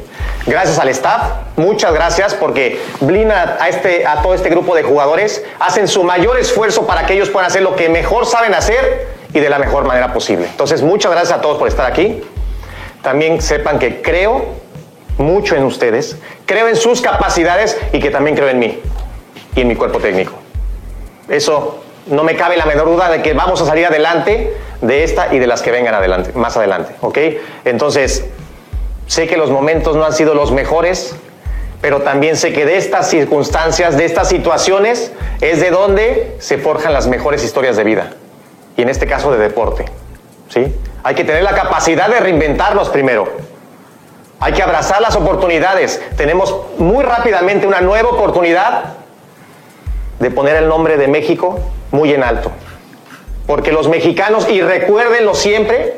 Gracias 0.46 0.78
al 0.78 0.88
staff, 0.90 1.22
muchas 1.56 1.92
gracias 1.94 2.34
porque 2.34 2.80
Blina 3.00 3.56
a, 3.58 3.68
este, 3.68 4.06
a 4.06 4.22
todo 4.22 4.34
este 4.34 4.50
grupo 4.50 4.74
de 4.74 4.82
jugadores 4.82 5.42
hacen 5.58 5.88
su 5.88 6.04
mayor 6.04 6.38
esfuerzo 6.38 6.86
para 6.86 7.06
que 7.06 7.14
ellos 7.14 7.30
puedan 7.30 7.48
hacer 7.48 7.62
lo 7.62 7.76
que 7.76 7.88
mejor 7.88 8.26
saben 8.26 8.54
hacer 8.54 9.08
y 9.32 9.40
de 9.40 9.48
la 9.48 9.58
mejor 9.58 9.84
manera 9.84 10.12
posible. 10.12 10.46
Entonces, 10.46 10.82
muchas 10.82 11.10
gracias 11.12 11.38
a 11.38 11.40
todos 11.40 11.56
por 11.58 11.66
estar 11.66 11.86
aquí. 11.86 12.22
También 13.02 13.40
sepan 13.40 13.78
que 13.78 14.02
creo 14.02 14.59
mucho 15.20 15.54
en 15.54 15.64
ustedes. 15.64 16.16
creo 16.46 16.68
en 16.68 16.76
sus 16.76 17.00
capacidades 17.00 17.78
y 17.92 18.00
que 18.00 18.10
también 18.10 18.36
creo 18.36 18.48
en 18.48 18.58
mí 18.58 18.80
y 19.54 19.60
en 19.60 19.68
mi 19.68 19.76
cuerpo 19.76 19.98
técnico. 19.98 20.32
Eso 21.28 21.82
no 22.06 22.24
me 22.24 22.34
cabe 22.34 22.56
la 22.56 22.66
menor 22.66 22.86
duda 22.86 23.08
de 23.08 23.22
que 23.22 23.34
vamos 23.34 23.60
a 23.60 23.66
salir 23.66 23.86
adelante 23.86 24.56
de 24.80 25.04
esta 25.04 25.32
y 25.32 25.38
de 25.38 25.46
las 25.46 25.62
que 25.62 25.70
vengan 25.70 25.94
adelante, 25.94 26.32
más 26.34 26.56
adelante, 26.56 26.94
¿ok? 27.00 27.18
Entonces, 27.64 28.24
sé 29.06 29.26
que 29.26 29.36
los 29.36 29.50
momentos 29.50 29.96
no 29.96 30.04
han 30.04 30.12
sido 30.12 30.34
los 30.34 30.50
mejores, 30.50 31.14
pero 31.80 32.00
también 32.00 32.36
sé 32.36 32.52
que 32.52 32.64
de 32.66 32.76
estas 32.76 33.08
circunstancias, 33.08 33.96
de 33.96 34.04
estas 34.06 34.28
situaciones, 34.28 35.12
es 35.40 35.60
de 35.60 35.70
donde 35.70 36.36
se 36.40 36.58
forjan 36.58 36.92
las 36.92 37.06
mejores 37.06 37.44
historias 37.44 37.76
de 37.76 37.84
vida, 37.84 38.10
y 38.76 38.82
en 38.82 38.88
este 38.88 39.06
caso 39.06 39.30
de 39.30 39.38
deporte, 39.38 39.84
¿sí? 40.48 40.74
Hay 41.02 41.14
que 41.14 41.24
tener 41.24 41.42
la 41.42 41.54
capacidad 41.54 42.08
de 42.08 42.20
reinventarnos 42.20 42.88
primero. 42.88 43.49
Hay 44.42 44.54
que 44.54 44.62
abrazar 44.62 45.02
las 45.02 45.16
oportunidades. 45.16 46.02
Tenemos 46.16 46.56
muy 46.78 47.04
rápidamente 47.04 47.66
una 47.66 47.82
nueva 47.82 48.08
oportunidad 48.08 48.94
de 50.18 50.30
poner 50.30 50.56
el 50.56 50.66
nombre 50.66 50.96
de 50.96 51.08
México 51.08 51.60
muy 51.90 52.14
en 52.14 52.24
alto. 52.24 52.50
Porque 53.46 53.70
los 53.70 53.88
mexicanos, 53.88 54.48
y 54.48 54.62
recuérdenlo 54.62 55.34
siempre, 55.34 55.94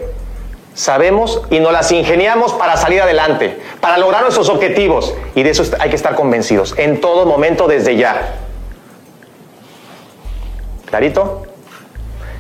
sabemos 0.75 1.43
y 1.51 1.61
nos 1.61 1.73
las 1.73 1.93
ingeniamos 1.93 2.53
para 2.55 2.77
salir 2.77 3.01
adelante, 3.01 3.61
para 3.81 3.97
lograr 3.97 4.23
nuestros 4.23 4.49
objetivos. 4.49 5.15
Y 5.37 5.45
de 5.45 5.51
eso 5.51 5.63
hay 5.79 5.91
que 5.91 5.97
estar 5.97 6.17
convencidos, 6.17 6.75
en 6.79 7.01
todo 7.01 7.27
momento, 7.27 7.69
desde 7.69 7.97
ya. 7.97 8.35
¿Clarito? 10.87 11.43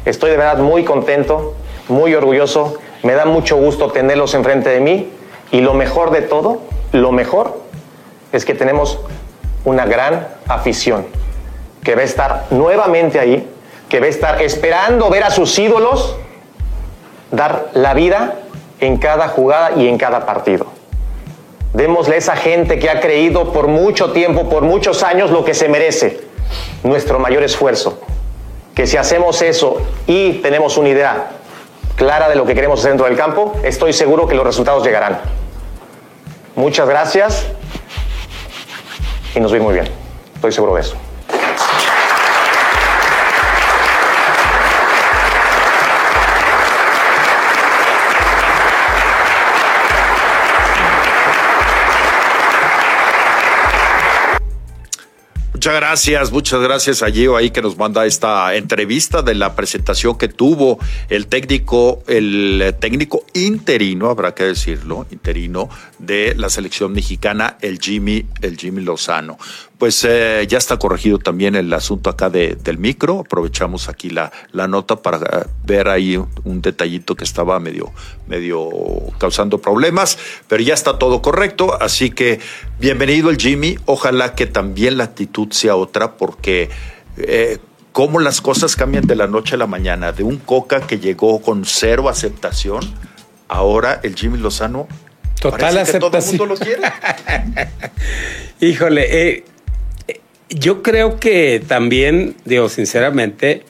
Estoy 0.04 0.32
de 0.32 0.36
verdad 0.36 0.58
muy 0.58 0.84
contento, 0.84 1.54
muy 1.88 2.12
orgulloso, 2.14 2.78
me 3.04 3.12
da 3.12 3.24
mucho 3.24 3.56
gusto 3.56 3.92
tenerlos 3.92 4.34
enfrente 4.34 4.68
de 4.68 4.80
mí 4.80 5.21
y 5.52 5.60
lo 5.60 5.74
mejor 5.74 6.10
de 6.10 6.22
todo, 6.22 6.62
lo 6.90 7.12
mejor 7.12 7.60
es 8.32 8.44
que 8.44 8.54
tenemos 8.54 8.98
una 9.64 9.84
gran 9.84 10.26
afición 10.48 11.06
que 11.84 11.94
va 11.94 12.00
a 12.00 12.04
estar 12.04 12.46
nuevamente 12.50 13.20
ahí, 13.20 13.48
que 13.88 14.00
va 14.00 14.06
a 14.06 14.08
estar 14.08 14.42
esperando 14.42 15.10
ver 15.10 15.24
a 15.24 15.30
sus 15.30 15.56
ídolos 15.58 16.16
dar 17.30 17.68
la 17.74 17.92
vida 17.94 18.36
en 18.80 18.96
cada 18.96 19.28
jugada 19.28 19.72
y 19.76 19.88
en 19.88 19.98
cada 19.98 20.24
partido. 20.24 20.66
Démosle 21.74 22.14
a 22.14 22.18
esa 22.18 22.36
gente 22.36 22.78
que 22.78 22.88
ha 22.88 23.00
creído 23.00 23.52
por 23.52 23.68
mucho 23.68 24.12
tiempo, 24.12 24.48
por 24.48 24.62
muchos 24.62 25.02
años, 25.02 25.30
lo 25.30 25.44
que 25.44 25.54
se 25.54 25.68
merece, 25.68 26.20
nuestro 26.82 27.18
mayor 27.18 27.42
esfuerzo. 27.42 28.00
Que 28.74 28.86
si 28.86 28.96
hacemos 28.96 29.42
eso 29.42 29.82
y 30.06 30.34
tenemos 30.34 30.78
una 30.78 30.88
idea 30.88 31.30
clara 31.96 32.28
de 32.30 32.36
lo 32.36 32.46
que 32.46 32.54
queremos 32.54 32.80
hacer 32.80 32.92
dentro 32.92 33.06
del 33.06 33.16
campo, 33.16 33.54
estoy 33.62 33.92
seguro 33.92 34.26
que 34.26 34.34
los 34.34 34.44
resultados 34.44 34.82
llegarán. 34.82 35.41
Muchas 36.54 36.88
gracias 36.88 37.46
y 39.34 39.40
nos 39.40 39.52
vemos 39.52 39.66
muy 39.72 39.74
bien. 39.74 39.88
Estoy 40.34 40.52
seguro 40.52 40.74
de 40.74 40.82
eso. 40.82 40.96
Muchas 55.62 55.76
gracias, 55.76 56.32
muchas 56.32 56.60
gracias 56.60 57.02
a 57.04 57.10
Gio 57.12 57.36
ahí 57.36 57.52
que 57.52 57.62
nos 57.62 57.78
manda 57.78 58.04
esta 58.04 58.56
entrevista 58.56 59.22
de 59.22 59.36
la 59.36 59.54
presentación 59.54 60.18
que 60.18 60.26
tuvo 60.26 60.80
el 61.08 61.28
técnico, 61.28 62.02
el 62.08 62.74
técnico 62.80 63.24
interino, 63.32 64.10
habrá 64.10 64.34
que 64.34 64.42
decirlo, 64.42 65.06
interino 65.12 65.68
de 66.00 66.34
la 66.36 66.50
selección 66.50 66.92
mexicana, 66.92 67.58
el 67.60 67.78
Jimmy, 67.78 68.26
el 68.40 68.56
Jimmy 68.56 68.82
Lozano 68.82 69.38
pues 69.82 70.06
eh, 70.08 70.46
ya 70.48 70.58
está 70.58 70.76
corregido 70.76 71.18
también 71.18 71.56
el 71.56 71.72
asunto 71.72 72.08
acá 72.08 72.30
de, 72.30 72.54
del 72.54 72.78
micro. 72.78 73.18
Aprovechamos 73.18 73.88
aquí 73.88 74.10
la, 74.10 74.30
la 74.52 74.68
nota 74.68 75.02
para 75.02 75.16
eh, 75.18 75.46
ver 75.64 75.88
ahí 75.88 76.16
un, 76.44 76.62
detallito 76.62 77.16
que 77.16 77.24
estaba 77.24 77.58
medio, 77.58 77.90
medio 78.28 78.68
causando 79.18 79.58
problemas, 79.58 80.18
pero 80.46 80.62
ya 80.62 80.72
está 80.72 81.00
todo 81.00 81.20
correcto. 81.20 81.76
Así 81.82 82.10
que 82.10 82.38
bienvenido 82.78 83.28
el 83.28 83.38
Jimmy. 83.38 83.76
Ojalá 83.84 84.36
que 84.36 84.46
también 84.46 84.98
la 84.98 85.02
actitud 85.02 85.50
sea 85.50 85.74
otra, 85.74 86.12
porque 86.12 86.70
eh, 87.16 87.58
cómo 87.90 88.20
las 88.20 88.40
cosas 88.40 88.76
cambian 88.76 89.08
de 89.08 89.16
la 89.16 89.26
noche 89.26 89.56
a 89.56 89.58
la 89.58 89.66
mañana. 89.66 90.12
De 90.12 90.22
un 90.22 90.36
Coca 90.36 90.82
que 90.82 91.00
llegó 91.00 91.42
con 91.42 91.64
cero 91.64 92.08
aceptación, 92.08 92.82
ahora 93.48 93.98
el 94.04 94.14
Jimmy 94.14 94.38
Lozano 94.38 94.86
Total 95.42 95.76
aceptación. 95.76 96.00
todo 96.00 96.18
el 96.18 96.24
mundo 96.24 96.46
lo 96.46 96.56
quiere. 96.56 96.82
Híjole, 98.60 99.30
eh, 99.30 99.44
yo 100.54 100.82
creo 100.82 101.18
que 101.18 101.62
también, 101.66 102.36
digo, 102.44 102.68
sinceramente, 102.68 103.62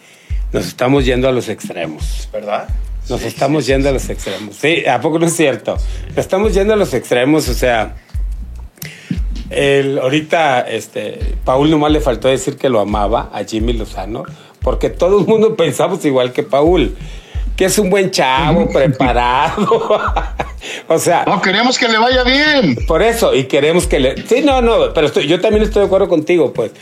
nos 0.52 0.66
estamos 0.66 1.04
yendo 1.04 1.28
a 1.28 1.32
los 1.32 1.48
extremos. 1.48 2.28
¿Verdad? 2.32 2.68
Nos 3.08 3.22
estamos 3.22 3.66
yendo 3.66 3.88
a 3.88 3.92
los 3.92 4.08
extremos. 4.08 4.56
Sí, 4.56 4.84
¿a 4.86 5.00
poco 5.00 5.18
no 5.18 5.26
es 5.26 5.36
cierto? 5.36 5.76
Estamos 6.16 6.54
yendo 6.54 6.72
a 6.74 6.76
los 6.76 6.94
extremos, 6.94 7.48
o 7.48 7.54
sea, 7.54 7.96
el, 9.50 9.98
ahorita, 9.98 10.60
este, 10.62 11.18
Paul 11.44 11.70
nomás 11.70 11.92
le 11.92 12.00
faltó 12.00 12.28
decir 12.28 12.56
que 12.56 12.68
lo 12.68 12.80
amaba 12.80 13.30
a 13.32 13.44
Jimmy 13.44 13.72
Lozano, 13.72 14.24
porque 14.60 14.88
todo 14.88 15.20
el 15.20 15.26
mundo 15.26 15.56
pensamos 15.56 16.04
igual 16.04 16.32
que 16.32 16.42
Paul 16.42 16.94
que 17.56 17.66
es 17.66 17.78
un 17.78 17.90
buen 17.90 18.10
chavo, 18.10 18.68
preparado. 18.72 19.90
O 20.88 20.98
sea. 20.98 21.24
No, 21.26 21.40
queremos 21.40 21.78
que 21.78 21.88
le 21.88 21.98
vaya 21.98 22.22
bien. 22.24 22.76
Por 22.86 23.02
eso, 23.02 23.34
y 23.34 23.44
queremos 23.44 23.86
que 23.86 24.00
le. 24.00 24.26
Sí, 24.26 24.42
no, 24.42 24.62
no, 24.62 24.92
pero 24.94 25.12
yo 25.20 25.40
también 25.40 25.62
estoy 25.62 25.80
de 25.80 25.86
acuerdo 25.86 26.08
contigo, 26.08 26.52
pues. 26.52 26.72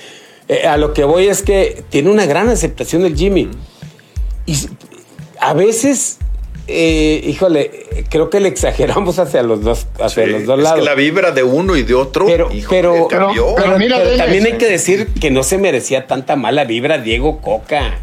Eh, 0.49 0.67
a 0.67 0.77
lo 0.77 0.93
que 0.93 1.05
voy 1.05 1.29
es 1.29 1.43
que 1.43 1.85
tiene 1.91 2.11
una 2.11 2.27
gran 2.27 2.49
aceptación 2.49 3.03
del 3.03 3.17
Jimmy. 3.17 3.49
Y 4.47 4.57
a 5.41 5.55
veces. 5.55 6.19
Eh, 6.73 7.23
híjole, 7.25 7.71
creo 8.11 8.31
que 8.31 8.39
le 8.39 8.49
exageramos 8.49 9.19
hacia 9.19 9.43
los 9.43 9.65
dos, 9.65 9.89
hacia 9.99 10.25
los 10.27 10.47
dos 10.47 10.57
lados. 10.57 10.79
Es 10.79 10.85
que 10.85 10.89
la 10.89 10.95
vibra 10.95 11.33
de 11.33 11.43
uno 11.43 11.75
y 11.75 11.83
de 11.83 11.95
otro, 11.95 12.27
pero, 12.27 12.49
pero, 12.69 13.09
pero, 13.09 13.77
mira, 13.77 13.99
también 14.17 14.47
hay 14.47 14.53
que 14.53 14.69
decir 14.69 15.09
que 15.21 15.33
no 15.33 15.43
se 15.43 15.59
merecía 15.59 16.07
tanta 16.07 16.37
mala 16.37 16.63
vibra 16.63 16.99
Diego 16.99 17.41
Coca 17.41 17.99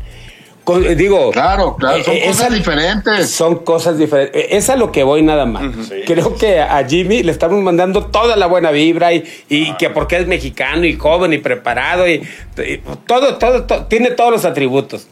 digo. 0.76 1.32
Claro, 1.32 1.76
claro, 1.78 2.03
son 2.03 2.15
eh, 2.15 2.24
cosas 2.28 2.53
diferentes. 2.53 3.30
Son 3.30 3.55
cosas 3.59 3.97
diferentes. 3.97 4.41
Eh, 4.41 4.47
es 4.51 4.70
a 4.70 4.76
lo 4.76 4.91
que 4.91 5.03
voy 5.03 5.22
nada 5.22 5.45
más. 5.45 5.63
Creo 6.05 6.36
que 6.36 6.59
a 6.59 6.86
Jimmy 6.88 7.24
le 7.24 7.32
estamos 7.32 7.61
mandando 7.61 8.05
toda 8.07 8.36
la 8.36 8.47
buena 8.47 8.72
vibra 8.72 9.13
y, 9.13 9.24
que 9.80 9.89
porque 9.89 10.18
es 10.18 10.28
mexicano 10.28 10.86
y 10.86 10.93
joven 10.93 11.34
y 11.34 11.38
preparado 11.38 12.07
y, 12.07 12.28
todo, 13.05 13.38
todo, 13.38 13.86
tiene 13.86 14.11
todos 14.11 14.32
los 14.32 14.45
atributos. 14.45 15.07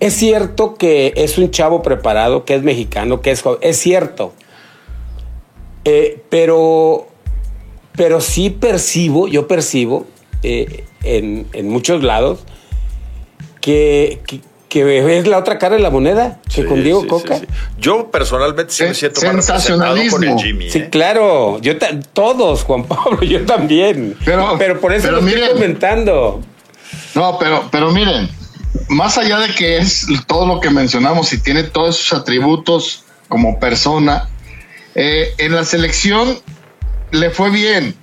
Es 0.00 0.14
cierto 0.14 0.74
que 0.74 1.12
es 1.16 1.38
un 1.38 1.50
chavo 1.50 1.82
preparado, 1.82 2.44
que 2.44 2.54
es 2.54 2.62
mexicano, 2.62 3.20
que 3.20 3.30
es 3.30 3.42
joven. 3.42 3.58
Es 3.62 3.76
cierto. 3.78 4.32
Eh, 5.84 6.22
pero, 6.30 7.06
pero 7.96 8.20
sí 8.22 8.48
percibo, 8.48 9.28
yo 9.28 9.46
percibo 9.46 10.06
en, 10.42 11.46
en, 11.52 11.68
muchos 11.68 12.02
lados 12.02 12.44
que, 13.60 14.20
que 14.26 14.40
es 14.80 15.26
la 15.26 15.38
otra 15.38 15.58
cara 15.58 15.76
de 15.76 15.82
la 15.82 15.90
moneda, 15.90 16.40
que 16.52 16.64
con 16.64 16.82
Diego 16.82 17.06
Coca. 17.06 17.40
yo 17.78 18.10
personalmente 18.10 18.72
sí 18.72 18.84
me 18.84 18.94
siento 18.94 19.20
sensacionalismo. 19.20 20.18
con 20.18 20.24
el 20.24 20.38
Jimmy. 20.38 20.70
Sí, 20.70 20.78
¿eh? 20.78 20.88
claro, 20.90 21.58
yo 21.60 21.74
todos, 22.12 22.64
Juan 22.64 22.84
Pablo, 22.84 23.22
yo 23.22 23.44
también. 23.44 24.16
Pero, 24.24 24.56
pero 24.58 24.80
por 24.80 24.92
eso 24.92 25.10
lo 25.10 25.26
estoy 25.26 25.48
comentando. 25.52 26.42
No, 27.14 27.38
pero, 27.38 27.68
pero 27.70 27.90
miren, 27.92 28.28
más 28.88 29.18
allá 29.18 29.38
de 29.38 29.54
que 29.54 29.78
es 29.78 30.06
todo 30.26 30.46
lo 30.46 30.60
que 30.60 30.70
mencionamos 30.70 31.32
y 31.32 31.38
tiene 31.38 31.62
todos 31.64 32.00
esos 32.00 32.18
atributos 32.18 33.04
como 33.28 33.58
persona, 33.58 34.28
eh, 34.94 35.34
en 35.38 35.54
la 35.54 35.64
selección 35.64 36.38
le 37.10 37.30
fue 37.30 37.50
bien. 37.50 37.94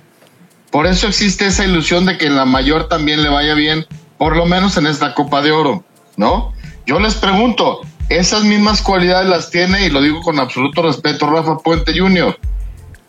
Por 0.70 0.86
eso 0.86 1.06
existe 1.06 1.46
esa 1.46 1.64
ilusión 1.64 2.06
de 2.06 2.16
que 2.16 2.26
en 2.26 2.36
la 2.36 2.46
mayor 2.46 2.88
también 2.88 3.22
le 3.22 3.28
vaya 3.28 3.54
bien, 3.54 3.86
por 4.16 4.36
lo 4.36 4.46
menos 4.46 4.76
en 4.78 4.86
esta 4.86 5.14
Copa 5.14 5.42
de 5.42 5.52
Oro, 5.52 5.84
¿no? 6.16 6.54
Yo 6.92 7.00
les 7.00 7.14
pregunto, 7.14 7.80
esas 8.10 8.44
mismas 8.44 8.82
cualidades 8.82 9.26
las 9.26 9.50
tiene, 9.50 9.86
y 9.86 9.88
lo 9.88 10.02
digo 10.02 10.20
con 10.20 10.38
absoluto 10.38 10.82
respeto, 10.82 11.26
Rafa 11.26 11.56
Puente 11.56 11.98
Jr. 11.98 12.38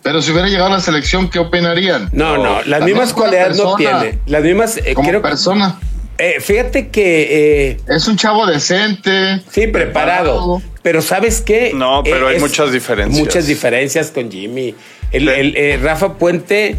Pero 0.01 0.21
si 0.21 0.31
hubiera 0.31 0.47
llegado 0.47 0.67
a 0.67 0.77
la 0.77 0.79
selección, 0.79 1.29
¿qué 1.29 1.39
opinarían? 1.39 2.09
No, 2.13 2.37
no, 2.37 2.63
las 2.63 2.81
mismas 2.85 3.11
cualidades 3.11 3.57
no 3.57 3.75
tiene. 3.75 4.19
Las 4.25 4.41
mismas. 4.41 4.77
Eh, 4.77 4.93
como 4.93 5.21
persona. 5.21 5.81
Eh, 6.17 6.37
fíjate 6.39 6.87
que. 6.91 7.71
Eh, 7.71 7.77
es 7.89 8.07
un 8.07 8.15
chavo 8.15 8.45
decente. 8.45 9.41
Sí, 9.51 9.67
preparado. 9.67 10.61
Pero 10.81 11.01
¿sabes 11.01 11.41
qué? 11.41 11.73
No, 11.75 12.03
pero 12.05 12.29
hay 12.29 12.39
muchas 12.39 12.71
diferencias. 12.71 13.19
Muchas 13.19 13.47
diferencias 13.47 14.11
con 14.11 14.31
Jimmy. 14.31 14.75
El, 15.11 15.81
Rafa 15.81 16.13
Puente 16.13 16.77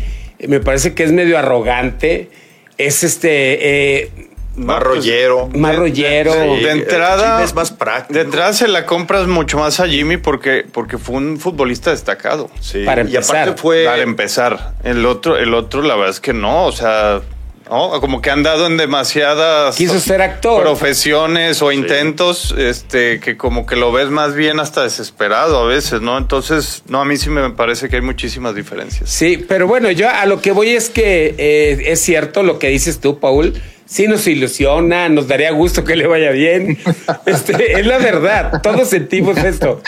me 0.49 0.61
parece 0.61 0.95
que 0.95 1.05
es 1.05 1.13
medio 1.13 1.39
arrogante. 1.39 2.31
Es 2.79 3.05
este 3.05 4.11
Más 4.57 4.83
rollero. 4.83 5.49
Más 5.55 5.75
rollero. 5.77 6.33
De, 6.33 6.71
entrada. 6.71 7.43
es 7.43 7.55
más 7.55 7.73
práctico. 7.73 8.15
De 8.15 8.21
entrada 8.25 8.53
se 8.53 8.69
la 8.69 8.87
compras 8.87 9.27
mucho 9.27 9.59
más 9.59 9.81
a 9.81 9.89
Jimmy 9.89 10.17
porque, 10.17 10.65
porque 10.71 10.97
fue 10.99 11.17
un 11.17 11.39
futbolista 11.39 11.91
destacado. 11.91 12.51
Sí. 12.61 12.85
Para 12.85 13.03
Y 13.03 13.17
aparte 13.17 13.39
empezar. 13.39 13.59
fue. 13.59 13.85
Para 13.85 14.03
empezar. 14.03 14.75
El 14.85 15.05
otro, 15.07 15.37
el 15.37 15.55
otro, 15.55 15.83
la 15.83 15.95
verdad 15.97 16.11
es 16.11 16.21
que 16.21 16.33
no. 16.33 16.67
O 16.67 16.73
sea, 16.73 17.21
¿no? 17.69 18.01
como 18.01 18.21
que 18.23 18.31
han 18.31 18.43
dado 18.43 18.67
en 18.67 18.77
demasiadas 18.77 19.77
Quiso 19.77 19.99
ser 19.99 20.23
actor. 20.23 20.63
profesiones 20.63 21.61
o 21.63 21.73
intentos, 21.73 22.55
este, 22.57 23.21
que 23.21 23.37
como 23.37 23.67
que 23.67 23.75
lo 23.75 23.91
ves 23.91 24.09
más 24.11 24.35
bien 24.35 24.61
hasta 24.61 24.83
desesperado 24.83 25.59
a 25.59 25.67
veces, 25.67 26.01
¿no? 26.01 26.17
Entonces, 26.19 26.83
no, 26.89 27.01
a 27.01 27.05
mí 27.05 27.17
sí 27.17 27.31
me 27.31 27.51
parece 27.51 27.89
que 27.89 27.97
hay 27.97 28.03
muchísimas 28.03 28.55
diferencias. 28.55 29.11
Sí, 29.11 29.45
pero 29.49 29.67
bueno, 29.67 29.91
yo 29.91 30.09
a 30.09 30.27
lo 30.27 30.41
que 30.41 30.53
voy 30.53 30.71
es 30.71 30.91
que 30.91 31.35
eh, 31.39 31.83
es 31.87 32.01
cierto 32.01 32.43
lo 32.43 32.59
que 32.59 32.69
dices 32.69 33.01
tú, 33.01 33.19
Paul. 33.19 33.55
Sí 33.87 34.09
nos 34.09 34.27
ilusiona, 34.27 35.09
nos 35.09 35.29
daría 35.29 35.51
gusto 35.53 35.85
que 35.85 35.95
le 35.97 36.07
vaya 36.07 36.31
bien. 36.31 36.79
Este, 37.27 37.79
es 37.81 37.87
la 37.87 37.99
verdad, 37.99 38.61
todos 38.63 38.89
sentimos 38.89 39.37
esto, 39.39 39.81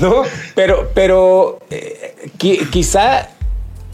¿no? 0.00 0.22
Pero, 0.54 0.90
pero 0.94 1.58
eh, 1.70 2.14
qui- 2.38 2.68
quizá, 2.70 3.28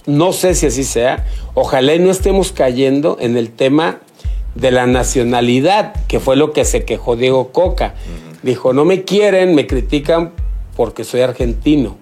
no 0.07 0.33
sé 0.33 0.55
si 0.55 0.67
así 0.67 0.85
sea, 0.85 1.27
ojalá 1.55 1.95
y 1.95 1.99
no 1.99 2.11
estemos 2.11 2.53
cayendo 2.53 3.17
en 3.21 3.37
el 3.37 3.51
tema 3.51 3.99
de 4.55 4.71
la 4.73 4.87
nacionalidad, 4.87 5.95
que 6.09 6.19
fue 6.21 6.37
lo 6.37 6.53
que 6.53 6.65
se 6.65 6.85
quejó 6.85 7.17
Diego 7.17 7.53
Coca. 7.53 7.95
Dijo, 8.43 8.73
no 8.73 8.85
me 8.85 9.03
quieren, 9.05 9.55
me 9.55 9.67
critican 9.67 10.33
porque 10.77 11.05
soy 11.05 11.21
argentino. 11.21 11.97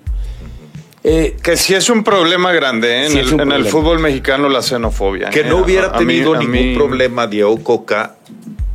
Eh, 1.11 1.37
Que 1.43 1.57
sí 1.57 1.75
es 1.75 1.89
un 1.89 2.05
problema 2.05 2.53
grande 2.53 2.89
¿eh? 3.03 3.07
en, 3.07 3.13
Sí 3.13 3.19
el, 3.19 3.41
en 3.53 3.67
fútbol 3.67 3.99
mexicano 3.99 4.49
la 4.49 4.63
xenofobia. 4.63 5.31
Que 5.31 5.41
¿eh? 5.41 5.45
no 5.45 5.59
hubiera 5.59 5.87
A- 5.89 5.97
a 5.97 6.01
mí- 6.01 6.07
tenido 6.07 6.37
ningún 6.37 6.53
mí- 6.53 6.75
problema 6.77 7.27
Diego 7.27 7.63
Coca. 7.63 8.17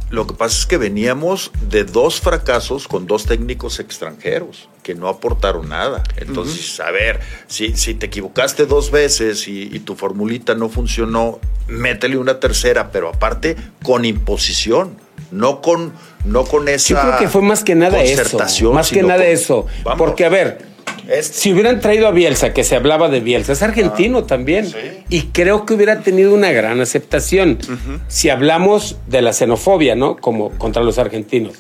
Lo 0.10 0.28
que 0.28 0.34
pasa 0.36 0.60
es 0.60 0.66
que 0.68 0.78
veníamos 0.78 1.52
de 1.70 1.86
dos 1.86 2.22
fracasos 2.22 2.88
con 2.88 3.08
dos 3.08 3.26
técnicos 3.26 3.80
extranjeros 3.80 4.70
que 4.84 4.94
no 4.94 5.08
aportaron 5.08 5.70
nada. 5.70 6.04
Entonces, 6.18 6.80
a 6.80 6.92
ver, 6.92 7.20
si, 7.48 7.76
si 7.76 7.96
te 7.96 8.06
equivocaste 8.08 8.68
dos 8.68 8.92
veces 8.92 9.48
y, 9.48 9.64
y 9.72 9.80
tu 9.80 9.96
formulita 9.96 10.54
no 10.54 10.70
funcionó, 10.70 11.40
métele 11.68 12.18
una 12.18 12.40
tercera, 12.40 12.92
pero 12.92 13.10
aparte 13.10 13.56
con 13.82 14.06
imposición, 14.06 14.98
no 15.32 15.62
con, 15.62 15.94
no 16.26 16.44
con 16.46 16.68
esa 16.68 16.94
Yo 16.94 17.02
creo 17.02 17.18
que 17.18 17.28
fue 17.30 17.42
más 17.42 17.64
que 17.64 17.74
nada 17.74 18.00
eso. 18.04 18.16
concertación, 18.22 18.76
Más 18.76 18.92
que 18.92 19.02
nada 19.02 19.24
con- 19.24 19.32
eso. 19.32 19.66
Vamos. 19.84 19.98
Porque, 19.98 20.26
a 20.26 20.30
ver, 20.30 20.73
Si 21.22 21.52
hubieran 21.52 21.80
traído 21.80 22.08
a 22.08 22.12
Bielsa, 22.12 22.54
que 22.54 22.64
se 22.64 22.76
hablaba 22.76 23.10
de 23.10 23.20
Bielsa, 23.20 23.54
es 23.54 23.62
argentino 23.62 24.24
también. 24.24 24.68
sí. 24.68 24.78
Y 25.10 25.24
creo 25.28 25.66
que 25.66 25.74
hubiera 25.74 26.02
tenido 26.02 26.34
una 26.34 26.52
gran 26.52 26.82
aceptación. 26.82 27.60
Si 28.08 28.30
hablamos 28.30 28.98
de 29.08 29.22
la 29.22 29.34
xenofobia, 29.34 29.96
¿no? 29.96 30.18
Como 30.18 30.50
contra 30.52 30.84
los 30.84 30.98
argentinos. 30.98 31.56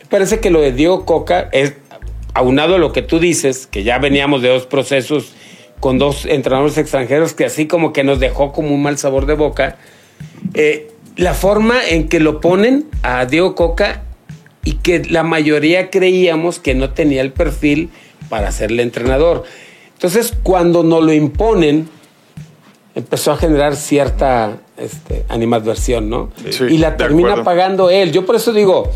Me 0.00 0.06
parece 0.06 0.40
que 0.40 0.50
lo 0.50 0.60
de 0.60 0.72
Diego 0.72 1.04
Coca 1.04 1.48
es, 1.52 1.74
aunado 2.34 2.76
a 2.76 2.78
lo 2.78 2.92
que 2.92 3.02
tú 3.02 3.18
dices, 3.18 3.66
que 3.66 3.82
ya 3.82 3.98
veníamos 3.98 4.42
de 4.42 4.48
dos 4.48 4.66
procesos 4.66 5.32
con 5.80 5.98
dos 5.98 6.24
entrenadores 6.24 6.78
extranjeros 6.78 7.34
que 7.34 7.44
así 7.44 7.66
como 7.66 7.92
que 7.92 8.04
nos 8.04 8.18
dejó 8.20 8.52
como 8.52 8.74
un 8.74 8.82
mal 8.82 8.98
sabor 8.98 9.26
de 9.26 9.34
boca. 9.34 9.76
Eh, 10.54 10.90
la 11.16 11.34
forma 11.34 11.86
en 11.86 12.08
que 12.08 12.20
lo 12.20 12.40
ponen 12.40 12.86
a 13.02 13.26
Diego 13.26 13.54
Coca 13.54 14.02
y 14.64 14.74
que 14.74 15.04
la 15.04 15.22
mayoría 15.22 15.90
creíamos 15.90 16.58
que 16.58 16.74
no 16.74 16.90
tenía 16.90 17.22
el 17.22 17.32
perfil 17.32 17.90
para 18.28 18.52
serle 18.52 18.82
entrenador. 18.82 19.44
Entonces, 19.94 20.32
cuando 20.42 20.82
nos 20.82 21.02
lo 21.02 21.12
imponen, 21.12 21.88
empezó 22.94 23.32
a 23.32 23.36
generar 23.36 23.76
cierta 23.76 24.58
este, 24.76 25.24
animadversión, 25.28 26.08
¿no? 26.08 26.30
Sí, 26.50 26.64
y 26.70 26.78
la 26.78 26.96
termina 26.96 27.42
pagando 27.44 27.90
él. 27.90 28.12
Yo 28.12 28.24
por 28.26 28.36
eso 28.36 28.52
digo, 28.52 28.90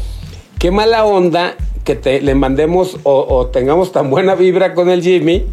qué 0.59 0.70
mala 0.70 1.05
onda 1.05 1.55
que 1.85 1.95
te, 1.97 2.20
le 2.20 2.35
mandemos 2.35 2.99
o, 3.03 3.26
o 3.28 3.47
tengamos 3.47 3.91
tan 3.93 4.11
buena 4.11 4.35
vibra 4.35 4.74
con 4.74 4.89
el 4.91 5.03
Jimmy 5.03 5.45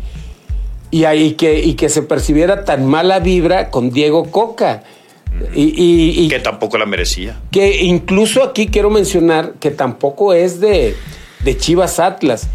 y, 0.91 1.05
ahí 1.05 1.33
que, 1.33 1.59
y 1.59 1.73
que 1.73 1.89
se 1.89 2.01
percibiera 2.03 2.63
tan 2.65 2.85
mala 2.85 3.19
vibra 3.19 3.69
con 3.71 3.89
Diego 3.91 4.29
Coca. 4.31 4.83
Y, 5.55 5.61
y- 5.81 6.25
y 6.25 6.27
que 6.27 6.39
tampoco 6.39 6.77
la 6.79 6.85
merecía. 6.87 7.39
que 7.51 7.83
incluso 7.83 8.43
aquí 8.43 8.67
quiero 8.67 8.89
mencionar 8.89 9.53
que 9.59 9.69
tampoco 9.71 10.33
es 10.33 10.59
de, 10.59 10.95
de 11.43 11.57
Chivas 11.57 11.99
Atlas. 11.99 12.47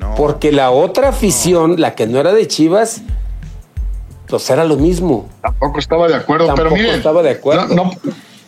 No. 0.00 0.14
Porque 0.14 0.50
la 0.50 0.70
otra 0.70 1.10
afición, 1.10 1.78
la 1.78 1.94
que 1.94 2.06
no 2.06 2.18
era 2.18 2.32
de 2.32 2.48
Chivas, 2.48 3.02
pues 4.26 4.48
era 4.48 4.64
lo 4.64 4.76
mismo. 4.76 5.28
Tampoco 5.42 5.78
estaba 5.78 6.08
de 6.08 6.14
acuerdo, 6.14 6.46
pero 6.46 6.56
Tampoco 6.56 6.76
miren, 6.76 6.94
estaba 6.94 7.22
de 7.22 7.30
acuerdo. 7.30 7.68
No, 7.68 7.84
no, 7.84 7.92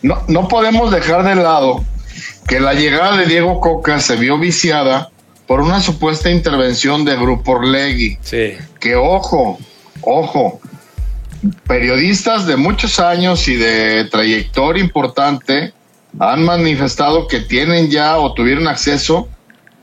no, 0.01 0.23
no 0.27 0.47
podemos 0.47 0.91
dejar 0.91 1.23
de 1.23 1.35
lado 1.35 1.83
que 2.47 2.59
la 2.59 2.73
llegada 2.73 3.17
de 3.17 3.27
Diego 3.27 3.59
Coca 3.59 3.99
se 3.99 4.15
vio 4.15 4.39
viciada 4.39 5.11
por 5.45 5.61
una 5.61 5.79
supuesta 5.79 6.31
intervención 6.31 7.05
de 7.05 7.15
Grupo 7.15 7.51
Orlegui. 7.51 8.17
Sí. 8.21 8.53
Que 8.79 8.95
ojo, 8.95 9.59
ojo, 10.01 10.59
periodistas 11.67 12.47
de 12.47 12.55
muchos 12.55 12.99
años 12.99 13.47
y 13.47 13.55
de 13.55 14.05
trayectoria 14.05 14.83
importante 14.83 15.73
han 16.19 16.43
manifestado 16.43 17.27
que 17.27 17.39
tienen 17.39 17.89
ya 17.89 18.17
o 18.17 18.33
tuvieron 18.33 18.67
acceso 18.67 19.27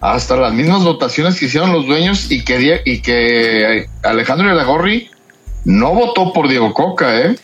hasta 0.01 0.37
las 0.37 0.53
mismas 0.53 0.83
votaciones 0.85 1.39
que 1.39 1.47
hicieron 1.47 1.73
los 1.73 1.87
dueños 1.87 2.31
y 2.31 2.43
que, 2.45 2.81
y 2.85 3.01
que 3.03 3.87
Alejandro 4.03 4.53
Iragorri 4.53 5.11
no 5.65 5.93
votó 5.95 6.33
por 6.33 6.49
Diego 6.49 6.73
Coca, 6.73 7.21
¿eh? 7.21 7.37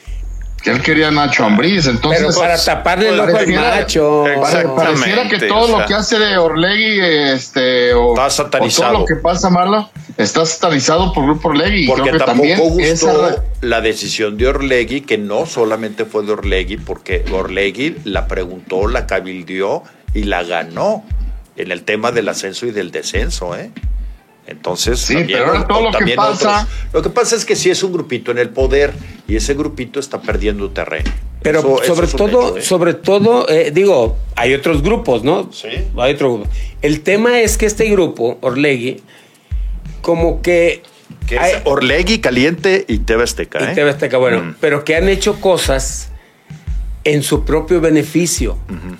Que 0.63 0.71
él 0.71 0.83
quería 0.83 1.09
a 1.09 1.11
Nacho 1.13 1.45
Ambriz, 1.45 1.87
entonces... 1.87 2.25
Pero 2.27 2.41
para 2.41 2.57
taparle 2.61 3.11
el 3.11 3.21
ojo 3.21 3.29
al 3.29 3.33
pare- 3.33 3.53
Exactamente, 3.53 4.75
pareciera 4.75 5.29
que 5.29 5.39
todo 5.47 5.59
o 5.61 5.67
sea. 5.69 5.79
lo 5.79 5.87
que 5.87 5.95
hace 5.95 6.19
de 6.19 6.39
Orlegui 6.39 6.99
este, 7.35 7.95
o, 7.95 8.15
Está 8.15 8.27
o 8.27 8.31
satanizado. 8.31 8.91
todo 8.93 9.01
lo 9.01 9.07
que 9.07 9.17
pasa 9.17 9.51
malo 9.51 9.89
está 10.17 10.45
satanizado 10.47 11.13
por 11.13 11.25
Grupo 11.25 11.51
Orlegui. 11.51 11.87
Porque 11.87 12.03
creo 12.09 12.13
que 12.15 12.19
tampoco 12.19 12.49
también 12.49 12.59
gustó 12.59 13.29
esa- 13.29 13.45
la 13.61 13.81
decisión 13.83 14.37
de 14.39 14.49
Orlegui, 14.49 15.03
que 15.03 15.19
no 15.19 15.45
solamente 15.47 16.05
fue 16.07 16.25
de 16.25 16.33
Orlegui, 16.33 16.79
porque 16.79 17.25
Orlegui 17.31 17.97
la 18.05 18.27
preguntó, 18.27 18.89
la 18.89 19.07
cabildió 19.07 19.83
y 20.15 20.25
la 20.25 20.43
ganó 20.43 21.05
en 21.57 21.71
el 21.73 21.83
tema 21.85 22.13
del 22.13 22.29
ascenso 22.29 22.67
y 22.67 22.71
del 22.71 22.91
descenso, 22.91 23.57
¿eh? 23.57 23.71
Entonces, 24.49 25.01
Sí, 25.01 25.17
pero 25.27 25.47
ahora 25.47 25.67
todo 25.67 25.81
lo 25.81 25.87
que 25.91 25.99
también 25.99 26.17
pasa- 26.17 26.69
lo 26.93 27.03
que 27.03 27.11
pasa 27.11 27.35
es 27.35 27.45
que 27.45 27.57
sí 27.57 27.69
es 27.69 27.83
un 27.83 27.93
grupito 27.93 28.31
en 28.31 28.39
el 28.39 28.51
poder 28.51 28.93
y 29.27 29.35
ese 29.35 29.55
grupito 29.55 29.99
está 29.99 30.21
perdiendo 30.23 30.71
terreno. 30.71 31.11
Pero 31.43 31.81
Eso- 31.83 31.95
sobre 31.97 32.07
todo, 32.07 32.49
hecho, 32.51 32.59
¿eh? 32.59 32.63
sobre 32.63 32.95
todo, 32.95 33.49
eh, 33.49 33.73
digo, 33.73 34.17
hay 34.37 34.55
otros 34.55 34.83
grupos, 34.83 35.25
¿no? 35.25 35.51
Sí. 35.53 35.69
Hay 35.99 36.15
otro 36.15 36.35
grupo. 36.35 36.51
El 36.81 37.01
tema 37.01 37.41
es 37.41 37.57
que 37.59 37.67
este 37.67 37.89
grupo, 37.91 38.39
Orlegui, 38.41 39.03
como 40.01 40.43
que... 40.43 40.83
Que 41.27 41.37
es 41.37 41.59
Orlegui 41.65 42.21
caliente 42.21 42.85
y 42.87 42.99
TV 42.99 43.25
Azteca, 43.25 43.59
y 43.61 43.65
¿eh? 43.73 43.75
TV 43.75 43.91
Azteca, 43.91 44.17
bueno, 44.19 44.39
Mm. 44.43 44.55
pero 44.61 44.85
que 44.85 44.95
han 44.95 45.09
hecho 45.09 45.41
cosas 45.41 46.11
en 47.03 47.23
su 47.25 47.45
propio 47.45 47.81
beneficio. 47.81 48.59
El- 48.69 48.97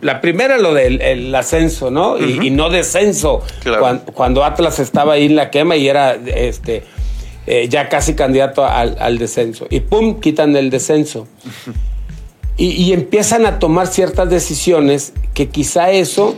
la 0.00 0.20
primera, 0.20 0.58
lo 0.58 0.74
del 0.74 1.00
el 1.00 1.34
ascenso, 1.34 1.90
¿no? 1.90 2.18
y, 2.18 2.46
y 2.46 2.50
no 2.50 2.68
descenso. 2.70 3.42
Claro. 3.62 4.00
Cuando, 4.14 4.44
Atlas 4.44 4.78
estaba 4.78 5.14
ahí 5.14 5.26
en 5.26 5.36
la 5.36 5.50
quema 5.50 5.76
y 5.76 5.88
era 5.88 6.14
este 6.14 6.82
eh, 7.46 7.68
ya 7.68 7.88
casi 7.88 8.14
candidato 8.14 8.64
al, 8.66 8.96
al 9.00 9.18
descenso. 9.18 9.66
Y 9.70 9.80
pum, 9.80 10.20
quitan 10.20 10.56
el 10.56 10.70
descenso. 10.70 11.26
y, 12.56 12.70
y 12.72 12.92
empiezan 12.92 13.46
a 13.46 13.58
tomar 13.58 13.86
ciertas 13.86 14.28
decisiones 14.28 15.12
que 15.34 15.48
quizá 15.48 15.90
eso 15.92 16.34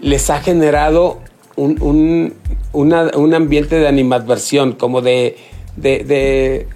les 0.00 0.30
ha 0.30 0.40
generado 0.40 1.20
un, 1.56 1.80
un- 1.82 2.34
una- 2.72 3.10
un 3.14 3.34
ambiente 3.34 3.76
de 3.78 3.86
animadversión, 3.86 4.72
como 4.72 5.02
de, 5.02 5.36
de, 5.76 6.02
de, 6.04 6.66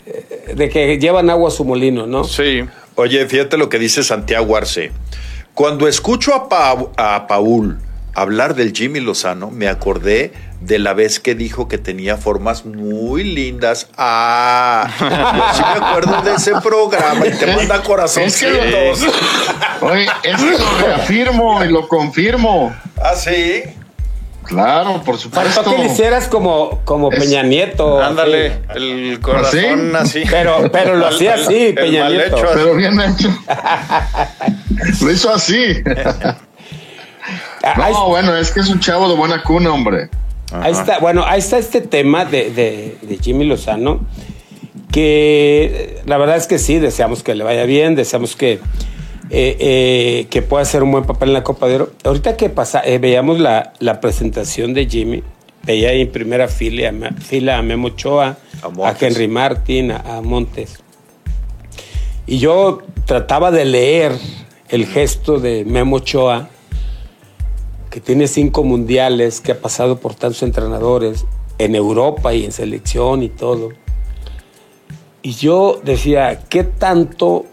de 0.54 0.68
que 0.68 0.98
llevan 0.98 1.30
agua 1.30 1.48
a 1.48 1.50
su 1.50 1.64
molino, 1.64 2.06
¿no? 2.06 2.24
Sí. 2.24 2.60
Oye, 2.94 3.26
fíjate 3.26 3.56
lo 3.56 3.68
que 3.68 3.78
dice 3.78 4.02
Santiago 4.02 4.56
Arce. 4.56 4.90
Cuando 5.58 5.88
escucho 5.88 6.36
a, 6.36 6.48
Pa- 6.48 6.76
a 6.96 7.26
Paul 7.26 7.78
hablar 8.14 8.54
del 8.54 8.72
Jimmy 8.72 9.00
Lozano, 9.00 9.50
me 9.50 9.66
acordé 9.66 10.32
de 10.60 10.78
la 10.78 10.94
vez 10.94 11.18
que 11.18 11.34
dijo 11.34 11.66
que 11.66 11.78
tenía 11.78 12.16
formas 12.16 12.64
muy 12.64 13.24
lindas. 13.24 13.88
Ah, 13.96 14.88
yo 15.00 15.54
sí 15.56 15.62
me 15.62 15.84
acuerdo 15.84 16.22
de 16.22 16.34
ese 16.34 16.52
programa 16.60 17.26
y 17.26 17.32
te 17.32 17.56
manda 17.56 17.82
corazoncitos. 17.82 19.02
Es 19.02 19.06
Oye, 19.80 20.06
eso 20.22 20.46
lo 20.46 20.86
reafirmo 20.86 21.64
y 21.64 21.68
lo 21.70 21.88
confirmo. 21.88 22.72
Ah, 22.96 23.16
sí. 23.16 23.64
Claro, 24.48 25.02
por 25.04 25.18
Faltó 25.18 25.18
supuesto. 25.18 25.64
que 25.70 25.78
le 25.78 25.86
hicieras 25.86 26.26
como, 26.28 26.80
como 26.84 27.12
Es- 27.12 27.20
Peña 27.20 27.42
Nieto. 27.42 28.02
Ándale, 28.02 28.60
así. 28.68 28.78
el 28.78 29.20
corazón 29.20 29.94
así. 29.96 30.22
Pero- 30.28 30.70
pero 30.72 30.96
lo 30.96 31.06
hacía 31.06 31.34
así, 31.34 31.66
El 31.66 31.74
Peña 31.74 32.04
mal 32.04 32.12
Nieto. 32.14 32.36
hecho 32.36 32.46
así. 32.46 32.54
Pero 32.54 32.74
bien 32.74 33.00
hecho. 33.00 33.28
Lo 35.04 35.10
hizo 35.12 35.30
así. 35.34 35.82
Ah, 37.62 37.90
No, 37.90 38.08
bueno, 38.08 38.34
es 38.36 38.50
que 38.50 38.60
es 38.60 38.68
un 38.70 38.80
chavo 38.80 39.08
de 39.08 39.14
buena 39.16 39.42
cuna, 39.42 39.72
hombre. 39.72 40.08
ahí 40.52 40.72
está, 40.72 40.98
bueno, 40.98 41.24
ahí 41.26 41.40
está 41.40 41.58
este 41.58 41.80
tema 41.82 42.24
de, 42.24 42.50
de- 42.50 42.96
de 43.02 43.18
Jimmy 43.18 43.44
Lozano, 43.44 44.00
que 44.90 46.00
la 46.06 46.16
verdad 46.16 46.36
es 46.36 46.46
que 46.46 46.58
sí, 46.58 46.78
deseamos 46.78 47.22
que 47.22 47.34
le 47.34 47.44
vaya 47.44 47.64
bien, 47.64 47.94
deseamos 47.94 48.34
que, 48.36 48.60
eh, 49.30 49.56
eh, 49.60 50.26
que 50.30 50.40
pueda 50.40 50.62
hacer 50.62 50.82
un 50.82 50.90
buen 50.90 51.04
papel 51.04 51.28
en 51.28 51.34
la 51.34 51.44
Copa 51.44 51.68
de 51.68 51.74
Oro. 51.74 51.92
Ahorita 52.02 52.36
que 52.36 52.48
pasa, 52.48 52.80
eh, 52.82 52.98
veíamos 52.98 53.38
la, 53.38 53.74
la, 53.78 54.00
presentación 54.00 54.72
de 54.72 54.86
Jimmy, 54.86 55.22
veía 55.64 55.90
ahí 55.90 56.00
en 56.00 56.10
primera 56.10 56.48
fila, 56.48 56.90
fila 57.20 57.58
a 57.58 57.62
Memo 57.62 57.88
Ochoa, 57.88 58.38
a, 58.62 58.96
Henry 58.98 59.28
Martin, 59.28 59.90
a, 59.90 60.22
Montes. 60.22 60.78
Y 62.26 62.38
yo 62.38 62.78
trataba 63.04 63.50
de 63.50 63.66
leer 63.66 64.12
el 64.70 64.86
gesto 64.86 65.38
de 65.38 65.66
Memo 65.66 65.96
Ochoa, 65.96 66.48
que 67.90 68.00
tiene 68.00 68.28
cinco 68.28 68.64
mundiales, 68.64 69.42
que 69.42 69.52
ha 69.52 69.60
pasado 69.60 69.98
por 69.98 70.14
tantos 70.14 70.42
entrenadores 70.42 71.26
en 71.58 71.74
Europa 71.74 72.32
y 72.32 72.46
en 72.46 72.52
selección 72.52 73.22
y 73.22 73.28
todo. 73.28 73.70
Y 75.20 75.32
yo 75.32 75.80
decía, 75.84 76.40
¿qué 76.48 76.64
tanto 76.64 77.44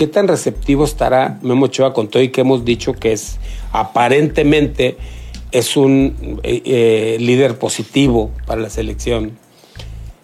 ¿Qué 0.00 0.06
tan 0.06 0.28
receptivo 0.28 0.84
estará 0.84 1.38
Memo 1.42 1.66
Ochoa 1.66 1.92
con 1.92 2.08
todo 2.08 2.22
y 2.22 2.30
que 2.30 2.40
hemos 2.40 2.64
dicho 2.64 2.94
que 2.94 3.12
es 3.12 3.38
aparentemente 3.70 4.96
es 5.52 5.76
un 5.76 6.40
eh, 6.42 6.62
eh, 6.64 7.16
líder 7.20 7.58
positivo 7.58 8.30
para 8.46 8.62
la 8.62 8.70
selección? 8.70 9.32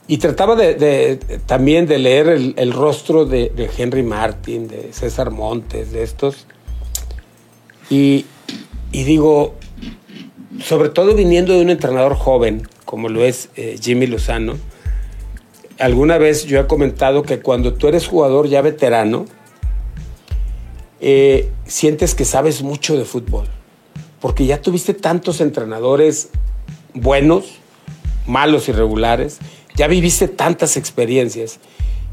Y 0.09 0.16
trataba 0.16 0.57
de, 0.57 1.18
también 1.45 1.87
de 1.87 1.99
leer 1.99 2.27
el, 2.57 2.72
rostro 2.72 3.27
de, 3.27 3.53
Henry 3.77 4.03
Martin, 4.03 4.66
de 4.66 4.95
César 4.95 5.31
Montes, 5.31 5.93
de 5.93 6.05
estos. 6.05 6.47
Y, 7.91 8.24
digo, 8.93 9.57
sobre 10.64 10.89
todo 10.89 11.14
viniendo 11.14 11.53
de 11.53 11.61
un 11.61 11.68
entrenador 11.68 12.14
joven, 12.14 12.66
como 12.87 13.11
lo 13.11 13.27
es 13.27 13.51
eh, 13.57 13.77
Jimmy 13.79 14.07
Lozano, 14.07 14.55
alguna 15.79 16.16
vez 16.16 16.47
yo 16.47 16.59
he 16.59 16.66
comentado 16.66 17.24
que 17.24 17.41
cuando 17.41 17.74
tú 17.74 17.89
eres 17.89 18.07
jugador 18.07 18.49
ya 18.49 18.62
veterano, 18.62 19.27
eh, 21.01 21.51
sientes 21.67 22.15
que 22.15 22.25
sabes 22.25 22.63
mucho 22.63 22.97
de 22.97 23.05
fútbol, 23.05 23.47
porque 24.21 24.47
ya 24.47 24.61
tuviste 24.61 24.95
tantos 24.95 25.41
entrenadores 25.41 26.31
buenos, 26.95 27.59
malos 28.27 28.69
y 28.69 28.73
regulares, 28.73 29.39
ya 29.75 29.87
viviste 29.87 30.29
tantas 30.29 30.77
experiencias, 30.77 31.59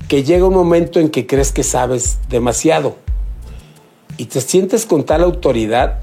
que 0.08 0.24
llega 0.24 0.46
un 0.46 0.54
momento 0.54 1.00
en 1.00 1.10
que 1.10 1.26
crees 1.26 1.52
que 1.52 1.64
sabes 1.64 2.20
demasiado 2.30 2.98
y 4.18 4.26
te 4.26 4.42
sientes 4.42 4.86
con 4.86 5.06
tal 5.06 5.24
autoridad 5.24 6.00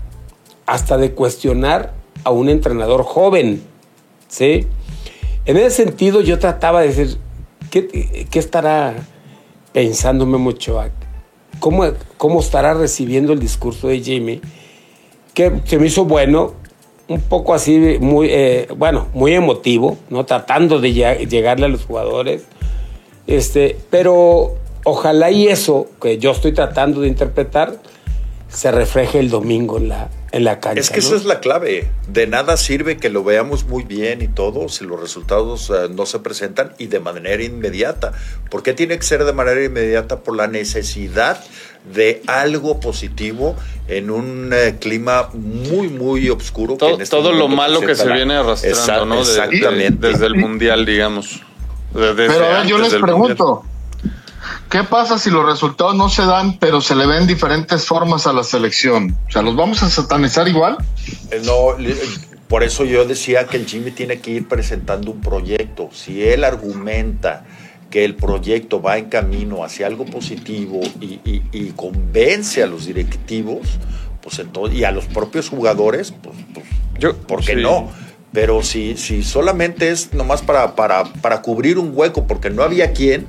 hasta 0.67 0.97
de 0.97 1.13
cuestionar 1.13 1.95
a 2.25 2.31
un 2.31 2.49
entrenador 2.49 3.03
joven, 3.03 3.63
¿sí? 4.29 4.67
En 5.45 5.57
ese 5.57 5.85
sentido 5.85 6.21
yo 6.21 6.39
trataba 6.39 6.81
de 6.81 6.89
decir, 6.89 7.19
¿qué, 7.71 8.29
estará 8.33 8.95
pensándome 9.73 10.39
mucho 10.39 10.81
cómo, 11.59 11.85
cómo 12.17 12.41
estará 12.41 12.75
recibiendo 12.75 13.33
el 13.33 13.41
discurso 13.41 13.89
de 13.89 14.01
Jimmy, 14.01 14.41
que 15.35 15.53
se 15.65 15.79
me 15.79 15.87
hizo 15.87 16.05
bueno, 16.05 16.55
un 17.09 17.21
poco 17.21 17.55
así, 17.55 17.99
muy, 18.01 18.29
eh, 18.31 18.69
bueno, 18.77 19.09
muy 19.15 19.35
emotivo, 19.35 19.99
¿no? 20.11 20.25
Tratando 20.25 20.81
de 20.81 20.93
llegarle 20.93 21.67
a 21.67 21.69
los 21.69 21.85
jugadores. 21.85 22.45
Este, 23.27 23.77
pero 23.91 24.55
ojalá 24.85 25.31
y 25.31 25.49
eso 25.49 25.89
que 26.01 26.19
yo 26.19 26.31
estoy 26.31 26.53
tratando 26.53 27.01
de 27.01 27.09
interpretar 27.09 27.81
se 28.53 28.71
refleje 28.73 29.21
el 29.21 29.31
domingo 29.31 29.79
en 29.79 29.89
la, 29.89 30.09
en 30.33 30.45
la 30.45 30.59
cancha. 30.61 30.81
Es 30.81 30.91
que 30.91 31.01
esa 31.01 31.15
es 31.15 31.25
la 31.25 31.41
clave. 31.41 31.89
De 32.09 32.27
nada 32.27 32.57
sirve 32.57 32.97
que 32.97 33.09
lo 33.09 33.23
veamos 33.23 33.65
muy 33.67 33.85
bien 33.85 34.23
y 34.23 34.29
todo 34.29 34.69
si 34.69 34.85
los 34.85 35.01
resultados 35.01 35.71
eh, 35.71 35.89
no 35.91 36.05
se 36.05 36.19
presentan 36.19 36.73
y 36.79 36.87
de 36.87 37.01
manera 37.01 37.43
inmediata. 37.43 38.13
¿Por 38.51 38.63
qué 38.63 38.73
tiene 38.73 38.97
que 38.97 39.05
ser 39.05 39.25
de 39.25 39.33
manera 39.33 39.63
inmediata? 39.63 40.21
Por 40.21 40.37
la 40.37 40.49
necesidad 40.49 41.43
de 41.95 42.23
algo 42.27 42.81
positivo 42.81 43.57
en 43.89 44.11
un 44.11 44.51
eh, 44.53 44.77
clima 44.81 45.31
muy, 45.33 45.89
muy 45.89 46.29
oscuro. 46.29 46.77
Todo, 46.77 47.01
este 47.01 47.05
todo 47.05 47.33
lo 47.33 47.49
malo 47.49 47.81
que 47.81 47.95
se 47.95 48.13
viene 48.13 48.35
arrastrando, 48.35 49.07
¿no? 49.07 49.21
Exactamente. 49.21 50.09
desde 50.09 50.27
el 50.27 50.35
Mundial, 50.35 50.85
digamos. 50.85 51.41
Pero 51.93 52.65
yo 52.65 52.79
les 52.79 52.95
pregunto. 52.95 53.65
¿Qué 54.71 54.85
pasa 54.85 55.19
si 55.19 55.31
los 55.31 55.45
resultados 55.45 55.95
no 55.97 56.09
se 56.09 56.25
dan, 56.25 56.59
pero 56.59 56.81
se 56.81 56.95
le 56.95 57.07
ven 57.07 57.27
diferentes 57.27 57.85
formas 57.85 58.27
a 58.27 58.33
la 58.33 58.45
selección? 58.45 59.17
O 59.29 59.31
sea, 59.31 59.43
¿los 59.43 59.57
vamos 59.57 59.83
a 59.83 59.91
satanizar 59.91 60.47
igual? 60.49 60.79
Eh, 61.31 61.43
no, 61.45 61.77
por 62.49 62.63
eso 62.63 62.85
yo 62.85 63.05
decía 63.05 63.47
que 63.47 63.57
el 63.57 63.67
Jimmy 63.67 63.91
tiene 63.93 64.21
que 64.21 64.33
ir 64.33 64.49
presentando 64.49 65.13
un 65.13 65.21
proyecto. 65.21 65.89
Si 65.93 66.23
él 66.23 66.45
argumenta 66.45 67.45
que 67.91 68.05
el 68.05 68.15
proyecto 68.15 68.81
va 68.81 68.99
en 68.99 69.07
camino 69.07 69.65
hacia 69.65 69.87
algo 69.87 70.05
positivo 70.05 70.81
y, 71.01 71.73
convence 71.77 72.63
a 72.63 72.67
los 72.67 72.87
directivos, 72.87 73.67
pues 74.23 74.39
entonces, 74.39 74.79
y 74.79 74.85
a 74.85 74.93
los 74.93 75.07
propios 75.07 75.49
jugadores, 75.49 76.13
pues, 76.23 76.37
pues 76.55 76.67
yo, 76.99 77.17
¿por 77.17 77.45
qué 77.45 77.57
no? 77.57 77.91
Pero 78.33 78.63
si, 78.63 78.97
si 78.97 79.23
solamente 79.25 79.91
es 79.91 80.13
nomás 80.13 80.43
para, 80.43 80.77
para, 80.77 81.05
para 81.05 81.43
cubrir 81.43 81.79
un 81.79 81.91
hueco 81.93 82.27
porque 82.27 82.51
no 82.51 82.63
había 82.63 82.93
quien, 82.93 83.27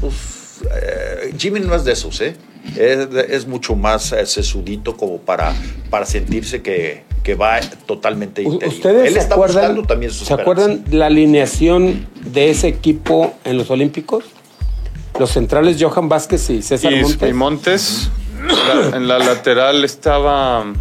pues 0.00 0.37
eh, 0.62 1.34
Jimmy 1.36 1.60
no 1.60 1.74
es 1.74 1.84
de 1.84 1.92
esos, 1.92 2.20
¿eh? 2.20 2.36
Es, 2.76 3.46
mucho 3.46 3.74
más 3.76 4.12
eh, 4.12 4.26
sesudito 4.26 4.96
como 4.96 5.18
para, 5.18 5.54
para 5.90 6.04
sentirse 6.04 6.62
que, 6.62 7.06
va 7.38 7.60
totalmente 7.84 8.42
¿Ustedes 8.46 9.12
se 9.12 9.20
acuerdan, 9.20 9.82
también 9.84 10.10
¿Se 10.10 10.32
acuerdan 10.32 10.82
la 10.90 11.06
alineación 11.06 12.06
de 12.24 12.48
ese 12.48 12.68
equipo 12.68 13.34
en 13.44 13.58
los 13.58 13.70
Olímpicos? 13.70 14.24
Los 15.18 15.32
centrales 15.32 15.76
Johan 15.78 16.08
Vázquez 16.08 16.48
y 16.48 16.62
César 16.62 16.90
Montes. 16.90 17.28
Y 17.28 17.32
Montes. 17.34 18.10
en 18.94 19.08
la 19.08 19.18
lateral 19.18 19.84
estaba. 19.84 20.72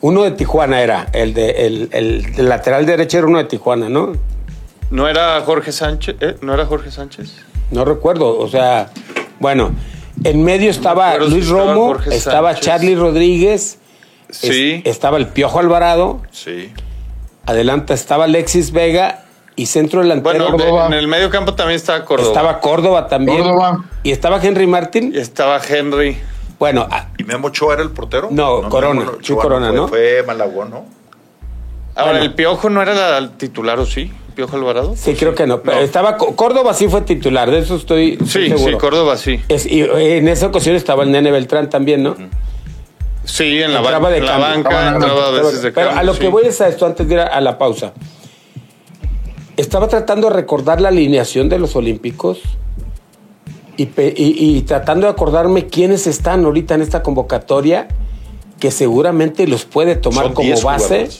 Uno 0.00 0.22
de 0.22 0.30
Tijuana 0.30 0.80
era, 0.80 1.08
el 1.12 1.34
de 1.34 1.88
el, 1.90 2.48
lateral 2.48 2.86
derecho 2.86 3.18
era 3.18 3.26
uno 3.26 3.38
de 3.38 3.44
Tijuana, 3.44 3.88
¿no? 3.88 4.12
No 4.90 5.08
era 5.08 5.40
Jorge 5.40 5.72
Sánchez, 5.72 6.16
¿no 6.40 6.54
era 6.54 6.66
Jorge 6.66 6.92
Sánchez? 6.92 7.49
No 7.70 7.84
recuerdo, 7.84 8.38
o 8.38 8.48
sea, 8.48 8.90
bueno, 9.38 9.72
en 10.24 10.42
medio 10.42 10.70
estaba 10.70 11.16
Luis 11.18 11.48
Romo, 11.48 11.96
estaba 12.10 12.54
Charlie 12.54 12.96
Rodríguez, 12.96 13.78
sí. 14.28 14.82
estaba 14.84 15.16
el 15.16 15.28
Piojo 15.28 15.60
Alvarado, 15.60 16.20
sí. 16.30 16.72
adelante 17.46 17.94
estaba 17.94 18.24
Alexis 18.24 18.72
Vega 18.72 19.24
y 19.56 19.66
centro 19.66 20.00
delantero. 20.00 20.50
Bueno, 20.52 20.86
en 20.86 20.92
el 20.94 21.06
medio 21.06 21.30
campo 21.30 21.54
también 21.54 21.76
estaba 21.76 22.04
Córdoba. 22.04 22.28
Estaba 22.28 22.60
Córdoba 22.60 23.08
también. 23.08 23.44
Y 24.02 24.10
estaba 24.10 24.42
Henry 24.42 24.66
Martín. 24.66 25.12
Y 25.14 25.18
estaba 25.18 25.60
Henry. 25.66 26.16
Bueno. 26.58 26.88
¿Y 27.18 27.24
Memo 27.24 27.48
Ochoa 27.48 27.74
era 27.74 27.82
el 27.82 27.90
portero? 27.90 28.28
No, 28.30 28.68
Corona. 28.68 29.06
Corona, 29.26 29.70
¿no? 29.72 29.88
Fue 29.88 30.22
Malagón, 30.26 30.70
¿no? 30.70 30.84
Ahora, 31.94 32.20
¿el 32.20 32.34
Piojo 32.34 32.70
no 32.70 32.80
era 32.80 33.18
el 33.18 33.30
titular 33.32 33.78
o 33.78 33.86
sí? 33.86 34.10
Piojo 34.40 34.56
Alvarado? 34.56 34.94
Sí, 34.96 35.14
creo 35.16 35.34
que 35.34 35.46
no. 35.46 35.60
Pero 35.60 35.80
estaba 35.80 36.16
Córdoba 36.16 36.72
sí 36.72 36.88
fue 36.88 37.02
titular, 37.02 37.50
de 37.50 37.58
eso 37.58 37.76
estoy, 37.76 38.16
sí, 38.24 38.48
seguro. 38.48 38.72
Sí, 38.72 38.78
Córdoba 38.78 39.18
sí. 39.18 39.38
y 39.66 39.82
en 39.82 40.28
esa 40.28 40.46
ocasión 40.46 40.76
estaba 40.76 41.02
el 41.02 41.12
Nene 41.12 41.30
Beltrán 41.30 41.68
también, 41.68 42.02
¿no? 42.02 42.16
Sí, 43.24 43.60
en 43.60 43.74
la, 43.74 43.82
banca, 43.82 44.08
de 44.08 44.22
la 44.22 44.38
banca, 44.38 44.88
entraba 44.94 45.26
a 45.26 45.30
veces 45.30 45.60
de 45.60 45.72
Pero 45.72 45.90
a 45.90 46.02
lo 46.04 46.18
que 46.18 46.28
voy 46.28 46.46
es 46.46 46.58
a 46.62 46.68
esto 46.68 46.86
antes 46.86 47.06
de 47.06 47.14
ir 47.14 47.20
a, 47.20 47.38
la 47.42 47.58
pausa. 47.58 47.92
Estaba 49.58 49.88
tratando 49.88 50.30
de 50.30 50.36
recordar 50.36 50.80
la 50.80 50.88
alineación 50.88 51.50
de 51.50 51.58
los 51.58 51.76
Olímpicos 51.76 52.40
y, 53.76 54.62
tratando 54.62 55.06
de 55.06 55.12
acordarme 55.12 55.66
quiénes 55.66 56.06
están 56.06 56.46
ahorita 56.46 56.76
en 56.76 56.80
esta 56.80 57.02
convocatoria 57.02 57.88
que 58.58 58.70
seguramente 58.70 59.46
los 59.46 59.66
puede 59.66 59.96
tomar 59.96 60.32
como 60.32 60.58
base 60.62 61.10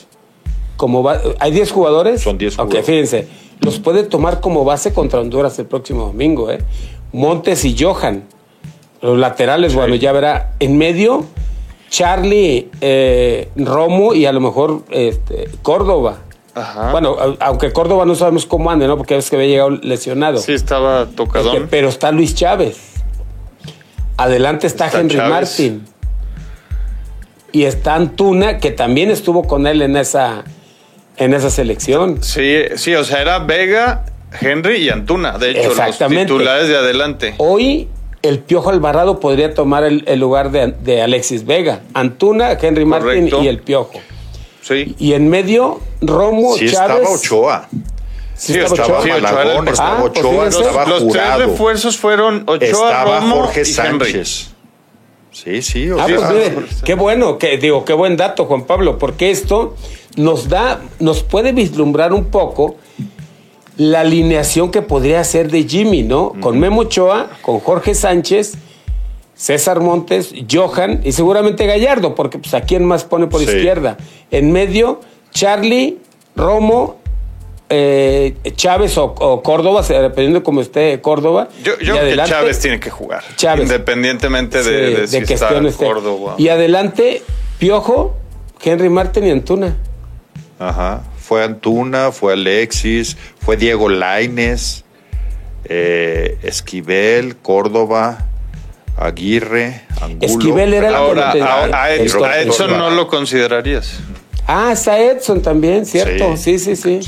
como 0.81 1.07
¿Hay 1.37 1.51
10 1.51 1.71
jugadores? 1.71 2.21
Son 2.21 2.39
10 2.39 2.55
jugadores. 2.55 2.79
Ok, 2.79 2.85
fíjense. 2.87 3.27
Los 3.59 3.77
puede 3.77 4.01
tomar 4.01 4.41
como 4.41 4.65
base 4.65 4.91
contra 4.91 5.19
Honduras 5.19 5.59
el 5.59 5.67
próximo 5.67 6.07
domingo, 6.07 6.49
¿eh? 6.49 6.57
Montes 7.13 7.63
y 7.65 7.75
Johan. 7.77 8.23
Los 8.99 9.19
laterales, 9.19 9.75
bueno, 9.75 9.93
ya 9.93 10.11
verá. 10.11 10.53
En 10.59 10.79
medio, 10.79 11.25
Charlie, 11.91 12.71
eh, 12.81 13.49
Romo 13.55 14.15
y 14.15 14.25
a 14.25 14.31
lo 14.31 14.39
mejor 14.39 14.81
este, 14.89 15.49
Córdoba. 15.61 16.17
Ajá. 16.55 16.89
Bueno, 16.89 17.15
aunque 17.39 17.71
Córdoba 17.71 18.03
no 18.07 18.15
sabemos 18.15 18.47
cómo 18.47 18.71
ande, 18.71 18.87
¿no? 18.87 18.97
Porque 18.97 19.15
es 19.15 19.29
que 19.29 19.35
había 19.35 19.49
llegado 19.49 19.69
lesionado. 19.69 20.39
Sí, 20.39 20.53
estaba 20.53 21.05
tocadón. 21.05 21.57
Este, 21.57 21.67
pero 21.67 21.89
está 21.89 22.11
Luis 22.11 22.33
Chávez. 22.33 22.79
Adelante 24.17 24.65
está, 24.65 24.89
Henry 24.91 25.17
Martin. 25.17 25.85
Y 27.51 27.65
está 27.65 27.93
Antuna, 27.93 28.57
que 28.57 28.71
también 28.71 29.11
estuvo 29.11 29.43
con 29.43 29.67
él 29.67 29.83
en 29.83 29.95
esa, 29.95 30.43
en 31.21 31.35
esa 31.35 31.51
selección. 31.51 32.17
Sí, 32.23 32.63
sí, 32.75 32.95
o 32.95 33.03
sea, 33.03 33.21
era 33.21 33.37
Vega, 33.39 34.05
Henry 34.39 34.77
y 34.77 34.89
Antuna, 34.89 35.37
de 35.37 35.51
hecho, 35.51 35.73
los 35.75 35.97
titulares 35.97 36.67
de 36.67 36.77
adelante. 36.77 37.35
Hoy 37.37 37.87
el 38.23 38.39
Piojo 38.39 38.71
Alvarado 38.71 39.19
podría 39.19 39.53
tomar 39.53 39.83
el, 39.83 40.19
lugar 40.19 40.49
de, 40.49 41.01
Alexis 41.01 41.45
Vega. 41.45 41.81
Antuna, 41.93 42.53
Henry 42.59 42.85
Martín 42.85 43.29
y 43.39 43.47
el 43.47 43.59
Piojo. 43.59 44.01
Sí. 44.63 44.95
Y 44.97 45.13
en 45.13 45.29
medio, 45.29 45.79
Romo, 46.01 46.55
sí 46.57 46.71
Chávez. 46.71 46.97
Estaba 46.97 47.15
Ochoa. 47.15 47.69
Sí, 48.35 48.57
estaba 48.57 49.05
Malagón, 49.05 49.67
estaba 49.67 50.03
Ochoa, 50.03 50.45
los, 50.45 50.55
estaba 50.55 50.85
los 50.87 51.07
tres 51.07 51.37
refuerzos 51.37 51.97
fueron 51.97 52.43
Ochoa, 52.47 52.67
estaba 52.67 53.19
Romo 53.19 53.35
Jorge 53.41 53.61
y 53.61 53.65
Sánchez. 53.65 54.51
Sí, 55.31 55.61
sí. 55.61 55.89
ah, 55.97 56.07
pues 56.07 56.83
qué 56.83 56.93
bueno, 56.93 57.37
que, 57.37 57.57
digo, 57.57 57.85
qué 57.85 57.93
buen 57.93 58.17
dato, 58.17 58.45
Juan 58.45 58.65
Pablo, 58.65 58.97
porque 58.97 59.31
esto 59.31 59.75
nos 60.17 60.49
da, 60.49 60.81
nos 60.99 61.23
puede 61.23 61.53
vislumbrar 61.53 62.13
un 62.13 62.25
poco 62.25 62.75
la 63.77 64.01
alineación 64.01 64.71
que 64.71 64.81
podría 64.81 65.23
ser 65.23 65.49
de 65.49 65.63
Jimmy, 65.63 66.03
¿no? 66.03 66.33
Con 66.39 66.59
Memo 66.59 66.81
Ochoa, 66.81 67.29
con 67.41 67.59
Jorge 67.59 67.95
Sánchez, 67.95 68.53
César 69.33 69.79
Montes, 69.79 70.33
Johan 70.51 71.01
y 71.03 71.13
seguramente 71.13 71.65
Gallardo, 71.65 72.13
porque 72.13 72.37
pues 72.37 72.53
a 72.53 72.61
quién 72.61 72.85
más 72.85 73.05
pone 73.05 73.27
por 73.27 73.41
izquierda. 73.41 73.97
En 74.29 74.51
medio, 74.51 74.99
Charlie, 75.31 75.97
Romo 76.35 77.00
eh, 77.73 78.35
Chávez 78.55 78.97
o, 78.97 79.41
Córdoba, 79.41 79.81
dependiendo 79.81 80.39
de 80.39 80.43
cómo 80.43 80.61
esté 80.61 80.99
Córdoba. 80.99 81.47
Yo, 81.63 81.77
creo 81.77 81.99
que 82.01 82.15
Chávez 82.25 82.59
tiene 82.59 82.79
que 82.79 82.89
jugar. 82.89 83.23
Independientemente 83.57 84.61
de, 84.61 85.07
si 85.07 85.17
está 85.17 85.61
Córdoba. 85.77 86.35
Y 86.37 86.49
adelante, 86.49 87.23
Piojo, 87.59 88.15
Henry 88.61 88.89
Martin 88.89 89.25
y 89.25 89.31
Antuna. 89.31 89.77
Ajá. 90.59 91.03
Fue 91.17 91.43
Antuna, 91.43 92.11
fue 92.11 92.33
Alexis, 92.33 93.15
fue 93.39 93.55
Diego 93.55 93.87
Laines, 93.87 94.83
eh, 95.63 96.37
Esquivel, 96.43 97.37
Córdoba. 97.37 98.27
Aguirre, 98.97 99.81
Angulo. 100.01 100.27
Esquivel 100.27 100.73
era 100.73 100.97
ahora, 100.97 101.31
ahora 101.31 101.83
a 101.83 101.95
Edson 101.95 102.77
no 102.77 102.89
lo 102.89 103.07
considerarías. 103.07 103.99
Ah, 104.47 104.71
está 104.73 104.99
Edson 104.99 105.41
también, 105.41 105.85
¿cierto? 105.85 106.35
Sí. 106.35 106.59
Sí, 106.59 106.75
sí, 106.75 106.99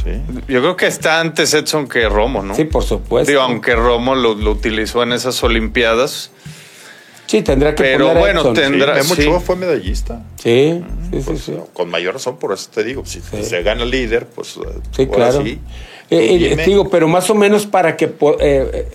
Yo 0.47 0.61
creo 0.61 0.75
que 0.75 0.87
está 0.87 1.19
antes 1.19 1.53
Edson 1.53 1.87
que 1.87 2.07
Romo, 2.07 2.41
¿no? 2.43 2.55
Sí, 2.55 2.63
por 2.65 2.83
supuesto. 2.83 3.29
Digo, 3.29 3.41
aunque 3.41 3.75
Romo 3.75 4.15
lo, 4.15 4.31
utilizó 4.51 5.03
en 5.03 5.13
esas 5.13 5.43
Olimpiadas. 5.43 6.31
Sí, 7.25 7.41
tendrá 7.41 7.73
que 7.73 7.83
Pero 7.83 8.13
bueno, 8.13 8.53
tendrá. 8.53 9.01
Sí, 9.03 9.29
fue 9.43 9.55
medallista. 9.55 10.23
Sí, 10.35 10.83
sí, 11.11 11.21
sí, 11.21 11.23
pues, 11.25 11.51
Con 11.73 11.89
mayor 11.89 12.13
razón, 12.13 12.37
por 12.37 12.53
eso 12.53 12.69
te 12.73 12.83
digo. 12.83 13.05
Si 13.05 13.21
se 13.21 13.63
gana 13.63 13.83
el 13.83 13.89
líder, 13.89 14.27
pues. 14.27 14.59
Sí, 14.95 15.07
claro. 15.07 15.43
Sí. 15.43 15.59
Eh, 16.09 16.53
eh, 16.53 16.63
digo, 16.65 16.89
pero 16.89 17.07
más 17.07 17.29
o 17.29 17.35
menos 17.35 17.65
para 17.65 17.97
que 17.97 18.13
eh, 18.39 18.87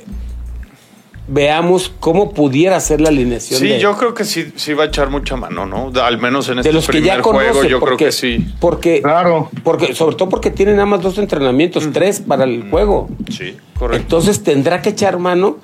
veamos 1.28 1.92
cómo 2.00 2.32
pudiera 2.32 2.80
ser 2.80 3.00
la 3.00 3.10
alineación. 3.10 3.60
Sí, 3.60 3.78
yo 3.78 3.96
creo 3.96 4.14
que 4.14 4.24
sí, 4.24 4.50
sí 4.56 4.72
va 4.72 4.84
a 4.84 4.86
echar 4.86 5.10
mucha 5.10 5.36
mano, 5.36 5.66
¿no? 5.66 5.92
Al 6.00 6.18
menos 6.18 6.48
en 6.48 6.58
este 6.58 6.72
los 6.72 6.86
primer 6.86 7.02
que 7.02 7.16
ya 7.16 7.22
juego, 7.22 7.64
yo 7.64 7.80
creo 7.80 7.96
que 7.96 8.10
sí. 8.10 8.46
Porque, 8.58 9.02
claro. 9.02 9.50
porque, 9.62 9.94
sobre 9.94 10.16
todo 10.16 10.28
porque 10.28 10.50
tienen 10.50 10.76
nada 10.76 10.86
más 10.86 11.02
dos 11.02 11.18
entrenamientos, 11.18 11.88
tres 11.92 12.20
para 12.20 12.44
el 12.44 12.68
juego. 12.70 13.08
Sí, 13.30 13.56
correcto. 13.78 14.02
Entonces 14.02 14.42
tendrá 14.42 14.80
que 14.80 14.90
echar 14.90 15.18
mano 15.18 15.58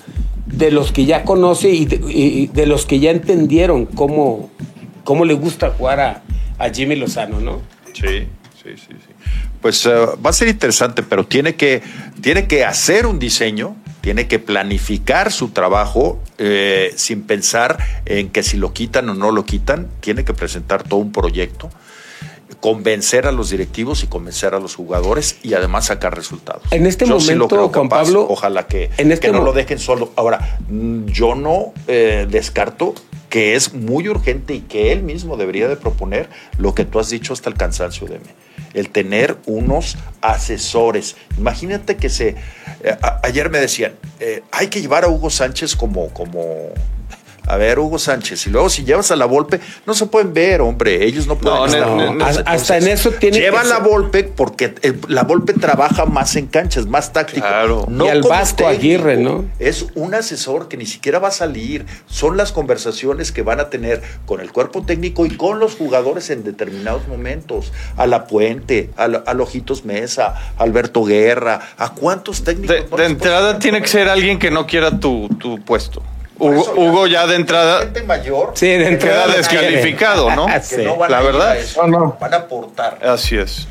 de 0.46 0.70
los 0.70 0.92
que 0.92 1.06
ya 1.06 1.24
conoce 1.24 1.70
y 1.70 2.46
de, 2.46 2.66
los 2.66 2.84
que 2.84 3.00
ya 3.00 3.10
entendieron 3.10 3.86
cómo, 3.86 4.50
cómo 5.02 5.24
le 5.24 5.34
gusta 5.34 5.70
jugar 5.70 6.00
a, 6.00 6.22
Jimmy 6.72 6.96
Lozano, 6.96 7.40
¿no? 7.40 7.60
Sí, 7.92 8.26
sí, 8.62 8.70
sí, 8.76 8.88
sí. 8.88 9.14
Pues 9.60 9.84
eh, 9.86 9.90
va 9.90 10.30
a 10.30 10.32
ser 10.32 10.48
interesante, 10.48 11.02
pero 11.02 11.26
tiene 11.26 11.54
que, 11.54 11.82
tiene 12.20 12.46
que 12.46 12.64
hacer 12.64 13.06
un 13.06 13.18
diseño 13.18 13.76
tiene 14.04 14.28
que 14.28 14.38
planificar 14.38 15.32
su 15.32 15.48
trabajo 15.48 16.20
eh, 16.36 16.92
sin 16.94 17.22
pensar 17.22 17.78
en 18.04 18.28
que 18.28 18.42
si 18.42 18.58
lo 18.58 18.74
quitan 18.74 19.08
o 19.08 19.14
no 19.14 19.30
lo 19.30 19.46
quitan, 19.46 19.88
tiene 20.00 20.26
que 20.26 20.34
presentar 20.34 20.82
todo 20.82 21.00
un 21.00 21.10
proyecto, 21.10 21.70
convencer 22.60 23.26
a 23.26 23.32
los 23.32 23.48
directivos 23.48 24.04
y 24.04 24.06
convencer 24.06 24.52
a 24.52 24.60
los 24.60 24.74
jugadores 24.74 25.38
y 25.42 25.54
además 25.54 25.86
sacar 25.86 26.14
resultados. 26.14 26.70
En 26.70 26.84
este 26.84 27.06
momento, 27.06 27.70
Juan 27.70 27.88
Pablo, 27.88 28.26
ojalá 28.28 28.66
que, 28.66 28.90
este 28.98 29.32
no 29.32 29.42
lo 29.42 29.54
dejen 29.54 29.78
solo. 29.78 30.12
Ahora, 30.16 30.58
mm, 30.68 31.06
yo 31.06 31.34
no 31.34 31.72
eh, 31.86 32.26
descarto 32.28 32.92
que 33.30 33.54
es 33.54 33.72
muy 33.72 34.06
urgente 34.10 34.52
y 34.52 34.60
que 34.60 34.92
él 34.92 35.02
mismo 35.02 35.38
debería 35.38 35.66
de 35.66 35.76
proponer 35.76 36.28
lo 36.58 36.74
que 36.74 36.84
tú 36.84 37.00
has 37.00 37.08
dicho 37.08 37.32
hasta 37.32 37.48
el 37.48 37.56
cansancio 37.56 38.06
de 38.06 38.18
mí 38.18 38.28
el 38.74 38.90
tener 38.90 39.38
unos 39.46 39.96
asesores. 40.20 41.16
Imagínate 41.38 41.96
que 41.96 42.10
se... 42.10 42.36
Eh, 42.82 42.96
ayer 43.22 43.48
me 43.50 43.58
decían, 43.58 43.94
eh, 44.20 44.42
hay 44.50 44.66
que 44.66 44.80
llevar 44.80 45.04
a 45.04 45.08
Hugo 45.08 45.30
Sánchez 45.30 45.74
como, 45.76 46.08
como 46.10 46.42
a 47.46 47.56
ver, 47.56 47.78
Hugo 47.78 47.98
Sánchez, 47.98 48.46
y 48.46 48.50
luego 48.50 48.70
si 48.70 48.84
llevas 48.84 49.10
a 49.10 49.16
la 49.16 49.26
Volpe, 49.26 49.60
no 49.86 49.94
se 49.94 50.06
pueden 50.06 50.32
ver, 50.32 50.60
hombre, 50.60 51.04
ellos 51.04 51.26
no 51.26 51.36
pueden. 51.36 52.18
No, 52.18 52.24
hasta 52.24 52.78
en 52.78 52.88
eso 52.88 53.10
tiene 53.12 53.38
Lleva 53.38 53.64
la 53.64 53.78
Volpe 53.78 54.24
porque 54.24 54.74
la 55.08 55.24
Volpe 55.24 55.52
trabaja 55.52 56.06
más 56.06 56.36
en 56.36 56.46
canchas, 56.46 56.86
más 56.86 57.12
táctico. 57.12 57.46
Claro. 57.46 57.86
No 57.88 58.06
y 58.06 58.08
al 58.08 58.22
Vasco 58.22 58.66
Aguirre, 58.66 59.16
¿no? 59.16 59.44
Es 59.58 59.86
un 59.94 60.14
asesor 60.14 60.68
que 60.68 60.76
ni 60.76 60.86
siquiera 60.86 61.18
va 61.18 61.28
a 61.28 61.32
salir. 61.32 61.84
Son 62.06 62.36
las 62.36 62.52
conversaciones 62.52 63.32
que 63.32 63.42
van 63.42 63.60
a 63.60 63.70
tener 63.70 64.02
con 64.26 64.40
el 64.40 64.52
cuerpo 64.52 64.82
técnico 64.82 65.26
y 65.26 65.36
con 65.36 65.58
los 65.58 65.74
jugadores 65.74 66.30
en 66.30 66.44
determinados 66.44 67.06
momentos. 67.08 67.72
A 67.96 68.06
la 68.06 68.26
Puente, 68.26 68.90
a, 68.96 69.04
a 69.04 69.34
Lojitos 69.34 69.84
Mesa, 69.84 70.34
a 70.56 70.62
Alberto 70.62 71.04
Guerra, 71.04 71.60
a 71.76 71.92
cuántos 71.92 72.42
técnicos. 72.42 72.98
De, 72.98 73.04
entrada 73.04 73.58
tiene 73.58 73.82
que 73.82 73.88
ser 73.88 74.08
alguien 74.08 74.38
que 74.38 74.50
no 74.50 74.66
quiera 74.66 74.98
tu, 74.98 75.28
tu 75.38 75.60
puesto. 75.60 76.02
Hugo, 76.38 77.06
ya, 77.06 77.26
de 77.26 77.36
entrada. 77.36 77.80
Gente 77.80 78.02
mayor. 78.02 78.52
Sí, 78.54 78.66
de 78.66 78.88
entrada. 78.88 79.26
Queda 79.26 79.36
descalificado, 79.36 80.34
¿no? 80.34 80.46
la 81.08 81.20
verdad. 81.20 81.56
Van 82.20 82.34
a 82.34 82.36
aportar. 82.36 82.98
Así 83.06 83.36
es. 83.36 83.68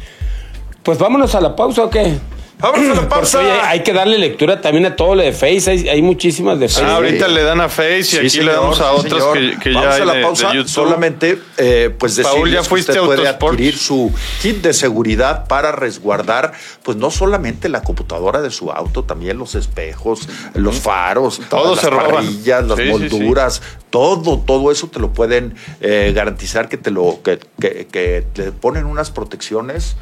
Pues 0.82 0.98
vámonos 0.98 1.34
a 1.36 1.42
la 1.42 1.56
pausa 1.56 1.84
o 1.84 1.90
qué? 1.90 2.18
Vámonos 2.64 2.98
a 2.98 3.02
la 3.02 3.10
pausa. 3.10 3.70
hay 3.70 3.84
que 3.84 3.92
darle 3.92 4.18
lectura 4.18 4.62
también 4.62 4.86
a 4.86 4.96
todo 4.96 5.16
lo 5.16 5.22
de 5.22 5.34
Face. 5.34 5.70
Hay, 5.70 6.02
muchísimas 6.02 6.58
de 6.60 6.70
Face. 6.70 6.86
Ah, 6.86 6.96
ahorita 6.96 7.28
le 7.28 7.44
dan 7.44 7.60
a 7.60 7.68
Face 7.68 8.08
y 8.14 8.26
aquí 8.26 8.40
le 8.40 8.54
damos 8.54 8.80
a 8.80 8.94
otras 8.94 9.22
que, 9.62 9.74
ya 9.74 9.92
hay 9.92 10.02
a 10.02 10.06
la 10.06 10.22
pausa. 10.22 10.52
Solamente, 10.66 11.40
eh, 11.58 11.94
pues 12.00 12.18
Paul, 12.22 12.50
ya 12.50 12.64
fuiste 12.64 12.94
usted 12.94 13.06
puede 13.06 13.28
adquirir 13.28 13.78
su 13.78 14.14
kit 14.42 14.62
de 14.62 14.74
seguridad 14.74 15.46
para 15.48 15.74
resguardar, 15.74 16.54
pues 16.84 16.96
no 16.96 17.12
solamente 17.12 17.68
la 17.68 17.82
computadora 17.82 18.42
de 18.42 18.50
su 18.50 18.72
auto, 18.72 19.04
también 19.04 19.38
los 19.38 19.56
espejos, 19.56 20.30
los 20.54 20.80
faros, 20.80 21.42
todo 21.50 21.76
las 21.76 21.86
parrillas, 21.86 22.66
las 22.66 22.80
molduras, 22.80 23.62
todo, 23.90 24.40
todo 24.40 24.72
eso 24.72 24.88
te 24.88 25.00
lo 25.00 25.12
pueden 25.12 25.56
eh, 25.82 26.14
garantizar 26.16 26.70
que 26.70 26.78
te 26.78 26.92
lo, 26.92 27.20
que, 27.24 27.40
que, 27.60 27.88
que 27.92 28.26
te 28.34 28.54
ponen 28.54 28.86
unas 28.86 29.12
protecciones 29.12 29.98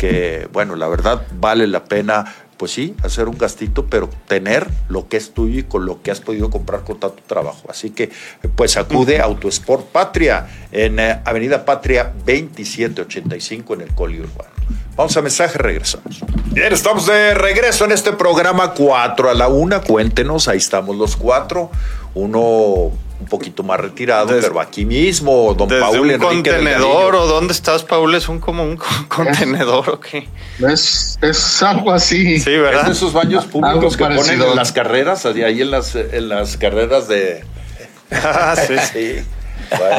que, 0.00 0.48
bueno, 0.50 0.76
la 0.76 0.88
verdad 0.88 1.26
vale 1.38 1.66
la 1.66 1.84
pena, 1.84 2.24
pues 2.56 2.72
sí, 2.72 2.96
hacer 3.04 3.28
un 3.28 3.36
gastito, 3.36 3.84
pero 3.84 4.08
tener 4.26 4.66
lo 4.88 5.08
que 5.08 5.18
es 5.18 5.34
tuyo 5.34 5.60
y 5.60 5.64
con 5.64 5.84
lo 5.84 6.00
que 6.00 6.10
has 6.10 6.20
podido 6.20 6.48
comprar 6.48 6.84
con 6.84 6.98
tanto 6.98 7.22
trabajo. 7.26 7.68
Así 7.68 7.90
que, 7.90 8.10
pues 8.56 8.78
acude 8.78 9.20
a 9.20 9.24
Autosport 9.24 9.84
Patria 9.88 10.46
en 10.72 10.98
eh, 10.98 11.20
Avenida 11.26 11.66
Patria 11.66 12.14
2785 12.24 13.74
en 13.74 13.80
el 13.82 13.94
Coli 13.94 14.20
Urbano. 14.20 14.48
Vamos 14.96 15.14
a 15.18 15.20
mensaje, 15.20 15.58
regresamos. 15.58 16.20
Bien, 16.46 16.72
estamos 16.72 17.04
de 17.04 17.34
regreso 17.34 17.84
en 17.84 17.92
este 17.92 18.14
programa 18.14 18.72
4 18.72 19.28
a 19.28 19.34
la 19.34 19.48
1. 19.48 19.82
Cuéntenos, 19.82 20.48
ahí 20.48 20.56
estamos 20.56 20.96
los 20.96 21.14
cuatro. 21.14 21.70
Uno 22.14 22.90
un 23.20 23.26
poquito 23.26 23.62
más 23.62 23.78
retirado, 23.78 24.28
pero 24.40 24.60
aquí 24.60 24.84
mismo, 24.84 25.54
don 25.54 25.68
Paul 25.68 26.10
un 26.10 26.18
contenedor 26.18 27.14
o 27.14 27.26
dónde 27.26 27.52
estás, 27.52 27.84
Paul? 27.84 28.14
¿Es 28.14 28.28
un 28.28 28.40
como 28.40 28.64
un 28.64 28.76
contenedor 29.08 29.90
o 29.90 30.00
qué? 30.00 30.26
Es, 30.66 31.18
es 31.20 31.62
algo 31.62 31.92
así. 31.92 32.40
Sí, 32.40 32.56
¿verdad? 32.56 32.82
Es 32.82 32.86
de 32.86 32.92
esos 32.92 33.12
baños 33.12 33.44
públicos 33.46 33.96
que 33.96 34.04
ponen 34.04 34.40
en 34.40 34.56
las 34.56 34.72
carreras, 34.72 35.26
ahí 35.26 35.60
en 35.60 35.70
las, 35.70 35.94
en 35.94 36.28
las 36.28 36.56
carreras 36.56 37.08
de... 37.08 37.44
ah, 38.10 38.56
sí. 38.56 38.74
sí. 38.92 39.24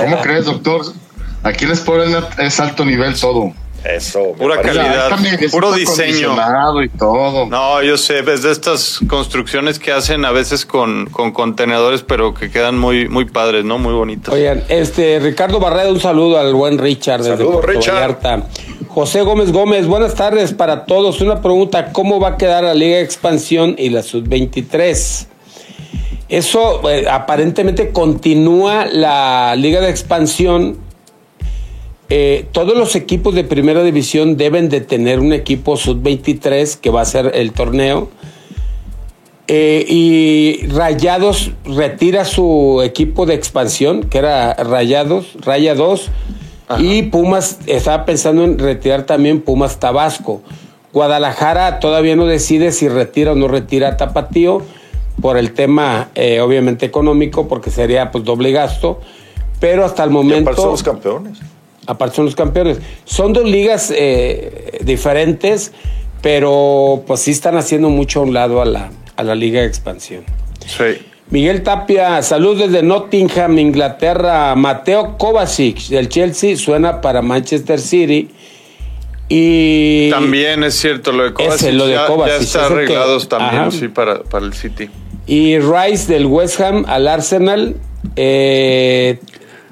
¿Cómo 0.01 0.19
crees, 0.21 0.45
doctor? 0.45 0.81
Aquí 1.43 1.65
les 1.65 1.79
ponen 1.79 2.23
es 2.39 2.59
alto 2.59 2.85
nivel 2.85 3.19
todo. 3.19 3.53
Eso. 3.83 4.33
Pura 4.37 4.61
calidad, 4.61 5.11
puro 5.51 5.73
diseño. 5.73 6.35
Y 6.83 6.89
todo. 6.89 7.47
No, 7.47 7.81
yo 7.81 7.97
sé, 7.97 8.19
es 8.19 8.43
de 8.43 8.51
estas 8.51 8.99
construcciones 9.07 9.79
que 9.79 9.91
hacen 9.91 10.23
a 10.25 10.31
veces 10.31 10.65
con, 10.65 11.07
con, 11.07 11.31
contenedores, 11.31 12.03
pero 12.03 12.33
que 12.33 12.51
quedan 12.51 12.77
muy, 12.77 13.07
muy 13.09 13.25
padres, 13.25 13.65
¿no? 13.65 13.77
Muy 13.77 13.93
bonitos. 13.93 14.33
Oigan, 14.33 14.63
este, 14.69 15.19
Ricardo 15.19 15.59
Barreda, 15.59 15.89
un 15.89 15.99
saludo 15.99 16.39
al 16.39 16.53
buen 16.53 16.77
Richard 16.77 17.23
desde 17.23 17.43
Puerto 17.43 17.61
Richard. 17.61 18.19
José 18.87 19.21
Gómez 19.21 19.51
Gómez, 19.51 19.87
buenas 19.87 20.15
tardes 20.15 20.53
para 20.53 20.85
todos. 20.85 21.21
Una 21.21 21.41
pregunta, 21.41 21.91
¿cómo 21.93 22.19
va 22.19 22.29
a 22.29 22.37
quedar 22.37 22.63
la 22.63 22.73
Liga 22.73 22.97
de 22.97 23.03
Expansión 23.03 23.75
y 23.77 23.89
la 23.89 24.03
Sub-23? 24.03 25.27
Eso 26.27 26.89
eh, 26.89 27.07
aparentemente 27.09 27.91
continúa 27.91 28.85
la 28.85 29.55
Liga 29.55 29.81
de 29.81 29.89
Expansión 29.89 30.77
eh, 32.13 32.45
todos 32.51 32.77
los 32.77 32.97
equipos 32.97 33.33
de 33.35 33.45
primera 33.45 33.83
división 33.83 34.35
deben 34.35 34.67
de 34.67 34.81
tener 34.81 35.21
un 35.21 35.31
equipo 35.31 35.77
sub-23 35.77 36.75
que 36.75 36.89
va 36.89 36.99
a 36.99 37.05
ser 37.05 37.31
el 37.35 37.53
torneo. 37.53 38.09
Eh, 39.47 39.85
y 39.87 40.67
Rayados 40.67 41.51
retira 41.63 42.25
su 42.25 42.81
equipo 42.83 43.25
de 43.25 43.35
expansión, 43.35 44.03
que 44.03 44.17
era 44.17 44.53
Rayados, 44.55 45.37
Raya 45.39 45.73
2. 45.73 46.09
Y 46.79 47.03
Pumas 47.03 47.59
estaba 47.65 48.03
pensando 48.03 48.43
en 48.43 48.59
retirar 48.59 49.05
también 49.05 49.39
Pumas 49.39 49.79
Tabasco. 49.79 50.41
Guadalajara 50.91 51.79
todavía 51.79 52.17
no 52.17 52.25
decide 52.25 52.73
si 52.73 52.89
retira 52.89 53.31
o 53.31 53.35
no 53.35 53.47
retira 53.47 53.95
Tapatío 53.95 54.61
por 55.21 55.37
el 55.37 55.53
tema 55.53 56.09
eh, 56.15 56.41
obviamente 56.41 56.85
económico, 56.85 57.47
porque 57.47 57.69
sería 57.71 58.11
pues 58.11 58.25
doble 58.25 58.51
gasto 58.51 58.99
pero 59.61 59.85
hasta 59.85 60.03
el 60.03 60.09
momento... 60.09 60.53
son 60.55 60.71
los 60.71 60.83
campeones. 60.83 61.39
Aparte 61.87 62.15
son 62.15 62.25
los 62.25 62.35
campeones. 62.35 62.79
Son 63.05 63.33
dos 63.33 63.45
ligas 63.45 63.91
eh, 63.95 64.79
diferentes, 64.83 65.71
pero 66.21 67.03
pues 67.07 67.21
sí 67.21 67.31
están 67.31 67.57
haciendo 67.57 67.89
mucho 67.89 68.19
a 68.19 68.23
un 68.23 68.33
lado 68.33 68.61
a 68.61 68.65
la, 68.65 68.91
a 69.15 69.23
la 69.23 69.35
liga 69.35 69.61
de 69.61 69.67
expansión. 69.67 70.23
Sí. 70.65 70.83
Miguel 71.31 71.63
Tapia, 71.63 72.21
salud 72.23 72.57
desde 72.59 72.83
Nottingham, 72.83 73.57
Inglaterra. 73.57 74.53
Mateo 74.55 75.17
Kovacic 75.17 75.87
del 75.87 76.09
Chelsea 76.09 76.55
suena 76.57 76.99
para 77.01 77.21
Manchester 77.21 77.79
City. 77.79 78.29
Y 79.29 80.09
También 80.09 80.63
es 80.63 80.73
cierto 80.75 81.11
lo 81.13 81.23
de 81.23 81.33
Kovacic. 81.33 81.55
Ese, 81.61 81.71
lo 81.71 81.87
de 81.87 81.93
ya, 81.93 82.05
Kovacic, 82.07 82.37
ya 82.37 82.43
está 82.43 82.59
ese 82.59 82.67
que- 82.67 82.73
arreglados 82.73 83.29
también, 83.29 83.61
Ajá. 83.61 83.71
sí, 83.71 83.87
para, 83.87 84.23
para 84.23 84.45
el 84.45 84.53
City. 84.53 84.89
Y 85.25 85.57
Rice 85.59 86.11
del 86.11 86.25
West 86.25 86.59
Ham 86.59 86.83
al 86.87 87.07
Arsenal. 87.07 87.75
Eh, 88.17 89.19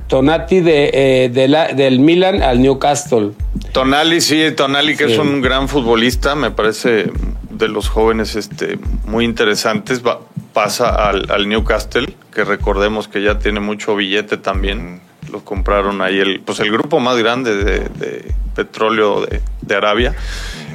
Tonati 0.10 0.60
de, 0.60 0.90
eh, 0.94 1.30
de 1.30 1.48
la- 1.48 1.68
del 1.70 2.00
Milan 2.00 2.42
al 2.42 2.62
Newcastle. 2.62 3.32
Tonali, 3.72 4.20
sí, 4.22 4.42
Tonali 4.56 4.98
que 4.98 5.06
Sí. 5.06 5.14
es 5.14 5.20
un 5.20 5.40
gran 5.42 5.70
futbolista, 5.70 6.34
me 6.36 6.50
parece 6.52 7.12
de 7.52 7.68
los 7.68 7.88
jóvenes 7.90 8.36
este, 8.36 8.80
muy 9.06 9.24
interesantes. 9.24 10.04
Va- 10.06 10.20
pasa 10.52 11.08
al, 11.08 11.30
al 11.32 11.48
Newcastle, 11.48 12.12
que 12.34 12.44
recordemos 12.44 13.08
que 13.08 13.22
ya 13.22 13.38
tiene 13.38 13.60
mucho 13.60 13.96
billete 13.96 14.38
también. 14.38 15.00
Lo 15.32 15.44
compraron 15.44 16.02
ahí, 16.02 16.20
el, 16.20 16.42
pues 16.42 16.60
el 16.60 16.72
grupo 16.72 17.00
más 17.00 17.18
grande 17.18 17.56
de, 17.56 17.80
de 17.80 18.34
petróleo 18.56 19.26
de, 19.26 19.42
de 19.62 19.76
Arabia. 19.76 20.16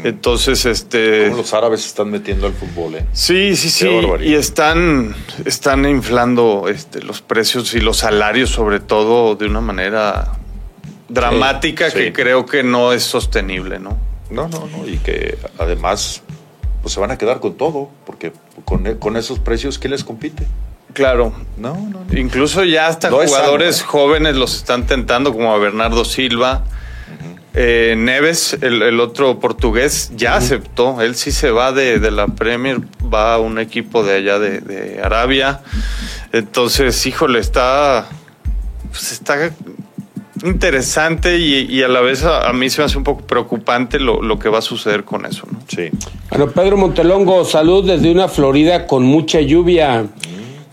Entonces, 0.04 0.66
este... 0.66 1.24
Cómo 1.28 1.38
los 1.38 1.54
árabes 1.54 1.86
están 1.86 2.10
metiendo 2.10 2.46
al 2.46 2.52
fútbol, 2.52 2.96
¿eh? 2.96 3.06
Sí, 3.12 3.56
sí, 3.56 3.70
sí. 3.70 3.88
Y 4.20 4.34
están, 4.34 5.14
están 5.46 5.88
inflando 5.88 6.66
este, 6.68 7.02
los 7.02 7.22
precios 7.22 7.74
y 7.74 7.80
los 7.80 7.98
salarios, 7.98 8.50
sobre 8.50 8.80
todo, 8.80 9.34
de 9.34 9.46
una 9.46 9.62
manera 9.62 10.32
dramática 11.08 11.90
Sí, 11.90 11.98
que 11.98 12.12
creo 12.12 12.44
que 12.44 12.62
no 12.62 12.92
es 12.92 13.02
sostenible, 13.02 13.78
¿no? 13.78 13.96
No, 14.30 14.48
no, 14.48 14.66
no. 14.66 14.86
Y 14.86 14.98
que 14.98 15.38
además 15.58 16.22
pues 16.82 16.92
se 16.92 17.00
van 17.00 17.10
a 17.10 17.16
quedar 17.16 17.40
con 17.40 17.54
todo, 17.54 17.88
porque 18.04 18.32
con, 18.66 18.84
con 18.96 19.16
esos 19.16 19.38
precios, 19.38 19.78
¿qué 19.78 19.88
les 19.88 20.04
compite? 20.04 20.46
Claro. 20.94 21.34
No, 21.58 21.74
no, 21.74 22.04
no. 22.08 22.18
Incluso 22.18 22.64
ya 22.64 22.86
hasta 22.86 23.10
No 23.10 23.18
jugadores 23.18 23.76
sano, 23.76 23.88
¿eh? 23.88 23.90
jóvenes 23.92 24.36
los 24.36 24.56
están 24.56 24.86
tentando, 24.86 25.32
como 25.32 25.52
a 25.52 25.58
Bernardo 25.58 26.04
Silva. 26.06 26.64
Eh, 27.56 27.94
Neves, 27.96 28.56
el, 28.62 28.82
el 28.82 28.98
otro 28.98 29.38
portugués, 29.38 30.10
ya 30.16 30.34
aceptó. 30.34 31.00
Él 31.02 31.14
sí 31.14 31.30
se 31.30 31.50
va 31.52 31.70
de, 31.70 32.00
de 32.00 32.10
la 32.10 32.26
Premier, 32.26 32.80
va 33.12 33.34
a 33.34 33.38
un 33.38 33.60
equipo 33.60 34.02
de 34.02 34.16
allá 34.16 34.38
de, 34.40 34.60
de 34.60 35.00
Arabia. 35.00 35.60
Entonces, 36.32 37.06
híjole, 37.06 37.38
está, 37.38 38.06
pues 38.90 39.12
está 39.12 39.52
interesante 40.42 41.38
y, 41.38 41.60
y 41.72 41.82
a 41.84 41.88
la 41.88 42.00
vez 42.00 42.24
a, 42.24 42.48
a 42.48 42.52
mí 42.52 42.68
se 42.70 42.80
me 42.80 42.86
hace 42.86 42.98
un 42.98 43.04
poco 43.04 43.24
preocupante 43.24 44.00
lo, 44.00 44.20
lo 44.20 44.38
que 44.38 44.48
va 44.48 44.58
a 44.58 44.62
suceder 44.62 45.04
con 45.04 45.24
eso. 45.24 45.46
¿no? 45.50 45.60
Sí. 45.68 45.90
Bueno, 46.30 46.48
Pedro 46.50 46.76
Montelongo, 46.76 47.44
salud 47.44 47.86
desde 47.86 48.10
una 48.10 48.26
Florida 48.26 48.86
con 48.88 49.04
mucha 49.04 49.40
lluvia. 49.40 50.06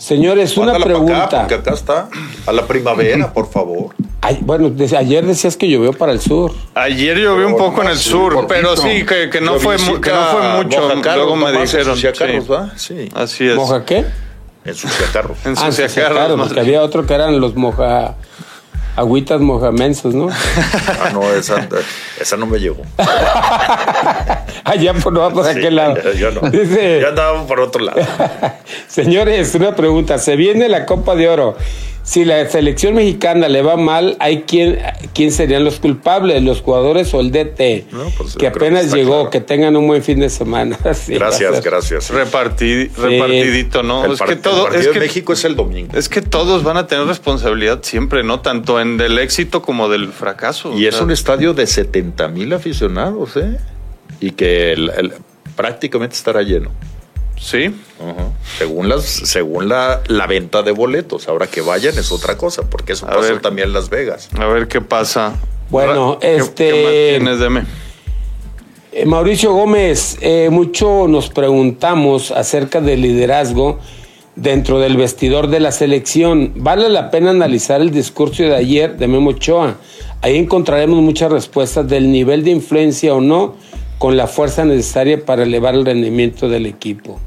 Señores, 0.02 0.58
una 0.58 0.74
Mándala 0.74 0.86
pa' 0.86 0.92
acá, 0.92 1.06
pregunta. 1.06 1.40
porque 1.42 1.54
acá 1.54 1.74
está. 1.76 2.10
A 2.48 2.52
la 2.52 2.66
primavera, 2.66 3.32
por 3.32 3.48
favor. 3.52 3.94
Ay, 4.22 4.40
bueno, 4.42 4.70
desde 4.72 4.98
ayer 4.98 5.24
decías 5.26 5.56
que 5.58 5.70
llovió 5.70 5.94
para 5.94 6.12
el 6.12 6.20
sur. 6.20 6.52
Ayer 6.74 7.18
llovió 7.20 7.48
un 7.48 7.56
poco 7.56 7.84
en 7.84 7.90
el 7.90 7.98
sur, 7.98 8.34
poquito. 8.34 8.48
pero 8.48 8.76
sí, 8.78 9.06
que, 9.06 9.30
que 9.30 9.42
no, 9.42 9.60
fue, 9.60 9.78
mu- 9.78 10.02
que 10.02 10.10
no 10.10 10.24
fue 10.32 10.64
mucho. 10.64 10.96
Luego 11.16 11.36
me 11.36 11.52
dijeron. 11.52 11.96
sí. 11.96 12.08
Carros, 12.18 12.52
¿va? 12.52 12.72
Sí. 12.78 13.10
Así 13.14 13.48
es. 13.48 13.56
¿Moja 13.56 13.86
qué? 13.86 14.06
Carros. 15.14 15.38
Ah, 15.46 15.50
Ensucia 15.50 15.88
sí, 15.90 15.96
sí, 15.96 16.02
carros, 16.02 16.40
porque 16.40 16.60
había 16.60 16.82
otro 16.82 17.06
que 17.06 17.14
eran 17.14 17.40
los 17.40 17.56
moja... 17.56 18.16
Agüitas 18.96 19.40
mojamensos, 19.40 20.14
¿no? 20.14 20.28
Ah, 20.30 21.10
no, 21.14 21.24
esa, 21.34 21.68
esa 22.20 22.38
no 22.38 22.46
me 22.46 22.60
llegó. 22.60 22.82
Allá 24.64 24.94
por, 24.94 25.14
no, 25.14 25.30
por 25.32 25.46
Sí, 25.46 25.52
aquel 25.52 25.76
lado. 25.76 25.96
Yo 26.14 26.32
no. 26.32 26.50
Dice, 26.50 27.00
Yo 27.02 27.10
andaba 27.10 27.46
por 27.48 27.60
otro 27.60 27.84
lado. 27.84 28.02
Señores, 28.88 29.56
una 29.56 29.76
pregunta. 29.76 30.18
Se 30.18 30.36
viene 30.36 30.68
la 30.70 30.86
Copa 30.86 31.16
de 31.16 31.30
Oro. 31.30 31.56
Si 32.12 32.26
la 32.26 32.46
selección 32.50 32.94
mexicana 32.96 33.48
le 33.48 33.62
va 33.62 33.78
mal, 33.78 34.18
¿hay 34.20 34.42
quién, 34.42 34.80
quién 35.14 35.32
serían 35.32 35.64
los 35.64 35.80
culpables? 35.80 36.44
¿Los 36.44 36.60
jugadores 36.60 37.14
o 37.14 37.22
el 37.22 37.32
DT? 37.32 37.86
No, 37.94 38.10
pues, 38.18 38.36
que 38.36 38.48
apenas 38.48 38.94
llegó, 38.94 39.14
claro. 39.14 39.30
que 39.30 39.40
tengan 39.40 39.78
un 39.78 39.88
buen 39.88 40.04
fin 40.04 40.20
de 40.20 40.30
semana. 40.30 40.78
Sí, 40.94 41.14
Gracias, 41.14 41.64
gracias. 41.64 42.12
Repartid- 42.12 42.92
repartidito, 42.98 43.82
¿no? 43.82 44.04
El, 44.04 44.12
es 44.12 44.22
que 44.22 44.36
todo, 44.36 44.68
el 44.68 44.74
partido 44.74 44.80
es 44.82 44.86
de 44.88 44.92
que, 44.92 45.00
México 45.00 45.32
es 45.32 45.46
el 45.46 45.56
domingo. 45.56 45.98
es 45.98 46.10
que 46.10 46.22
todos 46.22 46.64
van 46.64 46.76
a 46.76 46.86
tener 46.86 47.06
responsabilidad 47.08 47.80
siempre, 47.82 48.24
¿no? 48.24 48.42
Tanto 48.42 48.82
en 48.82 48.98
del 48.98 49.18
éxito 49.18 49.62
como 49.62 49.88
del 49.88 50.10
fracaso. 50.12 50.78
Y 50.78 50.88
es 50.88 50.96
sea, 50.96 51.06
un 51.06 51.12
estadio 51.12 51.54
de 51.54 51.66
70 51.66 52.28
mil 52.28 52.52
aficionados, 52.52 53.38
¿eh? 53.38 53.58
Y 54.20 54.32
que 54.32 54.74
el- 54.74 54.90
el- 54.98 55.14
prácticamente 55.56 56.16
estará 56.18 56.42
lleno. 56.42 56.72
Sí. 57.42 57.74
Según 58.60 58.88
las, 58.88 59.04
según 59.04 59.68
la, 59.68 60.02
la 60.08 60.28
venta 60.28 60.62
de 60.62 60.72
boletos. 60.72 61.28
Ahora 61.28 61.48
que 61.48 61.62
vayan 61.62 61.98
es 61.98 62.12
otra 62.12 62.38
cosa, 62.38 62.64
porque 62.70 62.94
eso 62.94 63.08
A 63.08 63.10
pasó 63.10 63.22
ver. 63.22 63.42
también 63.42 63.70
en 63.70 63.74
Las 63.74 63.90
Vegas. 63.90 64.30
A 64.38 64.46
ver 64.46 64.68
qué 64.68 64.80
pasa. 64.82 65.34
Bueno, 65.70 66.20
¿Qué- 66.22 66.36
este- 66.36 66.70
¿Qué 66.72 66.84
más 66.84 66.92
tienes, 67.24 67.40
Deme? 67.40 67.64
Eh, 68.94 69.06
Mauricio 69.06 69.54
Gómez, 69.54 70.18
eh, 70.22 70.50
mucho 70.52 71.08
nos 71.08 71.30
preguntamos 71.30 72.30
acerca 72.32 72.82
del 72.82 73.02
liderazgo 73.02 73.80
dentro 74.36 74.80
del 74.80 74.98
vestidor 74.98 75.48
de 75.48 75.60
la 75.62 75.72
selección. 75.72 76.52
Vale 76.58 76.90
la 76.90 77.10
pena 77.10 77.32
analizar 77.32 77.82
el 77.82 77.92
discurso 77.92 78.44
de 78.44 78.56
ayer 78.56 78.98
de 78.98 79.08
Memo 79.08 79.32
Ochoa. 79.32 79.76
Ahí 80.22 80.38
encontraremos 80.38 81.02
muchas 81.02 81.32
respuestas 81.32 81.88
del 81.88 82.12
nivel 82.12 82.44
de 82.44 82.52
influencia 82.52 83.14
o 83.16 83.22
no 83.22 83.56
con 83.98 84.18
la 84.18 84.28
fuerza 84.28 84.66
necesaria 84.66 85.26
para 85.26 85.44
elevar 85.44 85.74
el 85.74 85.86
rendimiento 85.86 86.50
del 86.50 86.66
equipo. 86.66 87.20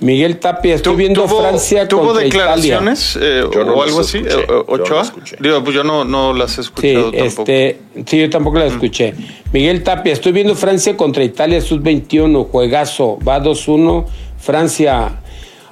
Miguel 0.00 0.38
Tapia, 0.38 0.74
estoy 0.76 0.94
¿Tu- 0.94 0.98
viendo 0.98 1.24
tuvo, 1.24 1.40
Francia 1.42 1.86
¿Tuvo 1.86 2.06
contra 2.06 2.22
declaraciones 2.24 3.18
eh, 3.20 3.44
Yo 3.52 3.64
no 3.64 3.74
o 3.74 3.76
las 3.80 3.88
algo 3.88 4.00
así? 4.00 4.18
escuché, 4.18 4.40
eh, 4.40 4.46
yo 4.48 4.54
no 4.66 4.72
¿Ochoa? 4.74 4.96
las 4.98 5.06
escuché. 5.08 5.36
Digo, 5.40 5.62
pues 5.62 5.76
yo 5.76 5.84
no, 5.84 6.04
no 6.04 6.32
las 6.32 6.52
he 6.52 6.54
Sí, 6.54 6.60
escuchado 6.62 7.12
tampoco. 7.12 7.42
este, 7.42 7.78
sí, 8.06 8.18
yo 8.20 8.30
tampoco 8.30 8.58
la 8.58 8.66
escuché. 8.66 9.14
Miguel 9.52 9.82
Tapia, 9.82 10.12
estoy 10.14 10.32
viendo 10.32 10.54
Francia 10.54 10.96
contra 10.96 11.22
Italia 11.22 11.60
sub-21, 11.60 12.48
juegazo, 12.50 13.18
va 13.26 13.38
2-1, 13.42 14.06
Francia, 14.38 15.20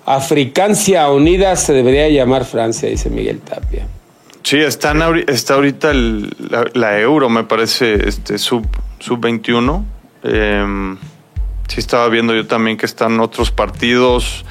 Africancia 0.04 1.08
Unida 1.10 1.54
se 1.56 1.72
debería 1.72 2.08
llamar 2.08 2.44
Francia, 2.44 2.88
dice 2.88 3.10
Miguel 3.10 3.40
Tapia. 3.40 3.86
Sí, 4.42 4.56
están 4.58 5.02
está 5.28 5.54
ahorita 5.54 5.90
el- 5.90 6.30
la, 6.50 6.64
la 6.74 6.98
Euro, 7.00 7.28
me 7.28 7.44
parece, 7.44 8.08
este 8.08 8.38
sub, 8.38 8.66
sub 8.98 9.20
21. 9.20 9.84
Eh, 10.24 10.96
sí, 11.68 11.78
estaba 11.80 12.08
viendo 12.08 12.34
yo 12.34 12.46
también 12.46 12.76
que 12.76 12.86
están 12.86 13.20
otros 13.20 13.50
partidos. 13.50 14.44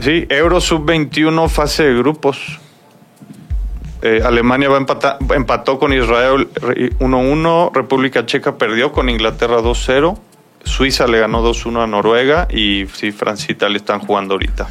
Sí, 0.00 0.26
Euro 0.30 0.60
sub 0.60 0.84
21, 0.84 1.48
fase 1.48 1.84
de 1.84 1.94
grupos. 1.96 2.58
Eh, 4.02 4.20
Alemania 4.24 4.68
va 4.68 4.78
empata- 4.78 5.16
empató 5.32 5.78
con 5.78 5.92
Israel 5.92 6.48
re- 6.54 6.90
1-1, 6.98 7.70
República 7.72 8.26
Checa 8.26 8.56
perdió 8.58 8.90
con 8.90 9.08
Inglaterra 9.08 9.58
2-0, 9.62 10.18
Suiza 10.64 11.06
le 11.06 11.20
ganó 11.20 11.40
2-1 11.42 11.82
a 11.84 11.86
Noruega 11.86 12.48
y 12.50 12.86
sí, 12.94 13.12
Francia 13.12 13.46
e 13.50 13.52
Italia 13.52 13.76
están 13.76 14.00
jugando 14.00 14.34
ahorita. 14.34 14.66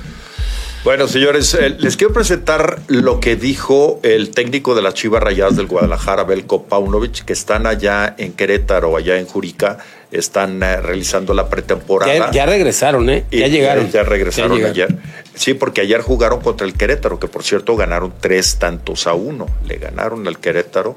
Bueno, 0.84 1.08
señores, 1.08 1.54
eh, 1.54 1.76
les 1.78 1.96
quiero 1.96 2.12
presentar 2.12 2.80
lo 2.88 3.20
que 3.20 3.36
dijo 3.36 4.00
el 4.02 4.32
técnico 4.32 4.74
de 4.74 4.82
las 4.82 4.96
Chivas 4.96 5.22
Rayadas 5.22 5.56
del 5.56 5.68
Guadalajara, 5.68 6.24
Belko 6.24 6.64
Paunovic, 6.64 7.24
que 7.24 7.34
están 7.34 7.68
allá 7.68 8.16
en 8.18 8.34
Querétaro, 8.34 8.98
allá 8.98 9.20
en 9.20 9.28
Jurica, 9.28 9.78
están 10.12 10.64
eh, 10.64 10.82
realizando 10.82 11.36
la 11.36 11.50
pretemporada. 11.50 12.12
Ya, 12.12 12.32
ya 12.32 12.46
regresaron, 12.48 13.12
¿eh? 13.12 13.26
Y 13.30 13.42
Ya 13.42 13.48
llegaron. 13.48 13.92
Ya, 13.92 14.02
regresaron 14.02 14.60
Ya 14.60 14.70
ayer. 14.70 14.96
Sí, 15.36 15.54
porque 15.54 15.82
ayer 15.82 16.02
jugaron 16.02 16.42
contra 16.42 16.66
el 16.66 16.74
Querétaro, 16.74 17.20
que 17.20 17.28
por 17.28 17.44
cierto 17.44 17.76
ganaron 17.76 18.12
tres 18.20 18.58
tantos 18.58 19.06
a 19.06 19.14
uno. 19.14 19.46
Le 19.68 19.78
ganaron 19.78 20.28
al 20.28 20.40
Querétaro. 20.40 20.96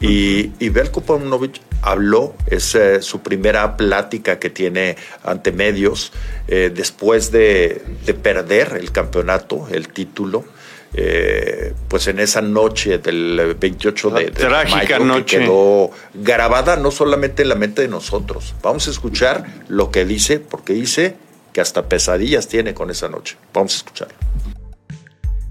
Y, 0.00 0.50
y 0.58 0.70
Belko 0.70 1.02
Paunovic 1.02 1.60
habló, 1.82 2.34
es 2.46 2.74
eh, 2.74 3.02
su 3.02 3.20
primera 3.22 3.76
plática 3.76 4.38
que 4.38 4.50
tiene 4.50 4.96
ante 5.24 5.52
medios 5.52 6.12
eh, 6.48 6.70
después 6.74 7.30
de, 7.32 7.82
de 8.04 8.14
perder 8.14 8.78
el 8.80 8.92
campeonato, 8.92 9.68
el 9.70 9.88
título. 9.88 10.44
eh, 10.92 11.72
pues 11.88 12.08
en 12.08 12.18
esa 12.18 12.40
noche 12.42 12.98
del 12.98 13.56
28 13.58 14.10
de, 14.10 14.24
de 14.24 14.30
Trágica 14.32 14.98
mayo 14.98 15.04
noche. 15.04 15.24
que 15.38 15.44
quedó 15.44 15.90
grabada 16.14 16.76
no 16.76 16.90
solamente 16.90 17.42
en 17.42 17.48
la 17.48 17.54
mente 17.54 17.82
de 17.82 17.88
nosotros. 17.88 18.54
Vamos 18.62 18.88
a 18.88 18.90
escuchar 18.90 19.44
lo 19.68 19.90
que 19.92 20.04
dice, 20.04 20.40
porque 20.40 20.72
dice 20.72 21.14
que 21.52 21.60
hasta 21.60 21.88
pesadillas 21.88 22.48
tiene 22.48 22.74
con 22.74 22.90
esa 22.90 23.08
noche. 23.08 23.36
Vamos 23.54 23.74
a 23.74 23.76
escucharlo. 23.76 24.14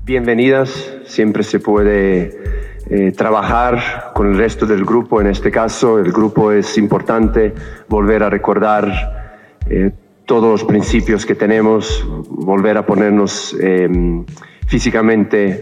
Bienvenidas, 0.04 0.72
siempre 1.06 1.44
se 1.44 1.60
puede 1.60 2.59
eh, 2.92 3.12
trabajar 3.12 4.12
con 4.16 4.32
el 4.32 4.38
resto 4.38 4.66
del 4.66 4.84
grupo, 4.84 5.22
en 5.22 5.28
este 5.28 5.52
caso 5.52 6.00
el 6.00 6.12
grupo 6.12 6.52
es 6.52 6.76
importante, 6.76 7.54
volver 7.88 8.24
a 8.24 8.32
recordar 8.32 9.60
eh, 9.70 9.92
todos 10.26 10.50
los 10.50 10.64
principios 10.64 11.24
que 11.24 11.36
tenemos, 11.36 12.04
volver 12.28 12.78
a 12.78 12.88
ponernos 12.88 13.56
eh, 13.62 13.88
físicamente 14.66 15.62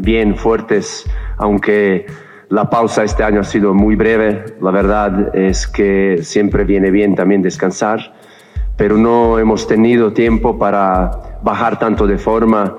bien 0.00 0.36
fuertes, 0.36 1.06
aunque 1.38 2.04
la 2.50 2.68
pausa 2.68 3.04
este 3.04 3.22
año 3.22 3.40
ha 3.40 3.44
sido 3.44 3.72
muy 3.72 3.96
breve. 3.96 4.44
La 4.60 4.70
verdad 4.70 5.34
es 5.34 5.66
que 5.66 6.18
siempre 6.22 6.64
viene 6.64 6.90
bien 6.90 7.14
también 7.14 7.40
descansar, 7.40 8.14
pero 8.76 8.98
no 8.98 9.38
hemos 9.38 9.66
tenido 9.66 10.12
tiempo 10.12 10.58
para 10.58 11.38
bajar 11.42 11.78
tanto 11.78 12.06
de 12.06 12.18
forma 12.18 12.76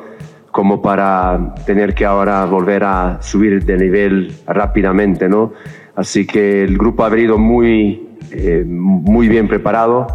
como 0.51 0.81
para 0.81 1.53
tener 1.65 1.93
que 1.93 2.05
ahora 2.05 2.45
volver 2.45 2.83
a 2.83 3.21
subir 3.21 3.63
de 3.63 3.77
nivel 3.77 4.33
rápidamente, 4.45 5.29
¿no? 5.29 5.53
Así 5.95 6.25
que 6.25 6.63
el 6.63 6.77
grupo 6.77 7.03
ha 7.03 7.09
venido 7.09 7.37
muy, 7.37 8.09
eh, 8.31 8.63
muy 8.65 9.27
bien 9.27 9.47
preparado. 9.47 10.07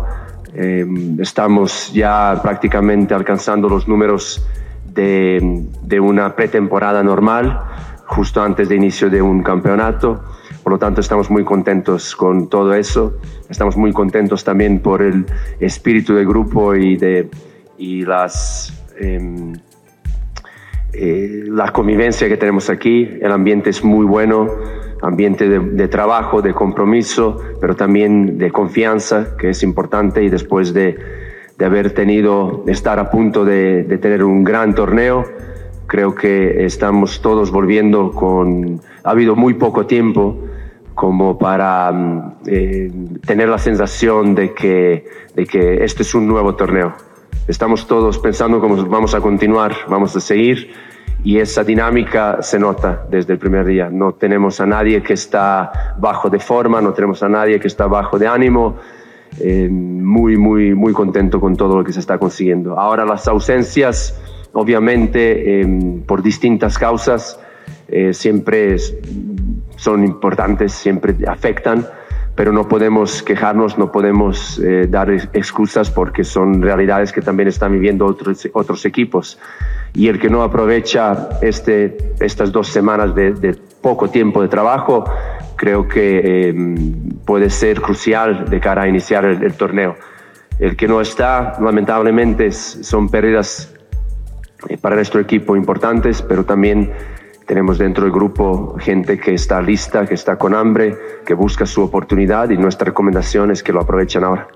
Eh, 0.55 0.87
estamos 1.21 1.93
ya 1.93 2.39
prácticamente 2.43 3.15
alcanzando 3.15 3.69
los 3.69 3.87
números 3.89 4.47
de, 4.93 5.67
de 5.83 6.01
una 6.01 6.35
pretemporada 6.35 7.03
normal, 7.03 7.61
justo 8.07 8.43
antes 8.43 8.69
de 8.69 8.77
inicio 8.77 9.11
de 9.11 9.21
un 9.21 9.43
campeonato. 9.43 10.23
Por 10.63 10.73
lo 10.73 10.79
tanto, 10.79 11.01
estamos 11.01 11.31
muy 11.31 11.45
contentos 11.45 12.17
con 12.17 12.49
todo 12.49 12.75
eso. 12.75 13.19
Estamos 13.49 13.77
muy 13.77 13.93
contentos 13.93 14.43
también 14.43 14.81
por 14.81 15.01
el 15.01 15.25
espíritu 15.61 16.15
del 16.15 16.27
grupo 16.27 16.75
y, 16.75 16.97
de, 16.97 17.31
y 17.79 18.05
las... 18.05 18.73
Em, 18.99 19.53
eh, 20.99 21.45
la 21.49 21.73
convivencia 21.73 22.29
que 22.29 22.37
tenemos 22.37 22.71
aquí, 22.71 23.09
el 23.21 23.31
ambiente 23.31 23.71
es 23.71 23.85
muy 23.85 24.07
bueno, 24.07 24.49
ambiente 25.03 25.49
de, 25.49 25.89
trabajo, 25.89 26.43
de 26.43 26.55
compromiso, 26.55 27.39
pero 27.61 27.77
también 27.77 28.39
de 28.39 28.51
confianza, 28.51 29.37
que 29.37 29.51
es 29.51 29.63
importante, 29.63 30.23
y 30.25 30.29
después 30.29 30.73
de, 30.73 30.97
de 31.59 31.65
haber 31.65 31.93
tenido, 31.93 32.65
estar 32.67 32.99
a 32.99 33.11
punto 33.11 33.45
de, 33.45 33.85
de, 33.85 33.99
tener 33.99 34.25
un 34.25 34.43
gran 34.43 34.75
torneo, 34.75 35.25
creo 35.87 36.15
que 36.15 36.65
estamos 36.65 37.21
todos 37.21 37.51
volviendo 37.51 38.11
con, 38.11 38.81
ha 39.05 39.11
habido 39.11 39.37
muy 39.37 39.55
poco 39.55 39.87
tiempo 39.87 40.37
como 40.97 41.39
para 41.39 41.93
mm, 41.93 42.33
eh, 42.47 42.91
tener 43.25 43.49
la 43.49 43.59
sensación 43.59 44.35
de 44.35 44.53
que, 44.55 45.07
de 45.35 45.47
que 45.47 45.85
este 45.85 46.03
es 46.03 46.15
un 46.15 46.27
nuevo 46.27 46.57
torneo. 46.57 46.95
Estamos 47.47 47.87
todos 47.87 48.19
pensando 48.19 48.61
cómo 48.61 48.85
vamos 48.87 49.15
a 49.15 49.21
continuar, 49.21 49.77
vamos 49.89 50.17
a 50.17 50.21
seguir 50.21 50.73
y 51.27 51.41
esa 51.41 51.65
dinámica 51.65 52.41
se 52.41 52.57
nota 52.57 53.05
desde 53.11 53.33
el 53.33 53.41
primer 53.41 53.67
día. 53.67 53.91
No 53.91 54.13
tenemos 54.13 54.61
a 54.61 54.67
nadie 54.67 55.03
que 55.03 55.15
está 55.15 55.97
bajo 55.99 56.31
de 56.31 56.39
forma, 56.39 56.81
no 56.81 56.93
tenemos 56.93 57.21
a 57.21 57.29
nadie 57.29 57.59
que 57.59 57.67
está 57.67 57.89
bajo 57.89 58.17
de 58.17 58.29
ánimo. 58.29 58.77
Eh, 59.41 59.69
muy, 59.69 60.37
muy, 60.37 60.73
muy 60.77 60.93
contento 60.93 61.41
con 61.41 61.57
todo 61.57 61.79
lo 61.79 61.83
que 61.83 61.93
se 61.93 61.99
está 61.99 62.17
consiguiendo. 62.17 62.79
Ahora 62.79 63.05
las 63.05 63.27
ausencias, 63.27 64.17
obviamente, 64.53 65.63
eh, 65.63 66.03
por 66.07 66.23
distintas 66.23 66.79
causas, 66.79 67.41
eh, 67.89 68.15
siempre 68.15 68.77
son 69.75 70.05
importantes, 70.05 70.75
siempre 70.75 71.17
afectan, 71.27 71.89
pero 72.37 72.53
no 72.53 72.69
podemos 72.69 73.23
quejarnos, 73.23 73.79
no 73.79 73.91
podemos 73.91 74.61
dar 74.89 75.11
excusas 75.11 75.91
porque 75.91 76.23
son 76.23 76.61
realidades 76.61 77.11
que 77.11 77.23
también 77.23 77.49
están 77.49 77.73
viviendo 77.73 78.05
otros, 78.05 78.47
otros 78.53 78.85
equipos 78.85 79.39
y 79.97 80.09
el 80.09 80.19
que 80.19 80.29
no 80.29 80.43
aprovecha 80.43 81.31
este, 81.41 81.97
estas 82.21 82.53
dos 82.53 82.69
semanas 82.69 83.15
de, 83.15 83.57
poco 83.81 84.11
tiempo 84.11 84.43
de 84.43 84.49
trabajo, 84.49 85.05
creo 85.57 85.89
que 85.89 86.49
em, 86.49 86.93
puede 87.25 87.49
ser 87.49 87.81
crucial 87.81 88.51
de 88.51 88.61
cara 88.61 88.83
a 88.83 88.89
iniciar 88.89 89.25
el, 89.25 89.55
torneo. 89.55 89.97
El 90.59 90.77
que 90.77 90.87
no 90.87 91.01
está, 91.01 91.57
lamentablemente, 91.61 92.53
son 92.53 93.09
pérdidas 93.09 93.73
eh, 94.69 94.77
para 94.77 94.97
nuestro 94.97 95.19
equipo 95.19 95.57
importantes, 95.57 96.21
pero 96.21 96.45
también 96.45 96.93
tenemos 97.47 97.79
dentro 97.79 98.05
del 98.05 98.13
grupo 98.13 98.77
gente 98.79 99.19
que 99.19 99.35
está 99.35 99.63
lista, 99.63 100.05
que 100.05 100.15
está 100.15 100.37
con 100.37 100.55
hambre, 100.55 100.97
que 101.25 101.35
busca 101.35 101.65
su 101.65 101.83
oportunidad 101.83 102.51
y 102.51 102.57
nuestra 102.57 102.87
recomendación 102.87 103.51
es 103.51 103.63
que 103.63 103.73
lo 103.73 103.81
aprovechen 103.81 104.25
ahora 104.25 104.49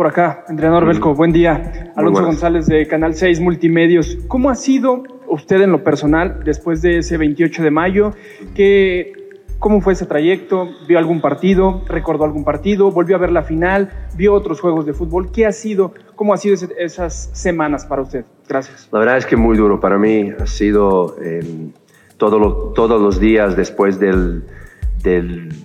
por 0.00 0.06
acá, 0.06 0.46
Andrea 0.48 0.70
Belco, 0.80 1.14
buen 1.14 1.30
día. 1.30 1.92
Alonso 1.94 2.24
González 2.24 2.66
de 2.66 2.86
Canal 2.86 3.12
6 3.14 3.38
Multimedios. 3.40 4.16
¿Cómo 4.28 4.48
ha 4.48 4.54
sido 4.54 5.02
usted 5.28 5.60
en 5.60 5.72
lo 5.72 5.84
personal 5.84 6.40
después 6.42 6.80
de 6.80 7.00
ese 7.00 7.18
28 7.18 7.62
de 7.62 7.70
mayo? 7.70 8.14
¿Qué, 8.54 9.12
¿Cómo 9.60 9.82
fue 9.82 9.92
ese 9.92 10.06
trayecto? 10.06 10.70
¿Vio 10.88 10.98
algún 10.98 11.20
partido? 11.20 11.82
¿Recordó 11.86 12.24
algún 12.24 12.44
partido? 12.44 12.90
¿Volvió 12.90 13.16
a 13.16 13.18
ver 13.18 13.30
la 13.30 13.42
final? 13.42 13.90
¿Vio 14.16 14.32
otros 14.32 14.58
juegos 14.58 14.86
de 14.86 14.94
fútbol? 14.94 15.30
¿Qué 15.30 15.44
ha 15.44 15.52
sido? 15.52 15.92
¿Cómo 16.16 16.32
ha 16.32 16.38
sido 16.38 16.56
esas 16.78 17.28
semanas 17.34 17.84
para 17.84 18.00
usted? 18.00 18.24
Gracias. 18.48 18.88
La 18.90 19.00
verdad 19.00 19.18
es 19.18 19.26
que 19.26 19.36
muy 19.36 19.58
duro 19.58 19.78
para 19.78 19.98
mí. 19.98 20.32
Ha 20.40 20.46
sido 20.46 21.14
eh, 21.22 21.72
todos 22.16 23.00
los 23.02 23.20
días 23.20 23.54
después 23.54 24.00
de 24.00 24.40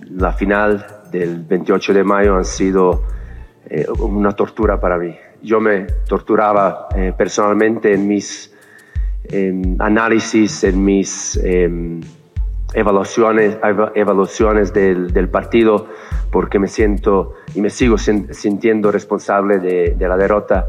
la 0.10 0.34
final 0.34 0.86
del 1.10 1.44
28 1.46 1.94
de 1.94 2.04
mayo 2.04 2.36
han 2.36 2.44
sido 2.44 3.02
eh, 3.70 3.86
una 4.00 4.34
tortura 4.34 4.78
para 4.78 4.98
mí. 4.98 5.16
Yo 5.42 5.62
me 5.62 5.84
torturaba 6.06 6.90
eh, 6.98 7.14
personalmente 7.18 7.94
en 7.94 8.10
mis 8.10 8.52
análisis, 9.80 10.66
en 10.66 10.84
mis 10.84 11.38
em, 11.38 12.02
evaluaciones, 12.76 13.58
evaluaciones 13.96 14.74
del, 14.74 15.14
del, 15.14 15.30
partido, 15.30 15.88
porque 16.30 16.60
me 16.60 16.68
siento 16.68 17.34
y 17.54 17.62
me 17.62 17.70
sigo 17.70 17.98
sintiendo 17.98 18.92
responsable 18.92 19.60
de, 19.60 19.96
de, 19.98 20.08
la 20.08 20.18
derrota. 20.18 20.66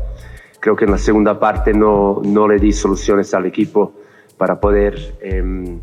Creo 0.60 0.76
que 0.76 0.84
en 0.84 0.92
la 0.92 0.98
segunda 0.98 1.38
parte 1.38 1.74
no, 1.74 2.22
no 2.24 2.46
le 2.46 2.58
di 2.58 2.72
soluciones 2.72 3.34
al 3.34 3.46
equipo 3.46 3.92
para 4.38 4.60
poder 4.60 5.16
em, 5.20 5.80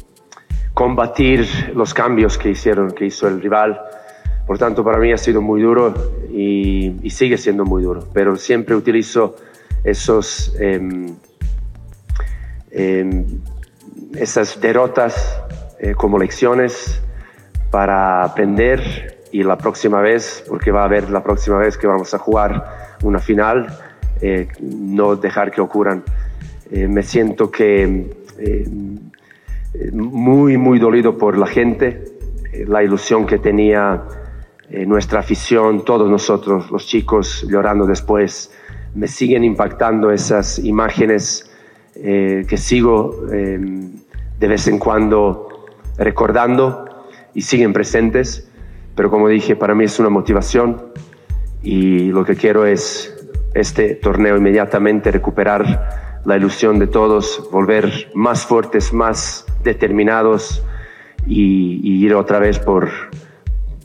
combatir 0.74 1.74
los 1.76 1.94
cambios 1.94 2.38
que, 2.38 2.50
hicieron, 2.50 2.92
que 2.92 3.06
hizo 3.06 3.28
el 3.28 3.42
rival. 3.42 3.80
Por 4.48 4.58
tanto, 4.58 4.84
para 4.84 4.98
mí 4.98 5.12
ha 5.12 5.18
sido 5.18 5.42
muy 5.42 5.62
duro 5.62 5.94
y, 6.32 7.10
sigue 7.10 7.38
siendo 7.38 7.66
muy 7.66 7.84
duro, 7.84 8.08
pero 8.14 8.36
siempre 8.38 8.76
utilizo 8.76 9.36
esos, 9.84 10.56
em, 10.60 11.16
em, 12.72 13.26
esas 14.16 14.60
derrotas 14.60 15.44
eh, 15.84 15.94
como 15.96 16.18
lecciones 16.18 17.02
para 17.70 18.24
aprender 18.24 19.20
y 19.32 19.44
la 19.44 19.58
próxima 19.58 20.02
vez, 20.02 20.44
porque 20.48 20.72
va 20.72 20.82
a 20.82 20.86
haber 20.86 21.10
la 21.10 21.22
próxima 21.22 21.58
vez 21.58 21.78
que 21.78 21.86
vamos 21.88 22.14
a 22.14 22.18
jugar 22.18 22.96
una 23.04 23.20
final, 23.20 23.68
eh, 24.22 24.48
no 24.62 25.16
dejar 25.16 25.52
que 25.52 25.62
ocurran. 25.62 26.04
Eh, 26.72 26.88
me 26.88 27.04
siento 27.04 27.52
que 27.52 28.08
muy, 29.92 30.58
muy 30.58 30.80
dolido 30.80 31.18
por 31.18 31.38
la 31.38 31.48
gente, 31.48 32.04
la 32.68 32.84
ilusión 32.84 33.26
que 33.26 33.38
tenía 33.38 34.04
eh, 34.74 34.88
nuestra 34.88 35.20
afición, 35.20 35.86
todos 35.86 36.10
nosotros, 36.10 36.72
los 36.72 36.88
chicos 36.88 37.46
llorando 37.48 37.86
después, 37.86 38.52
me 38.96 39.08
siguen 39.08 39.44
impactando 39.44 40.10
esas 40.10 40.58
imágenes 40.58 41.48
eh, 41.94 42.44
que 42.48 42.58
sigo 42.58 43.28
em, 43.32 43.92
de 44.40 44.48
vez 44.48 44.68
en 44.68 44.80
cuando 44.80 45.53
recordando 45.98 46.86
y 47.34 47.42
siguen 47.42 47.74
presentes, 47.74 48.50
pero 48.96 49.10
como 49.10 49.28
dije, 49.28 49.56
para 49.56 49.76
mí 49.76 49.86
es 49.86 50.00
una 50.00 50.10
motivación 50.10 50.94
y 51.62 52.12
lo 52.12 52.26
que 52.26 52.36
quiero 52.36 52.66
es 52.66 53.10
este 53.54 53.96
torneo 53.96 54.38
inmediatamente 54.38 55.12
recuperar 55.12 56.22
la 56.26 56.38
ilusión 56.38 56.80
de 56.80 56.88
todos, 56.88 57.50
volver 57.52 58.12
más 58.14 58.46
fuertes, 58.46 58.94
más 58.94 59.46
determinados 59.64 60.64
y, 61.26 62.04
ir 62.04 62.14
otra 62.16 62.40
vez 62.40 62.60
por, 62.60 62.90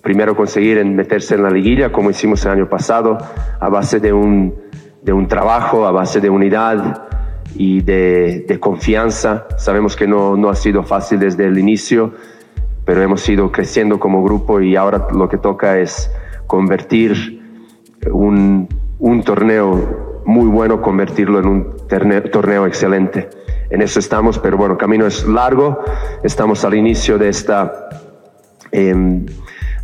primero 0.03 0.37
conseguir 0.37 0.85
meterse 0.85 1.35
en 1.35 1.43
la 1.43 1.51
liguilla, 1.51 1.93
como 1.93 2.11
hicimos 2.11 2.45
el 2.45 2.53
año 2.53 2.69
pasado, 2.69 3.19
a 3.61 3.69
base 3.69 4.01
de 4.01 4.13
un, 4.13 4.55
de 5.03 5.13
un 5.13 5.29
trabajo, 5.29 5.87
a 5.87 5.93
base 5.93 6.21
de 6.21 6.31
unidad 6.31 7.09
y 7.59 7.83
de, 7.83 8.47
de 8.47 8.61
confianza. 8.61 9.47
Sabemos 9.59 9.97
que 9.97 10.07
no, 10.07 10.37
no, 10.37 10.49
ha 10.49 10.55
sido 10.55 10.85
fácil 10.85 11.19
desde 11.19 11.45
el 11.45 11.59
inicio, 11.59 12.15
pero 12.85 13.03
hemos 13.03 13.29
ido 13.29 13.51
creciendo 13.51 13.99
como 13.99 14.23
grupo 14.23 14.61
y 14.61 14.77
ahora 14.77 15.09
lo 15.13 15.29
que 15.29 15.37
toca 15.37 15.79
es 15.79 16.11
convertir 16.47 17.43
un, 18.11 18.69
un 19.01 19.23
torneo 19.25 20.23
muy 20.25 20.47
bueno, 20.47 20.81
convertirlo 20.81 21.41
en 21.41 21.47
un 21.47 21.77
torneo, 21.89 22.65
excelente. 22.65 23.29
En 23.71 23.83
eso 23.83 23.99
estamos, 23.99 24.39
pero 24.39 24.57
bueno, 24.57 24.75
el 24.75 24.79
camino 24.79 25.05
es 25.05 25.27
largo, 25.27 25.81
estamos 26.23 26.65
al 26.65 26.75
inicio 26.75 27.19
de 27.19 27.29
esta... 27.29 27.89
Eh, 28.71 29.27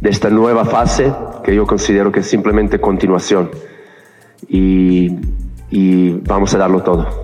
de 0.01 0.11
esta 0.11 0.29
nueva 0.29 0.67
fase 0.67 1.11
que 1.43 1.55
yo 1.55 1.67
considero 1.67 2.13
que 2.13 2.21
es 2.21 2.27
simplemente 2.27 2.79
continuación 2.79 3.51
y, 4.47 5.09
vamos 6.27 6.55
a 6.55 6.59
darlo 6.59 6.83
todo. 6.83 7.24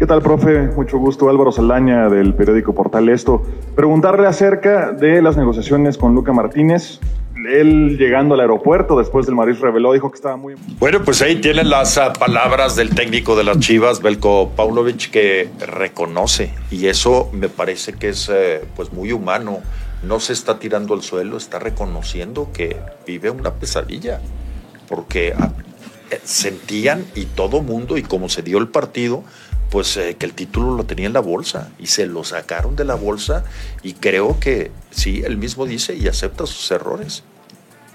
¿Qué 0.00 0.06
tal, 0.06 0.22
profe? 0.22 0.62
Mucho 0.68 0.96
gusto. 0.96 1.28
Álvaro 1.28 1.52
Saldaña 1.52 2.08
del 2.08 2.32
periódico 2.32 2.74
Portal 2.74 3.10
Esto. 3.10 3.42
Preguntarle 3.76 4.26
acerca 4.26 4.92
de 4.92 5.20
las 5.20 5.36
negociaciones 5.36 5.98
con 5.98 6.14
Luca 6.14 6.32
Martínez. 6.32 7.00
él 7.46 7.98
llegando 7.98 8.32
al 8.32 8.40
aeropuerto 8.40 8.96
después 8.96 9.26
del 9.26 9.34
Maris 9.34 9.60
reveló, 9.60 9.92
dijo 9.92 10.10
que 10.10 10.16
estaba 10.16 10.38
muy... 10.38 10.54
Bueno, 10.78 11.02
pues 11.04 11.20
ahí 11.20 11.38
tienen 11.42 11.68
las 11.68 11.98
uh, 11.98 12.18
palabras 12.18 12.76
del 12.76 12.94
técnico 12.94 13.36
de 13.36 13.44
las 13.44 13.58
Chivas, 13.58 14.00
Belko 14.00 14.52
Paunovic, 14.56 15.10
que 15.10 15.50
reconoce 15.58 16.54
y 16.70 16.86
eso 16.86 17.28
me 17.34 17.50
parece 17.50 17.92
que 17.92 18.08
es 18.08 18.26
uh, 18.30 18.64
pues 18.74 18.94
muy 18.94 19.12
humano. 19.12 19.58
No 20.02 20.18
se 20.18 20.32
está 20.32 20.58
tirando 20.58 20.94
al 20.94 21.02
suelo, 21.02 21.36
está 21.36 21.58
reconociendo 21.58 22.48
que 22.54 22.74
vive 23.06 23.28
una 23.28 23.52
pesadilla, 23.52 24.22
porque 24.88 25.34
uh, 25.38 26.14
sentían 26.24 27.04
y 27.14 27.26
todo 27.26 27.60
mundo 27.60 27.98
y 27.98 28.02
como 28.02 28.30
se 28.30 28.40
dio 28.40 28.56
el 28.56 28.68
partido, 28.68 29.24
pues 29.70 29.96
eh, 29.96 30.16
que 30.18 30.26
el 30.26 30.34
título 30.34 30.74
lo 30.76 30.84
tenía 30.84 31.06
en 31.06 31.12
la 31.12 31.20
bolsa 31.20 31.70
y 31.78 31.86
se 31.86 32.06
lo 32.06 32.24
sacaron 32.24 32.76
de 32.76 32.84
la 32.84 32.94
bolsa 32.94 33.44
y 33.82 33.94
creo 33.94 34.38
que 34.40 34.70
sí, 34.90 35.22
él 35.24 35.36
mismo 35.36 35.66
dice 35.66 35.94
y 35.94 36.08
acepta 36.08 36.46
sus 36.46 36.70
errores, 36.70 37.22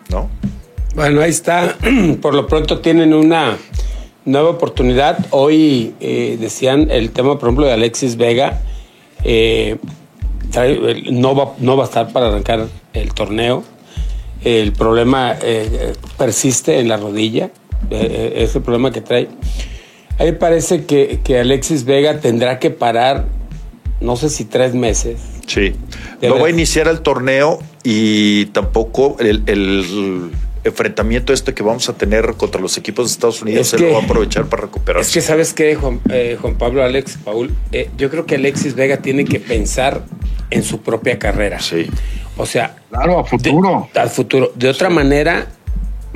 ¿no? 0.09 0.29
Bueno, 0.95 1.21
ahí 1.21 1.29
está. 1.29 1.75
Por 2.21 2.33
lo 2.33 2.47
pronto 2.47 2.79
tienen 2.79 3.13
una 3.13 3.57
nueva 4.23 4.49
oportunidad. 4.49 5.25
Hoy 5.31 5.93
eh, 5.99 6.37
decían 6.39 6.89
el 6.89 7.11
tema, 7.11 7.37
por 7.37 7.49
ejemplo, 7.49 7.65
de 7.65 7.73
Alexis 7.73 8.15
Vega. 8.15 8.61
Eh, 9.23 9.77
no, 11.11 11.35
va, 11.35 11.53
no 11.59 11.75
va 11.75 11.83
a 11.83 11.87
estar 11.87 12.11
para 12.13 12.27
arrancar 12.27 12.67
el 12.93 13.13
torneo. 13.13 13.63
El 14.43 14.73
problema 14.73 15.35
eh, 15.41 15.93
persiste 16.17 16.79
en 16.79 16.87
la 16.87 16.97
rodilla. 16.97 17.49
Eh, 17.89 18.33
es 18.37 18.55
el 18.55 18.61
problema 18.61 18.91
que 18.91 19.01
trae. 19.01 19.27
A 20.17 20.23
mí 20.23 20.31
me 20.31 20.33
parece 20.33 20.85
que, 20.85 21.19
que, 21.23 21.39
Alexis 21.39 21.83
Vega 21.83 22.19
tendrá 22.19 22.59
que 22.59 22.71
parar, 22.71 23.25
no 23.99 24.15
sé 24.15 24.29
si 24.29 24.45
tres 24.45 24.73
meses. 24.73 25.19
Sí. 25.47 25.75
No 26.21 26.39
va 26.39 26.47
a 26.47 26.49
iniciar 26.49 26.87
el 26.87 27.01
torneo 27.01 27.59
y 27.83 28.45
tampoco 28.47 29.17
el, 29.19 29.43
el, 29.45 30.31
enfrentamiento 30.65 31.31
este 31.31 31.53
que 31.53 31.61
vamos 31.61 31.87
a 31.89 31.93
tener 31.93 32.33
contra 32.33 32.59
los 32.59 32.77
equipos 32.77 33.05
de 33.05 33.11
Estados 33.11 33.41
Unidos 33.41 33.67
se 33.67 33.77
lo 33.77 33.91
va 33.91 33.99
a 33.99 34.03
aprovechar 34.03 34.45
para 34.45 34.63
recuperarse. 34.63 35.07
Es 35.07 35.13
que, 35.13 35.21
¿sabes 35.21 35.53
qué, 35.53 35.75
Juan, 35.75 36.01
eh, 36.09 36.37
Juan 36.41 36.55
Pablo, 36.55 36.83
Alex, 36.83 37.19
Paul? 37.23 37.51
Eh, 37.71 37.89
yo 37.97 38.09
creo 38.09 38.25
que 38.25 38.35
Alexis 38.35 38.73
Vega 38.73 38.97
tiene 38.97 39.25
que 39.25 39.39
pensar 39.39 40.03
en 40.49 40.63
su 40.63 40.81
propia 40.81 41.19
carrera. 41.19 41.59
Sí. 41.59 41.87
O 42.37 42.45
sea. 42.45 42.75
Claro, 42.89 43.19
a 43.19 43.23
futuro. 43.23 43.89
De, 43.93 43.99
al 43.99 44.09
futuro. 44.09 44.51
De 44.55 44.69
otra 44.69 44.89
sí. 44.89 44.95
manera, 44.95 45.47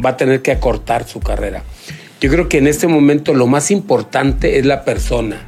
va 0.03 0.11
a 0.11 0.17
tener 0.17 0.41
que 0.41 0.51
acortar 0.51 1.07
su 1.07 1.19
carrera. 1.19 1.63
Yo 2.21 2.29
creo 2.29 2.49
que 2.49 2.57
en 2.57 2.67
este 2.67 2.87
momento 2.87 3.33
lo 3.33 3.47
más 3.47 3.71
importante 3.71 4.59
es 4.59 4.65
la 4.65 4.83
persona, 4.83 5.47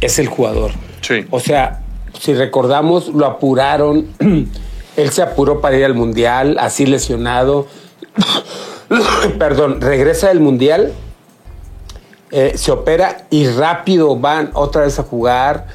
es 0.00 0.18
el 0.18 0.28
jugador. 0.28 0.70
Sí. 1.00 1.24
O 1.30 1.40
sea, 1.40 1.82
si 2.20 2.34
recordamos, 2.34 3.08
lo 3.08 3.26
apuraron, 3.26 4.06
él 4.96 5.10
se 5.10 5.22
apuró 5.22 5.60
para 5.60 5.76
ir 5.76 5.84
al 5.84 5.94
Mundial, 5.94 6.56
así 6.60 6.86
lesionado. 6.86 7.66
Perdón, 9.38 9.80
regresa 9.80 10.28
del 10.28 10.40
Mundial, 10.40 10.92
eh, 12.30 12.52
se 12.56 12.72
opera 12.72 13.26
y 13.30 13.48
rápido 13.48 14.16
van 14.16 14.50
otra 14.54 14.82
vez 14.82 14.98
a 14.98 15.02
jugar, 15.02 15.66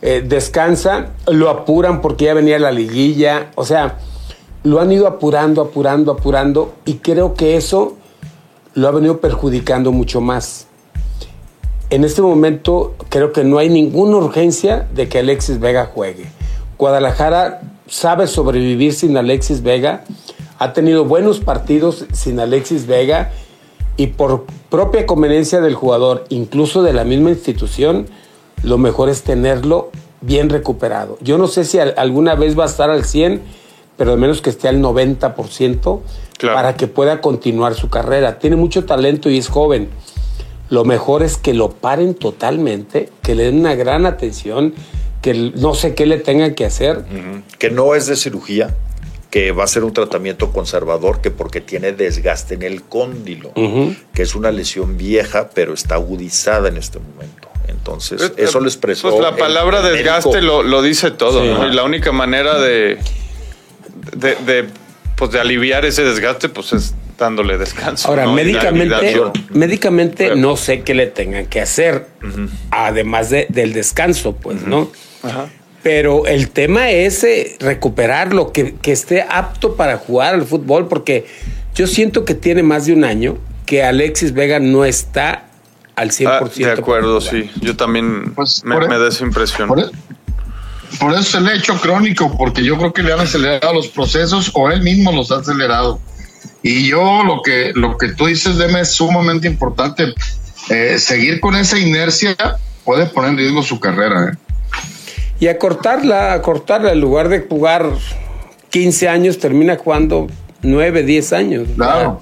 eh, 0.00 0.22
descansa, 0.24 1.08
lo 1.26 1.50
apuran 1.50 2.00
porque 2.00 2.26
ya 2.26 2.34
venía 2.34 2.58
la 2.58 2.70
liguilla, 2.70 3.50
o 3.56 3.64
sea, 3.64 3.98
lo 4.64 4.80
han 4.80 4.90
ido 4.90 5.06
apurando, 5.06 5.60
apurando, 5.60 6.12
apurando 6.12 6.74
y 6.84 6.94
creo 6.94 7.34
que 7.34 7.56
eso 7.56 7.97
lo 8.78 8.86
ha 8.86 8.92
venido 8.92 9.20
perjudicando 9.20 9.90
mucho 9.90 10.20
más. 10.20 10.66
En 11.90 12.04
este 12.04 12.22
momento 12.22 12.94
creo 13.08 13.32
que 13.32 13.42
no 13.42 13.58
hay 13.58 13.68
ninguna 13.68 14.18
urgencia 14.18 14.86
de 14.94 15.08
que 15.08 15.18
Alexis 15.18 15.58
Vega 15.58 15.86
juegue. 15.86 16.26
Guadalajara 16.76 17.62
sabe 17.88 18.28
sobrevivir 18.28 18.92
sin 18.92 19.16
Alexis 19.16 19.62
Vega, 19.62 20.04
ha 20.58 20.72
tenido 20.74 21.04
buenos 21.04 21.40
partidos 21.40 22.04
sin 22.12 22.38
Alexis 22.38 22.86
Vega 22.86 23.32
y 23.96 24.08
por 24.08 24.44
propia 24.70 25.06
conveniencia 25.06 25.60
del 25.60 25.74
jugador, 25.74 26.24
incluso 26.28 26.82
de 26.82 26.92
la 26.92 27.04
misma 27.04 27.30
institución, 27.30 28.06
lo 28.62 28.78
mejor 28.78 29.08
es 29.08 29.22
tenerlo 29.22 29.90
bien 30.20 30.50
recuperado. 30.50 31.18
Yo 31.20 31.36
no 31.36 31.48
sé 31.48 31.64
si 31.64 31.80
alguna 31.80 32.36
vez 32.36 32.56
va 32.56 32.64
a 32.64 32.68
estar 32.68 32.90
al 32.90 33.04
100, 33.04 33.42
pero 33.98 34.12
al 34.12 34.18
menos 34.18 34.40
que 34.40 34.48
esté 34.48 34.68
al 34.68 34.80
90%. 34.80 36.00
Claro. 36.38 36.54
para 36.54 36.76
que 36.76 36.86
pueda 36.86 37.20
continuar 37.20 37.74
su 37.74 37.90
carrera. 37.90 38.38
Tiene 38.38 38.54
mucho 38.54 38.84
talento 38.84 39.28
y 39.28 39.38
es 39.38 39.48
joven. 39.48 39.88
Lo 40.70 40.84
mejor 40.84 41.24
es 41.24 41.36
que 41.36 41.52
lo 41.52 41.70
paren 41.70 42.14
totalmente, 42.14 43.08
que 43.22 43.34
le 43.34 43.44
den 43.44 43.58
una 43.58 43.74
gran 43.74 44.06
atención, 44.06 44.72
que 45.20 45.34
no 45.34 45.74
sé 45.74 45.94
qué 45.94 46.06
le 46.06 46.18
tengan 46.18 46.54
que 46.54 46.64
hacer. 46.64 46.98
Uh 46.98 47.00
-huh. 47.00 47.42
Que 47.58 47.70
no 47.70 47.96
es 47.96 48.06
de 48.06 48.14
cirugía, 48.14 48.76
que 49.30 49.50
va 49.50 49.64
a 49.64 49.66
ser 49.66 49.82
un 49.82 49.92
tratamiento 49.92 50.52
conservador, 50.52 51.20
que 51.20 51.32
porque 51.32 51.60
tiene 51.60 51.92
desgaste 51.92 52.54
en 52.54 52.62
el 52.62 52.82
cóndilo, 52.84 53.48
uh 53.56 53.60
-huh. 53.60 53.96
que 54.14 54.22
es 54.22 54.36
una 54.36 54.52
lesión 54.52 54.96
vieja, 54.96 55.50
pero 55.52 55.74
está 55.74 55.96
agudizada 55.96 56.68
en 56.68 56.76
este 56.76 57.00
momento. 57.00 57.48
Entonces, 57.66 58.22
eh, 58.22 58.44
eso 58.44 58.60
lo 58.60 58.68
expresó. 58.68 59.10
Pues 59.10 59.20
la 59.20 59.34
palabra 59.34 59.80
el, 59.80 59.96
desgaste 59.96 60.40
lo, 60.40 60.62
lo, 60.62 60.82
dice 60.82 61.10
todo, 61.10 61.42
sí. 61.42 61.48
¿no? 61.48 61.66
Y 61.66 61.72
la 61.72 61.82
única 61.82 62.12
manera 62.12 62.58
de, 62.58 62.98
de, 64.16 64.34
de 64.46 64.68
pues 65.16 65.32
de 65.32 65.40
aliviar 65.40 65.84
ese 65.84 66.04
desgaste, 66.04 66.48
pues 66.48 66.72
es 66.72 66.94
dándole 67.18 67.58
descanso. 67.58 68.08
Ahora, 68.08 68.24
¿no? 68.24 68.34
médicamente, 68.34 69.20
médicamente 69.50 70.24
Pero, 70.28 70.36
no 70.36 70.56
sé 70.56 70.82
qué 70.82 70.94
le 70.94 71.08
tengan 71.08 71.46
que 71.46 71.60
hacer, 71.60 72.06
uh 72.22 72.26
-huh. 72.26 72.48
además 72.70 73.28
de, 73.30 73.46
del 73.48 73.72
descanso, 73.72 74.36
pues, 74.36 74.62
uh 74.62 74.64
-huh. 74.64 74.68
¿no? 74.68 74.90
Ajá. 75.24 75.48
Pero 75.82 76.26
el 76.26 76.50
tema 76.50 76.90
es 76.90 77.24
eh, 77.24 77.56
recuperarlo, 77.60 78.52
que, 78.52 78.74
que, 78.76 78.92
esté 78.92 79.22
apto 79.22 79.74
para 79.74 79.96
jugar 79.98 80.34
al 80.34 80.44
fútbol, 80.44 80.86
porque 80.86 81.26
yo 81.74 81.86
siento 81.86 82.24
que 82.24 82.34
tiene 82.34 82.62
más 82.62 82.86
de 82.86 82.92
un 82.92 83.04
año 83.04 83.38
que 83.66 83.82
Alexis 83.82 84.32
Vega 84.32 84.60
no 84.60 84.84
está 84.84 85.48
al 85.96 86.10
100%. 86.10 86.28
Ah, 86.28 86.66
de 86.66 86.72
acuerdo, 86.72 87.20
sí. 87.20 87.50
Yo 87.60 87.76
también 87.76 88.32
pues 88.34 88.62
me, 88.64 88.78
me, 88.86 88.98
da 88.98 89.08
esa 89.08 89.24
impresión. 89.24 89.68
Por, 89.68 89.90
por 90.98 91.12
eso 91.12 91.20
es 91.20 91.34
el 91.34 91.48
hecho 91.48 91.76
crónico, 91.80 92.36
porque 92.36 92.64
yo 92.64 92.76
creo 92.76 92.92
que 92.92 93.02
le 93.02 93.12
han 93.12 93.20
acelerado 93.20 93.74
los 93.74 93.88
procesos 93.88 94.50
o 94.54 94.70
él 94.70 94.82
mismo 94.82 95.12
los 95.12 95.30
ha 95.30 95.36
acelerado. 95.36 96.00
Y 96.62 96.88
yo 96.88 97.22
lo 97.24 97.42
que, 97.42 97.72
lo 97.74 97.96
que 97.96 98.08
tú 98.08 98.26
dices, 98.26 98.56
Deme, 98.56 98.80
es 98.80 98.90
sumamente 98.90 99.46
importante. 99.46 100.14
Eh, 100.70 100.98
seguir 100.98 101.40
con 101.40 101.56
esa 101.56 101.78
inercia 101.78 102.36
puede 102.84 103.06
poner 103.06 103.30
en 103.30 103.38
riesgo 103.38 103.62
su 103.62 103.78
carrera. 103.78 104.32
¿eh? 104.32 104.36
Y 105.40 105.46
acortarla, 105.46 106.32
acortarla, 106.32 106.92
en 106.92 107.00
lugar 107.00 107.28
de 107.28 107.40
jugar 107.40 107.90
15 108.70 109.08
años, 109.08 109.38
termina 109.38 109.76
jugando 109.76 110.26
9, 110.62 111.04
10 111.04 111.32
años. 111.32 111.68
Claro. 111.76 112.20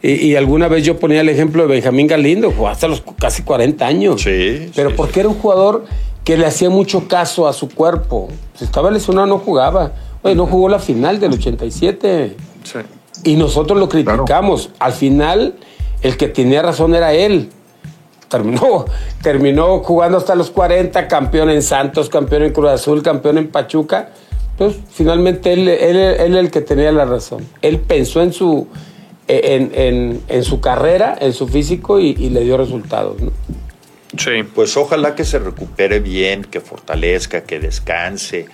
Y, 0.00 0.12
y, 0.12 0.36
alguna 0.36 0.68
vez 0.68 0.84
yo 0.84 0.98
ponía 0.98 1.20
el 1.20 1.28
ejemplo 1.28 1.62
de 1.62 1.68
Benjamín 1.68 2.06
Galindo, 2.06 2.52
jugó 2.52 2.68
hasta 2.68 2.86
los 2.86 3.02
casi 3.18 3.42
40 3.42 3.84
años. 3.84 4.22
Sí. 4.22 4.70
Pero 4.74 4.90
sí, 4.90 4.94
porque 4.96 5.14
sí. 5.14 5.20
era 5.20 5.28
un 5.28 5.34
jugador 5.34 5.86
que 6.28 6.36
le 6.36 6.44
hacía 6.44 6.68
mucho 6.68 7.08
caso 7.08 7.48
a 7.48 7.54
su 7.54 7.70
cuerpo. 7.70 8.28
Si 8.54 8.62
estaba 8.62 8.90
lesionado, 8.90 9.26
no 9.26 9.38
jugaba. 9.38 9.92
Oye, 10.20 10.34
no 10.34 10.44
jugó 10.44 10.68
la 10.68 10.78
final 10.78 11.18
del 11.18 11.32
87. 11.32 12.36
Sí. 12.64 12.78
Y 13.24 13.36
nosotros 13.36 13.78
lo 13.78 13.88
criticamos. 13.88 14.66
Claro. 14.66 14.76
Al 14.78 14.92
final, 14.92 15.54
el 16.02 16.18
que 16.18 16.28
tenía 16.28 16.60
razón 16.60 16.94
era 16.94 17.14
él. 17.14 17.48
Terminó, 18.28 18.84
terminó 19.22 19.78
jugando 19.78 20.18
hasta 20.18 20.34
los 20.34 20.50
40, 20.50 21.08
campeón 21.08 21.48
en 21.48 21.62
Santos, 21.62 22.10
campeón 22.10 22.42
en 22.42 22.52
Cruz 22.52 22.72
Azul, 22.72 23.02
campeón 23.02 23.38
en 23.38 23.48
Pachuca. 23.48 24.10
Entonces, 24.50 24.82
finalmente 24.90 25.54
él, 25.54 25.66
él, 25.66 25.96
él, 25.96 26.36
el 26.36 26.50
que 26.50 26.60
tenía 26.60 26.92
la 26.92 27.06
razón. 27.06 27.42
Él 27.62 27.80
pensó 27.80 28.20
en 28.20 28.34
su, 28.34 28.66
en, 29.28 29.72
en, 29.74 30.20
en 30.28 30.44
su 30.44 30.60
carrera, 30.60 31.16
en 31.18 31.32
su 31.32 31.48
físico 31.48 31.98
y, 31.98 32.08
y 32.08 32.28
le 32.28 32.42
dio 32.42 32.58
resultados. 32.58 33.18
¿no? 33.18 33.30
Sí. 34.16 34.42
Pues 34.54 34.76
ojalá 34.76 35.14
que 35.14 35.24
se 35.24 35.38
recupere 35.38 36.00
bien, 36.00 36.44
que 36.44 36.60
fortalezca, 36.60 37.42
que 37.42 37.60
descanse, 37.60 38.46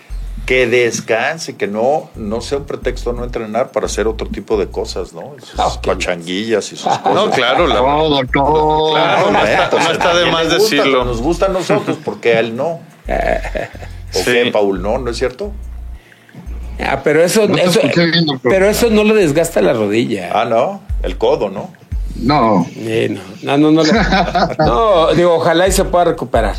que 0.47 0.66
descanse, 0.66 1.56
que 1.56 1.66
no, 1.66 2.10
no 2.16 2.40
sea 2.40 2.59
un 2.59 2.64
pretexto 2.64 3.12
no 3.12 3.24
entrenar 3.24 3.70
para 3.70 3.86
hacer 3.86 4.06
otro 4.06 4.26
tipo 4.28 4.56
de 4.59 4.68
cosas, 4.68 5.12
¿no? 5.12 5.35
Sus 5.39 5.59
oh, 5.59 5.81
pachanguillas 5.81 6.72
y 6.72 6.76
sus 6.76 6.86
cosas. 6.86 7.14
No, 7.14 7.31
claro, 7.31 7.66
la, 7.66 7.76
no, 7.76 8.09
doctor. 8.09 8.93
Claro, 8.93 9.31
no, 9.31 9.44
está, 9.44 9.70
no 9.70 9.93
está 9.93 10.16
de 10.16 10.31
más 10.31 10.44
gusta, 10.44 10.59
decirlo. 10.59 11.05
Nos 11.05 11.22
gusta 11.22 11.47
a 11.47 11.51
nosotros, 11.51 11.98
porque 12.05 12.35
a 12.35 12.40
él 12.40 12.56
no. 12.56 12.81
¿O 14.14 14.18
sí. 14.18 14.24
qué, 14.24 14.51
Paul? 14.52 14.82
No, 14.82 14.98
¿no 14.98 15.10
es 15.10 15.16
cierto? 15.16 15.52
Ah, 16.81 17.01
pero 17.05 17.22
eso, 17.22 17.47
no 17.47 17.56
eso 17.56 17.81
bien, 17.82 18.26
pero 18.43 18.68
eso 18.68 18.90
no 18.90 19.05
le 19.05 19.14
desgasta 19.14 19.62
la 19.62 19.72
rodilla. 19.72 20.31
Ah, 20.35 20.44
no, 20.44 20.82
el 21.02 21.16
codo, 21.16 21.48
¿no? 21.48 21.72
No. 22.16 22.66
Eh, 22.77 23.16
no, 23.43 23.59
no, 23.59 23.70
no, 23.70 23.82
no, 23.82 23.93
no, 24.59 25.15
digo, 25.15 25.35
ojalá 25.35 25.69
y 25.69 25.73
se 25.73 25.85
pueda 25.85 26.05
recuperar. 26.07 26.57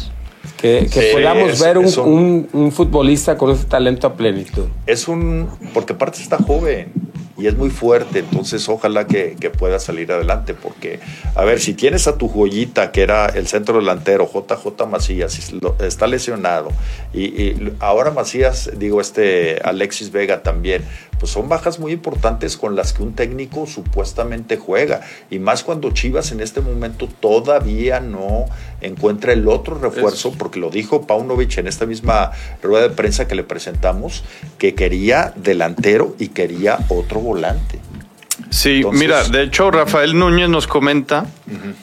Que, 0.58 0.88
que 0.92 1.02
sí, 1.02 1.08
podamos 1.14 1.52
es, 1.52 1.62
ver 1.62 1.78
un, 1.78 1.86
un, 1.86 2.04
un, 2.06 2.50
un, 2.54 2.72
futbolista 2.72 3.38
con 3.38 3.52
ese 3.52 3.66
talento 3.66 4.08
a 4.08 4.14
plenitud. 4.14 4.66
Es 4.86 5.08
un. 5.08 5.50
Porque 5.74 5.94
aparte 5.94 6.22
está 6.22 6.38
joven 6.38 6.92
y 7.38 7.48
es 7.48 7.58
muy 7.58 7.70
fuerte, 7.70 8.20
entonces 8.20 8.68
ojalá 8.70 9.08
que, 9.08 9.36
que, 9.40 9.50
pueda 9.50 9.80
salir 9.80 10.12
adelante. 10.12 10.54
Porque, 10.54 11.00
a 11.36 11.44
ver, 11.44 11.60
si 11.60 11.74
tienes 11.74 12.08
a 12.08 12.18
tu 12.18 12.30
joyita, 12.30 12.92
que 12.92 13.02
era 13.02 13.26
el 13.28 13.48
centro 13.48 13.78
delantero, 13.78 14.30
JJ 14.32 14.88
Macías, 14.88 15.54
está 15.80 16.08
lesionado, 16.08 16.70
y, 17.14 17.24
y 17.24 17.74
ahora 17.80 18.12
Macías, 18.12 18.72
digo, 18.78 19.02
este 19.02 19.60
Alexis 19.64 20.12
Vega 20.12 20.44
también, 20.44 20.84
pues 21.20 21.32
son 21.32 21.50
bajas 21.50 21.80
muy 21.80 21.92
importantes 21.92 22.58
con 22.58 22.76
las 22.76 22.94
que 22.94 23.04
un 23.04 23.14
técnico 23.14 23.68
supuestamente 23.68 24.58
juega. 24.58 25.02
Y 25.30 25.40
más 25.40 25.64
cuando 25.64 25.92
Chivas 25.92 26.32
en 26.32 26.42
este 26.42 26.62
momento 26.62 27.08
todavía 27.08 28.00
no 28.00 28.46
encuentra 28.82 29.34
el 29.34 29.48
otro 29.48 29.78
refuerzo, 29.80 30.34
porque 30.38 30.60
lo 30.60 30.70
dijo 30.70 31.08
Paunovic 31.08 31.58
en 31.58 31.68
esta 31.68 31.86
misma 31.86 32.32
rueda 32.62 32.90
de 32.90 32.96
prensa 32.96 33.28
que 33.28 33.36
le 33.36 33.44
presentamos, 33.44 34.24
que 34.58 34.76
quería 34.76 35.34
delantero 35.36 36.16
y 36.20 36.30
quería 36.30 36.80
otro 36.90 37.20
volante. 37.20 37.80
Sí, 38.50 38.84
mira, 38.92 39.24
de 39.24 39.44
hecho 39.44 39.72
Rafael 39.72 40.18
Núñez 40.18 40.50
nos 40.50 40.68
comenta, 40.68 41.26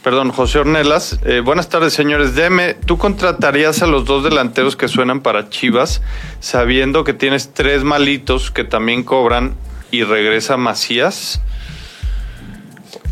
perdón, 0.02 0.30
José 0.30 0.58
Ornelas, 0.58 1.18
eh, 1.24 1.40
buenas 1.40 1.68
tardes 1.68 1.94
señores, 1.94 2.34
deme, 2.34 2.74
¿tú 2.74 2.98
contratarías 2.98 3.82
a 3.82 3.86
los 3.86 4.04
dos 4.04 4.22
delanteros 4.24 4.76
que 4.76 4.88
suenan 4.88 5.20
para 5.20 5.48
Chivas 5.48 6.02
sabiendo 6.40 7.04
que 7.04 7.14
tienes 7.14 7.54
tres 7.54 7.84
malitos 7.84 8.50
que 8.50 8.64
también 8.64 9.02
cobran 9.02 9.54
y 9.90 10.04
regresa 10.04 10.56
Macías? 10.56 11.40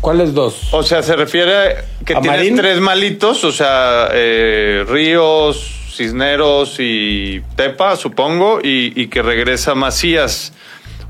¿Cuáles 0.01 0.33
dos? 0.33 0.69
O 0.71 0.83
sea, 0.83 1.01
se 1.01 1.15
refiere 1.15 1.77
que 2.05 2.15
tienes 2.15 2.55
tres 2.55 2.79
malitos, 2.79 3.43
o 3.43 3.51
sea, 3.51 4.09
eh, 4.11 4.85
Ríos, 4.87 5.77
Cisneros 5.95 6.75
y 6.79 7.41
Tepa, 7.55 7.95
supongo, 7.95 8.59
y 8.63 9.07
que 9.07 9.21
regresa 9.21 9.75
Macías. 9.75 10.53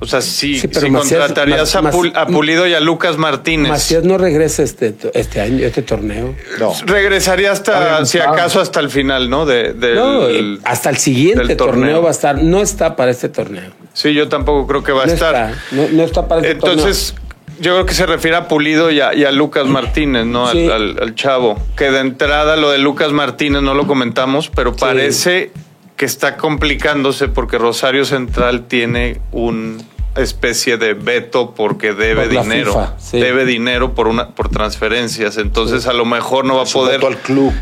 O 0.03 0.07
sea, 0.07 0.19
si, 0.22 0.60
contratarías 0.60 1.76
a, 1.76 2.26
Pulido 2.26 2.65
y 2.65 2.73
a 2.73 2.80
Lucas 2.80 3.18
Martínez. 3.18 3.69
Macías 3.69 4.03
no 4.03 4.18
regresa 4.18 4.64
este, 4.64 4.95
este 5.14 5.40
año, 5.40 5.64
este 5.64 5.84
torneo. 5.84 6.34
No. 6.60 6.73
Regresaría 6.88 7.52
hasta, 7.52 8.03
si 8.07 8.18
acaso, 8.18 8.60
hasta 8.60 8.80
el 8.80 8.90
final, 8.90 9.30
¿no? 9.30 9.45
De, 9.45 9.76
no, 9.94 10.23
hasta 10.64 10.90
el 10.90 10.98
siguiente 10.98 11.56
torneo. 11.56 12.02
va 12.02 12.07
a 12.07 12.11
estar. 12.14 12.41
No 12.41 12.61
está 12.61 12.95
para 12.95 13.11
este 13.11 13.30
torneo. 13.30 13.69
Sí, 13.94 14.15
yo 14.15 14.28
tampoco 14.28 14.65
creo 14.65 14.84
que 14.84 14.91
va 14.91 15.03
a 15.03 15.06
estar. 15.06 15.53
No, 15.69 16.03
está 16.03 16.28
para 16.28 16.41
este 16.41 16.53
Entonces, 16.53 17.14
yo 17.60 17.73
creo 17.73 17.86
que 17.86 17.94
se 17.94 18.07
refiere 18.07 18.38
a 18.38 18.48
Pulido 18.48 18.90
y 18.90 19.02
a, 19.02 19.32
Lucas 19.32 19.68
Martínez, 19.68 20.26
¿no? 20.26 20.48
Al, 20.48 21.14
chavo. 21.14 21.60
Que 21.78 21.91
de 21.91 21.99
entrada 21.99 22.56
lo 22.56 22.72
de 22.72 22.80
Lucas 22.80 23.11
Martínez 23.11 23.61
no 23.61 23.76
lo 23.76 23.86
comentamos, 23.86 24.49
pero 24.49 24.76
parece 24.76 25.52
que 25.95 26.06
está 26.06 26.38
complicándose 26.38 27.28
porque 27.28 27.60
Rosario 27.60 28.06
Central 28.06 28.65
tiene 28.68 29.22
un 29.32 29.90
especie 30.16 30.78
de 30.78 30.94
veto 30.94 31.54
porque 31.56 31.94
debe 31.94 32.28
dinero, 32.28 32.94
debe 33.14 33.46
dinero 33.46 33.94
por 33.94 34.08
una 34.08 34.30
por 34.30 34.50
transferencias, 34.50 35.38
entonces 35.38 35.88
a 35.88 35.94
lo 35.94 36.06
mejor 36.06 36.46
no 36.46 36.58
va 36.58 36.64
a 36.64 36.66
poder 36.66 37.02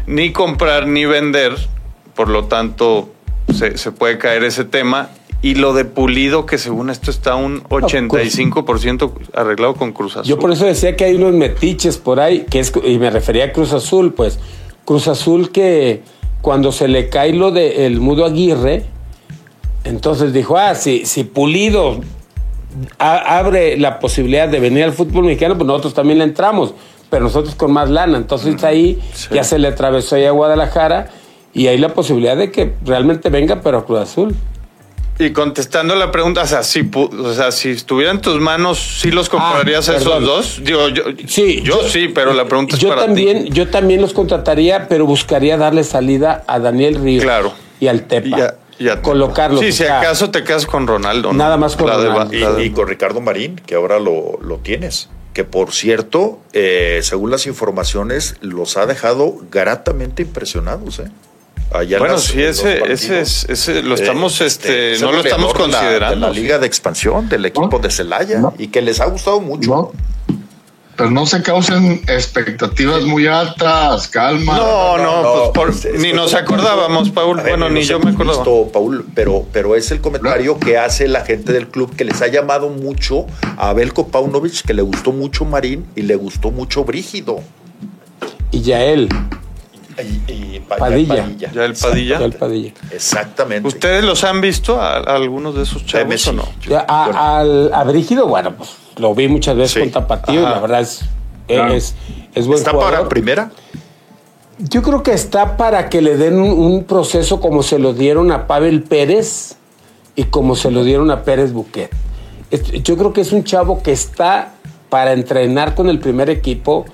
ni 0.07 0.31
comprar 0.31 0.87
ni 0.87 1.05
vender, 1.05 1.55
por 2.15 2.29
lo 2.29 2.45
tanto 2.45 3.09
se, 3.53 3.91
puede 3.91 4.17
caer 4.17 4.43
ese 4.43 4.65
tema. 4.65 5.09
Y 5.41 5.55
lo 5.55 5.73
de 5.73 5.85
Pulido, 5.85 6.45
que 6.45 6.57
según 6.57 6.89
esto 6.89 7.11
está 7.11 7.35
un 7.35 7.63
85% 7.63 9.11
arreglado 9.33 9.75
con 9.75 9.93
Cruz 9.93 10.17
Azul. 10.17 10.25
Yo 10.25 10.37
por 10.37 10.51
eso 10.51 10.65
decía 10.65 10.97
que 10.97 11.05
hay 11.05 11.15
unos 11.15 11.31
metiches 11.31 11.97
por 11.97 12.19
ahí, 12.19 12.45
que 12.49 12.59
es, 12.59 12.73
y 12.83 12.97
me 12.97 13.09
refería 13.09 13.45
a 13.45 13.51
Cruz 13.53 13.71
Azul, 13.71 14.13
pues. 14.13 14.37
Cruz 14.83 15.07
Azul 15.07 15.51
que 15.51 16.01
cuando 16.41 16.73
se 16.73 16.89
le 16.89 17.07
cae 17.07 17.31
lo 17.31 17.51
del 17.51 18.01
Mudo 18.01 18.25
Aguirre, 18.25 18.83
entonces 19.85 20.33
dijo, 20.33 20.57
ah, 20.57 20.75
si, 20.75 21.05
si 21.05 21.23
Pulido 21.23 22.01
abre 22.97 23.77
la 23.77 23.99
posibilidad 23.99 24.47
de 24.47 24.59
venir 24.59 24.83
al 24.83 24.93
fútbol 24.93 25.25
mexicano, 25.25 25.55
pues 25.55 25.67
nosotros 25.67 25.93
también 25.93 26.19
le 26.19 26.25
entramos, 26.25 26.73
pero 27.09 27.23
nosotros 27.23 27.55
con 27.55 27.71
más 27.71 27.89
lana. 27.89 28.17
Entonces 28.17 28.63
ahí 28.63 28.99
ya 29.31 29.43
se 29.43 29.59
le 29.59 29.67
atravesó 29.67 30.15
ahí 30.15 30.25
a 30.25 30.31
Guadalajara 30.31 31.09
y 31.53 31.67
hay 31.67 31.77
la 31.77 31.93
posibilidad 31.93 32.37
de 32.37 32.51
que 32.51 32.73
realmente 32.85 33.29
venga, 33.29 33.61
pero 33.61 33.79
a 33.79 33.85
Cruz 33.85 33.99
Azul. 33.99 34.35
Y 35.21 35.31
contestando 35.31 35.95
la 35.95 36.11
pregunta, 36.11 36.43
o 36.43 36.47
sea, 36.47 36.63
si, 36.63 36.89
o 36.93 37.33
sea, 37.33 37.51
si 37.51 37.71
estuviera 37.71 38.11
en 38.11 38.21
tus 38.21 38.39
manos, 38.39 38.79
¿sí 39.01 39.11
los 39.11 39.27
ah, 39.27 39.31
comprarías 39.31 39.89
a 39.89 39.97
esos 39.97 40.23
dos? 40.23 40.61
Digo, 40.63 40.87
yo 40.87 41.03
sí, 41.27 41.61
yo, 41.61 41.83
sí, 41.83 42.07
pero 42.07 42.33
la 42.33 42.45
pregunta 42.45 42.77
es 42.77 42.81
yo 42.81 42.87
para 42.87 43.05
también, 43.05 43.47
Yo 43.47 43.67
también 43.67 43.99
los 43.99 44.13
contrataría, 44.13 44.87
pero 44.87 45.05
buscaría 45.05 45.57
darle 45.57 45.83
salida 45.83 46.45
a 46.47 46.59
Daniel 46.59 46.95
Ríos 47.01 47.23
claro. 47.25 47.51
y 47.81 47.87
al 47.87 48.03
Tepa. 48.03 48.55
Colocarlos. 49.01 49.61
Sí, 49.61 49.71
si 49.71 49.83
acaso 49.83 50.29
te 50.31 50.43
quedas 50.43 50.65
con 50.65 50.87
Ronaldo. 50.87 51.33
Nada 51.33 51.57
más 51.57 51.75
con 51.75 51.87
Ronaldo. 51.87 52.61
Y, 52.61 52.69
con 52.71 52.87
Ricardo 52.87 53.21
Marín, 53.21 53.55
que 53.65 53.75
ahora 53.75 53.99
lo, 53.99 54.39
lo 54.41 54.57
tienes. 54.57 55.09
Que 55.33 55.43
por 55.43 55.71
cierto, 55.71 56.39
eh, 56.53 56.99
según 57.03 57.31
las 57.31 57.45
informaciones, 57.45 58.35
los 58.41 58.77
ha 58.77 58.85
dejado 58.85 59.35
gratamente 59.51 60.23
impresionados. 60.23 60.99
¿eh? 60.99 61.09
bueno, 61.99 62.17
sí, 62.17 62.41
ese, 62.41 62.81
ese, 62.91 63.21
ese, 63.21 63.83
lo 63.83 63.93
estamos, 63.93 64.41
este, 64.41 64.93
este 64.93 65.05
no 65.05 65.11
lo 65.11 65.19
estamos 65.19 65.53
considerando. 65.53 66.27
La, 66.27 66.27
la 66.27 66.33
Liga 66.33 66.57
de 66.57 66.65
Expansión 66.65 67.29
del 67.29 67.45
equipo 67.45 67.77
de 67.79 67.91
Celaya 67.91 68.41
y 68.57 68.67
que 68.69 68.81
les 68.81 68.99
ha 68.99 69.05
gustado 69.05 69.39
mucho. 69.39 69.91
Pero 70.99 71.11
no 71.11 71.25
se 71.25 71.41
causen 71.41 72.01
expectativas 72.07 73.05
muy 73.05 73.25
altas, 73.25 74.09
calma. 74.09 74.57
No, 74.57 74.97
no, 74.97 75.53
pues 75.53 75.87
ni 75.97 76.11
nos 76.11 76.33
acordábamos, 76.33 77.09
Paul. 77.11 77.39
bueno, 77.39 77.69
ni 77.69 77.83
yo 77.83 78.01
me 78.01 78.11
acordaba. 78.11 78.43
Paul, 78.43 79.05
pero, 79.15 79.45
pero 79.53 79.77
es 79.77 79.91
el 79.91 80.01
comentario 80.01 80.59
que 80.59 80.77
hace 80.77 81.07
la 81.07 81.23
gente 81.23 81.53
del 81.53 81.69
club 81.69 81.95
que 81.95 82.03
les 82.03 82.21
ha 82.21 82.27
llamado 82.27 82.67
mucho 82.67 83.27
a 83.55 83.71
Belko 83.71 84.09
Paunovic, 84.09 84.65
que 84.65 84.73
le 84.73 84.81
gustó 84.81 85.13
mucho 85.13 85.45
Marín 85.45 85.85
y 85.95 86.01
le 86.01 86.17
gustó 86.17 86.51
mucho 86.51 86.83
Brígido. 86.83 87.39
Y 88.51 88.61
ya 88.61 88.83
él. 88.83 89.07
Y, 90.27 90.59
Padilla. 90.59 91.29
Ya 91.37 91.63
el 91.63 91.75
Padilla. 91.75 92.17
el 92.17 92.33
Padilla. 92.33 92.73
Exactamente. 92.91 93.65
¿Ustedes 93.65 94.03
los 94.03 94.25
han 94.25 94.41
visto 94.41 94.81
a, 94.81 94.97
algunos 94.97 95.55
de 95.55 95.63
esos 95.63 95.85
chavos 95.85 96.27
o 96.27 96.33
no? 96.33 96.43
A, 96.75 97.39
al, 97.39 97.73
a 97.73 97.85
Brígido, 97.85 98.27
bueno, 98.27 98.53
pues 98.53 98.69
lo 98.99 99.15
vi 99.15 99.27
muchas 99.27 99.55
veces 99.55 99.83
con 99.83 99.91
Tapatío 99.91 100.41
y 100.41 100.43
la 100.43 100.59
verdad 100.59 100.81
es, 100.81 101.01
es, 101.47 101.95
es, 102.35 102.47
buen 102.47 102.59
¿Está 102.59 102.73
para 102.73 103.07
primera? 103.09 103.51
Yo 104.59 104.81
creo 104.81 105.03
que 105.03 105.13
está 105.13 105.57
para 105.57 105.89
que 105.89 106.01
le 106.01 106.17
den 106.17 106.39
un, 106.39 106.83
proceso 106.83 107.39
como 107.39 107.63
se 107.63 107.79
lo 107.79 107.93
dieron 107.93 108.31
a 108.31 108.45
Pavel 108.45 108.83
Pérez 108.83 109.55
y 110.15 110.25
como 110.25 110.55
se 110.55 110.69
lo 110.69 110.83
dieron 110.83 111.11
a 111.11 111.23
Pérez 111.23 111.53
Buquet. 111.53 111.89
Yo 112.83 112.97
creo 112.97 113.13
que 113.13 113.21
es 113.21 113.31
un 113.31 113.43
chavo 113.43 113.81
que 113.81 113.93
está 113.93 114.53
para 114.89 115.13
entrenar 115.13 115.75
con 115.75 115.87
el 115.87 115.99
primer 115.99 116.29
equipo 116.29 116.85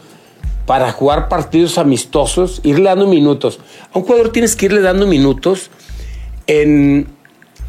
para 0.66 0.92
jugar 0.92 1.28
partidos 1.28 1.78
amistosos, 1.78 2.60
irle 2.64 2.86
dando 2.86 3.08
minutos. 3.08 3.60
A 3.94 3.98
un 3.98 4.06
jugador 4.06 4.32
tienes 4.32 4.56
que 4.56 4.68
irle 4.68 4.82
dando 4.82 5.08
minutos 5.08 5.70
en, 6.48 7.08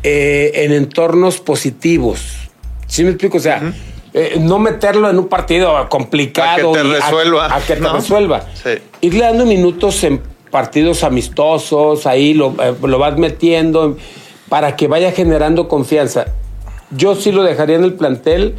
eh, 0.03 0.53
en 0.55 0.73
entornos 0.73 1.41
positivos. 1.41 2.51
¿Sí 2.87 3.03
me 3.03 3.11
explico? 3.11 3.39
O 3.39 3.41
sea, 3.41 3.73
eh, 4.19 4.39
no 4.41 4.59
meterlo 4.59 5.11
en 5.11 5.19
un 5.19 5.29
partido 5.29 5.91
complicado. 5.91 6.71
A 6.71 6.73
que 6.73 6.79
te 6.79 6.83
resuelva. 6.83 7.55
A, 7.55 7.61
que 7.61 7.77
te 7.77 7.89
resuelva. 7.89 8.47
Irle 9.03 9.21
dando 9.21 9.45
minutos 9.45 10.03
en 10.05 10.23
partidos 10.51 11.05
amistosos, 11.05 12.07
ahí 12.07 12.33
lo, 12.33 12.55
eh, 12.63 12.75
lo 12.83 12.99
vas 12.99 13.19
metiendo 13.19 13.99
para 14.49 14.75
que 14.75 14.89
vaya 14.89 15.13
generando 15.13 15.69
confianza. 15.69 16.29
Yo 16.91 17.15
sí 17.15 17.31
lo 17.31 17.43
dejaría 17.43 17.77
en 17.77 17.85
el 17.85 17.93
plantel 17.93 18.55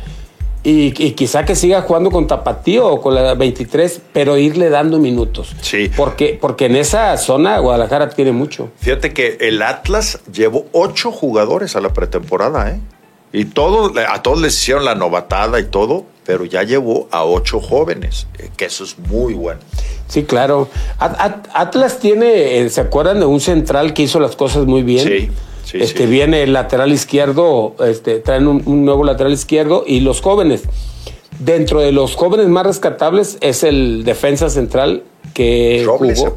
y, 0.61 0.91
quizá 0.91 1.43
que 1.43 1.55
siga 1.55 1.81
jugando 1.81 2.11
con 2.11 2.27
Tapatío 2.27 2.85
o 2.85 3.01
con 3.01 3.15
la 3.15 3.33
23, 3.33 4.01
pero 4.13 4.37
irle 4.37 4.69
dando 4.69 4.99
minutos. 4.99 5.55
Sí. 5.61 5.89
Porque, 5.95 6.37
porque 6.39 6.65
en 6.65 6.75
esa 6.75 7.17
zona 7.17 7.57
Guadalajara 7.57 8.09
tiene 8.09 8.31
mucho. 8.31 8.69
Fíjate 8.77 9.11
que 9.11 9.37
el 9.39 9.63
Atlas 9.63 10.19
llevó 10.31 10.67
ocho 10.71 11.11
jugadores 11.11 11.75
a 11.75 11.81
la 11.81 11.93
pretemporada, 11.93 12.69
¿eh? 12.69 12.79
Y 13.33 13.45
todos, 13.45 13.91
a 13.97 14.21
todos 14.23 14.41
les 14.41 14.53
hicieron 14.57 14.85
la 14.85 14.95
novatada 14.95 15.59
y 15.59 15.65
todo, 15.65 16.05
pero 16.25 16.45
ya 16.45 16.63
llevó 16.63 17.07
a 17.11 17.25
ocho 17.25 17.59
jóvenes, 17.59 18.27
eh, 18.39 18.49
que 18.55 18.65
eso 18.65 18.83
es 18.83 18.97
muy 18.97 19.33
bueno. 19.33 19.59
Sí, 20.07 20.23
claro. 20.23 20.69
Atlas 20.99 21.99
tiene, 21.99 22.59
eh, 22.59 22.69
¿se 22.69 22.81
acuerdan 22.81 23.19
de 23.19 23.25
un 23.25 23.41
central 23.41 23.93
que 23.93 24.03
hizo 24.03 24.19
las 24.19 24.35
cosas 24.35 24.65
muy 24.65 24.83
bien? 24.83 25.05
Sí 25.05 25.29
este, 25.73 26.05
Viene 26.05 26.43
el 26.43 26.53
lateral 26.53 26.91
izquierdo, 26.91 27.75
este, 27.85 28.19
traen 28.19 28.47
un, 28.47 28.85
nuevo 28.85 29.03
lateral 29.03 29.33
izquierdo 29.33 29.83
y 29.85 29.99
los 29.99 30.21
jóvenes. 30.21 30.63
Dentro 31.39 31.81
de 31.81 31.91
los 31.91 32.15
jóvenes 32.15 32.47
más 32.47 32.65
rescatables 32.65 33.37
es 33.41 33.63
el 33.63 34.03
defensa 34.03 34.49
central 34.49 35.03
que. 35.33 35.83
¿Robles 35.85 36.19
jugó. 36.19 36.35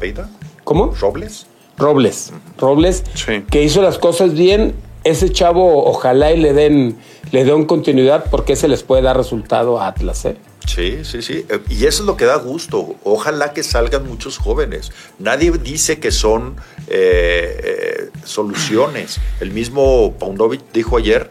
¿Cómo? 0.63 0.93
¿Robles? 0.99 1.47
Robles. 1.77 2.31
Robles, 2.59 3.03
que 3.49 3.63
hizo 3.63 3.81
las 3.81 3.97
cosas 3.97 4.33
bien. 4.33 4.73
Ese 5.03 5.31
chavo, 5.31 5.85
ojalá 5.85 6.31
y 6.31 6.37
le 6.37 6.53
den, 6.53 6.97
le 7.31 7.43
den 7.43 7.65
continuidad 7.65 8.25
porque 8.29 8.53
ese 8.53 8.67
les 8.67 8.83
puede 8.83 9.01
dar 9.01 9.17
resultado 9.17 9.79
a 9.79 9.87
Atlas. 9.87 10.25
¿eh? 10.25 10.37
Sí, 10.67 10.99
sí, 11.03 11.21
sí. 11.21 11.45
Eh, 11.49 11.59
y 11.69 11.85
eso 11.85 12.03
es 12.03 12.07
lo 12.07 12.17
que 12.17 12.25
da 12.25 12.35
gusto. 12.35 12.95
Ojalá 13.03 13.53
que 13.53 13.63
salgan 13.63 14.07
muchos 14.07 14.37
jóvenes. 14.37 14.91
Nadie 15.19 15.51
dice 15.51 15.99
que 15.99 16.11
son 16.11 16.55
eh, 16.87 17.59
eh, 17.63 18.09
soluciones. 18.23 19.19
El 19.39 19.51
mismo 19.51 20.13
Paunovic 20.19 20.61
dijo 20.71 20.97
ayer, 20.97 21.29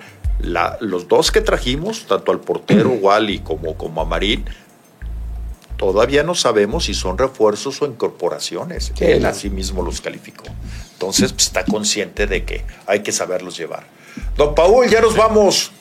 los 0.80 1.06
dos 1.06 1.30
que 1.30 1.40
trajimos, 1.40 2.06
tanto 2.06 2.32
al 2.32 2.40
portero 2.40 2.90
Wally 2.90 3.40
como, 3.40 3.76
como 3.76 4.00
a 4.00 4.04
Marín, 4.04 4.44
todavía 5.80 6.22
no 6.22 6.34
sabemos 6.34 6.84
si 6.84 6.92
son 6.92 7.16
refuerzos 7.16 7.80
o 7.80 7.86
incorporaciones. 7.86 8.92
Él 9.00 9.24
así 9.24 9.48
mismo 9.48 9.82
los 9.82 10.02
calificó. 10.02 10.44
Entonces 10.92 11.32
pues, 11.32 11.46
está 11.46 11.64
consciente 11.64 12.26
de 12.26 12.44
que 12.44 12.62
hay 12.86 13.00
que 13.00 13.12
saberlos 13.12 13.56
llevar. 13.56 13.84
Don 14.36 14.54
Paul, 14.54 14.90
ya 14.90 15.00
nos 15.00 15.16
vamos. 15.16 15.72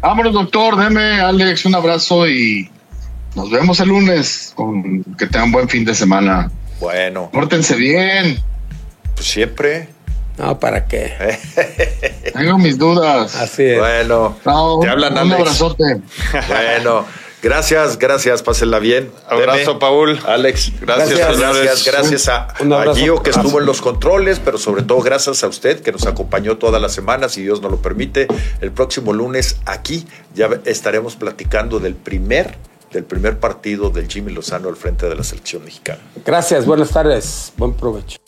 Vámonos, 0.00 0.32
doctor. 0.32 0.76
Deme, 0.76 1.20
Alex, 1.20 1.66
un 1.66 1.74
abrazo 1.74 2.26
y 2.26 2.70
nos 3.34 3.50
vemos 3.50 3.78
el 3.80 3.90
lunes. 3.90 4.54
Con, 4.54 5.04
que 5.18 5.26
tengan 5.26 5.52
buen 5.52 5.68
fin 5.68 5.84
de 5.84 5.94
semana. 5.94 6.50
Bueno. 6.80 7.28
Pórtense 7.30 7.76
bien. 7.76 8.38
Pues 9.14 9.26
siempre. 9.26 9.90
No, 10.38 10.58
¿para 10.58 10.86
qué? 10.86 11.12
Tengo 12.34 12.56
mis 12.56 12.78
dudas. 12.78 13.36
Así 13.36 13.64
es. 13.64 13.78
Bueno. 13.78 14.34
te 14.80 14.88
hablan, 14.88 15.12
un, 15.12 15.26
un 15.26 15.32
abrazote. 15.34 16.00
bueno. 16.48 17.04
Gracias, 17.44 17.98
gracias, 17.98 18.42
pásenla 18.42 18.78
bien. 18.78 19.12
Abrazo, 19.28 19.78
Paul. 19.78 20.18
Alex, 20.26 20.72
gracias, 20.80 21.38
gracias, 21.38 21.84
gracias, 21.84 22.28
a, 22.28 22.46
a, 22.46 22.94
Gio 22.94 23.22
que 23.22 23.28
estuvo 23.28 23.60
en 23.60 23.66
los 23.66 23.82
controles, 23.82 24.40
pero 24.42 24.56
sobre 24.56 24.82
todo 24.82 25.02
gracias 25.02 25.44
a 25.44 25.48
usted 25.48 25.82
que 25.82 25.92
nos 25.92 26.06
acompañó 26.06 26.56
todas 26.56 26.80
las 26.80 26.94
semanas, 26.94 27.32
si 27.32 27.42
Dios 27.42 27.60
nos 27.60 27.70
lo 27.70 27.82
permite. 27.82 28.28
El 28.62 28.72
próximo 28.72 29.12
lunes 29.12 29.58
aquí 29.66 30.06
ya 30.34 30.48
estaremos 30.64 31.16
platicando 31.16 31.80
del 31.80 31.94
primer 31.96 32.56
del 32.90 33.04
primer 33.04 33.38
partido 33.38 33.90
del 33.90 34.08
Jimmy 34.08 34.32
Lozano 34.32 34.70
al 34.70 34.76
frente 34.76 35.06
de 35.06 35.14
la 35.14 35.22
selección 35.22 35.64
mexicana. 35.64 36.00
Gracias, 36.24 36.64
buenas 36.64 36.90
tardes, 36.92 37.52
buen 37.58 37.74
provecho. 37.74 38.23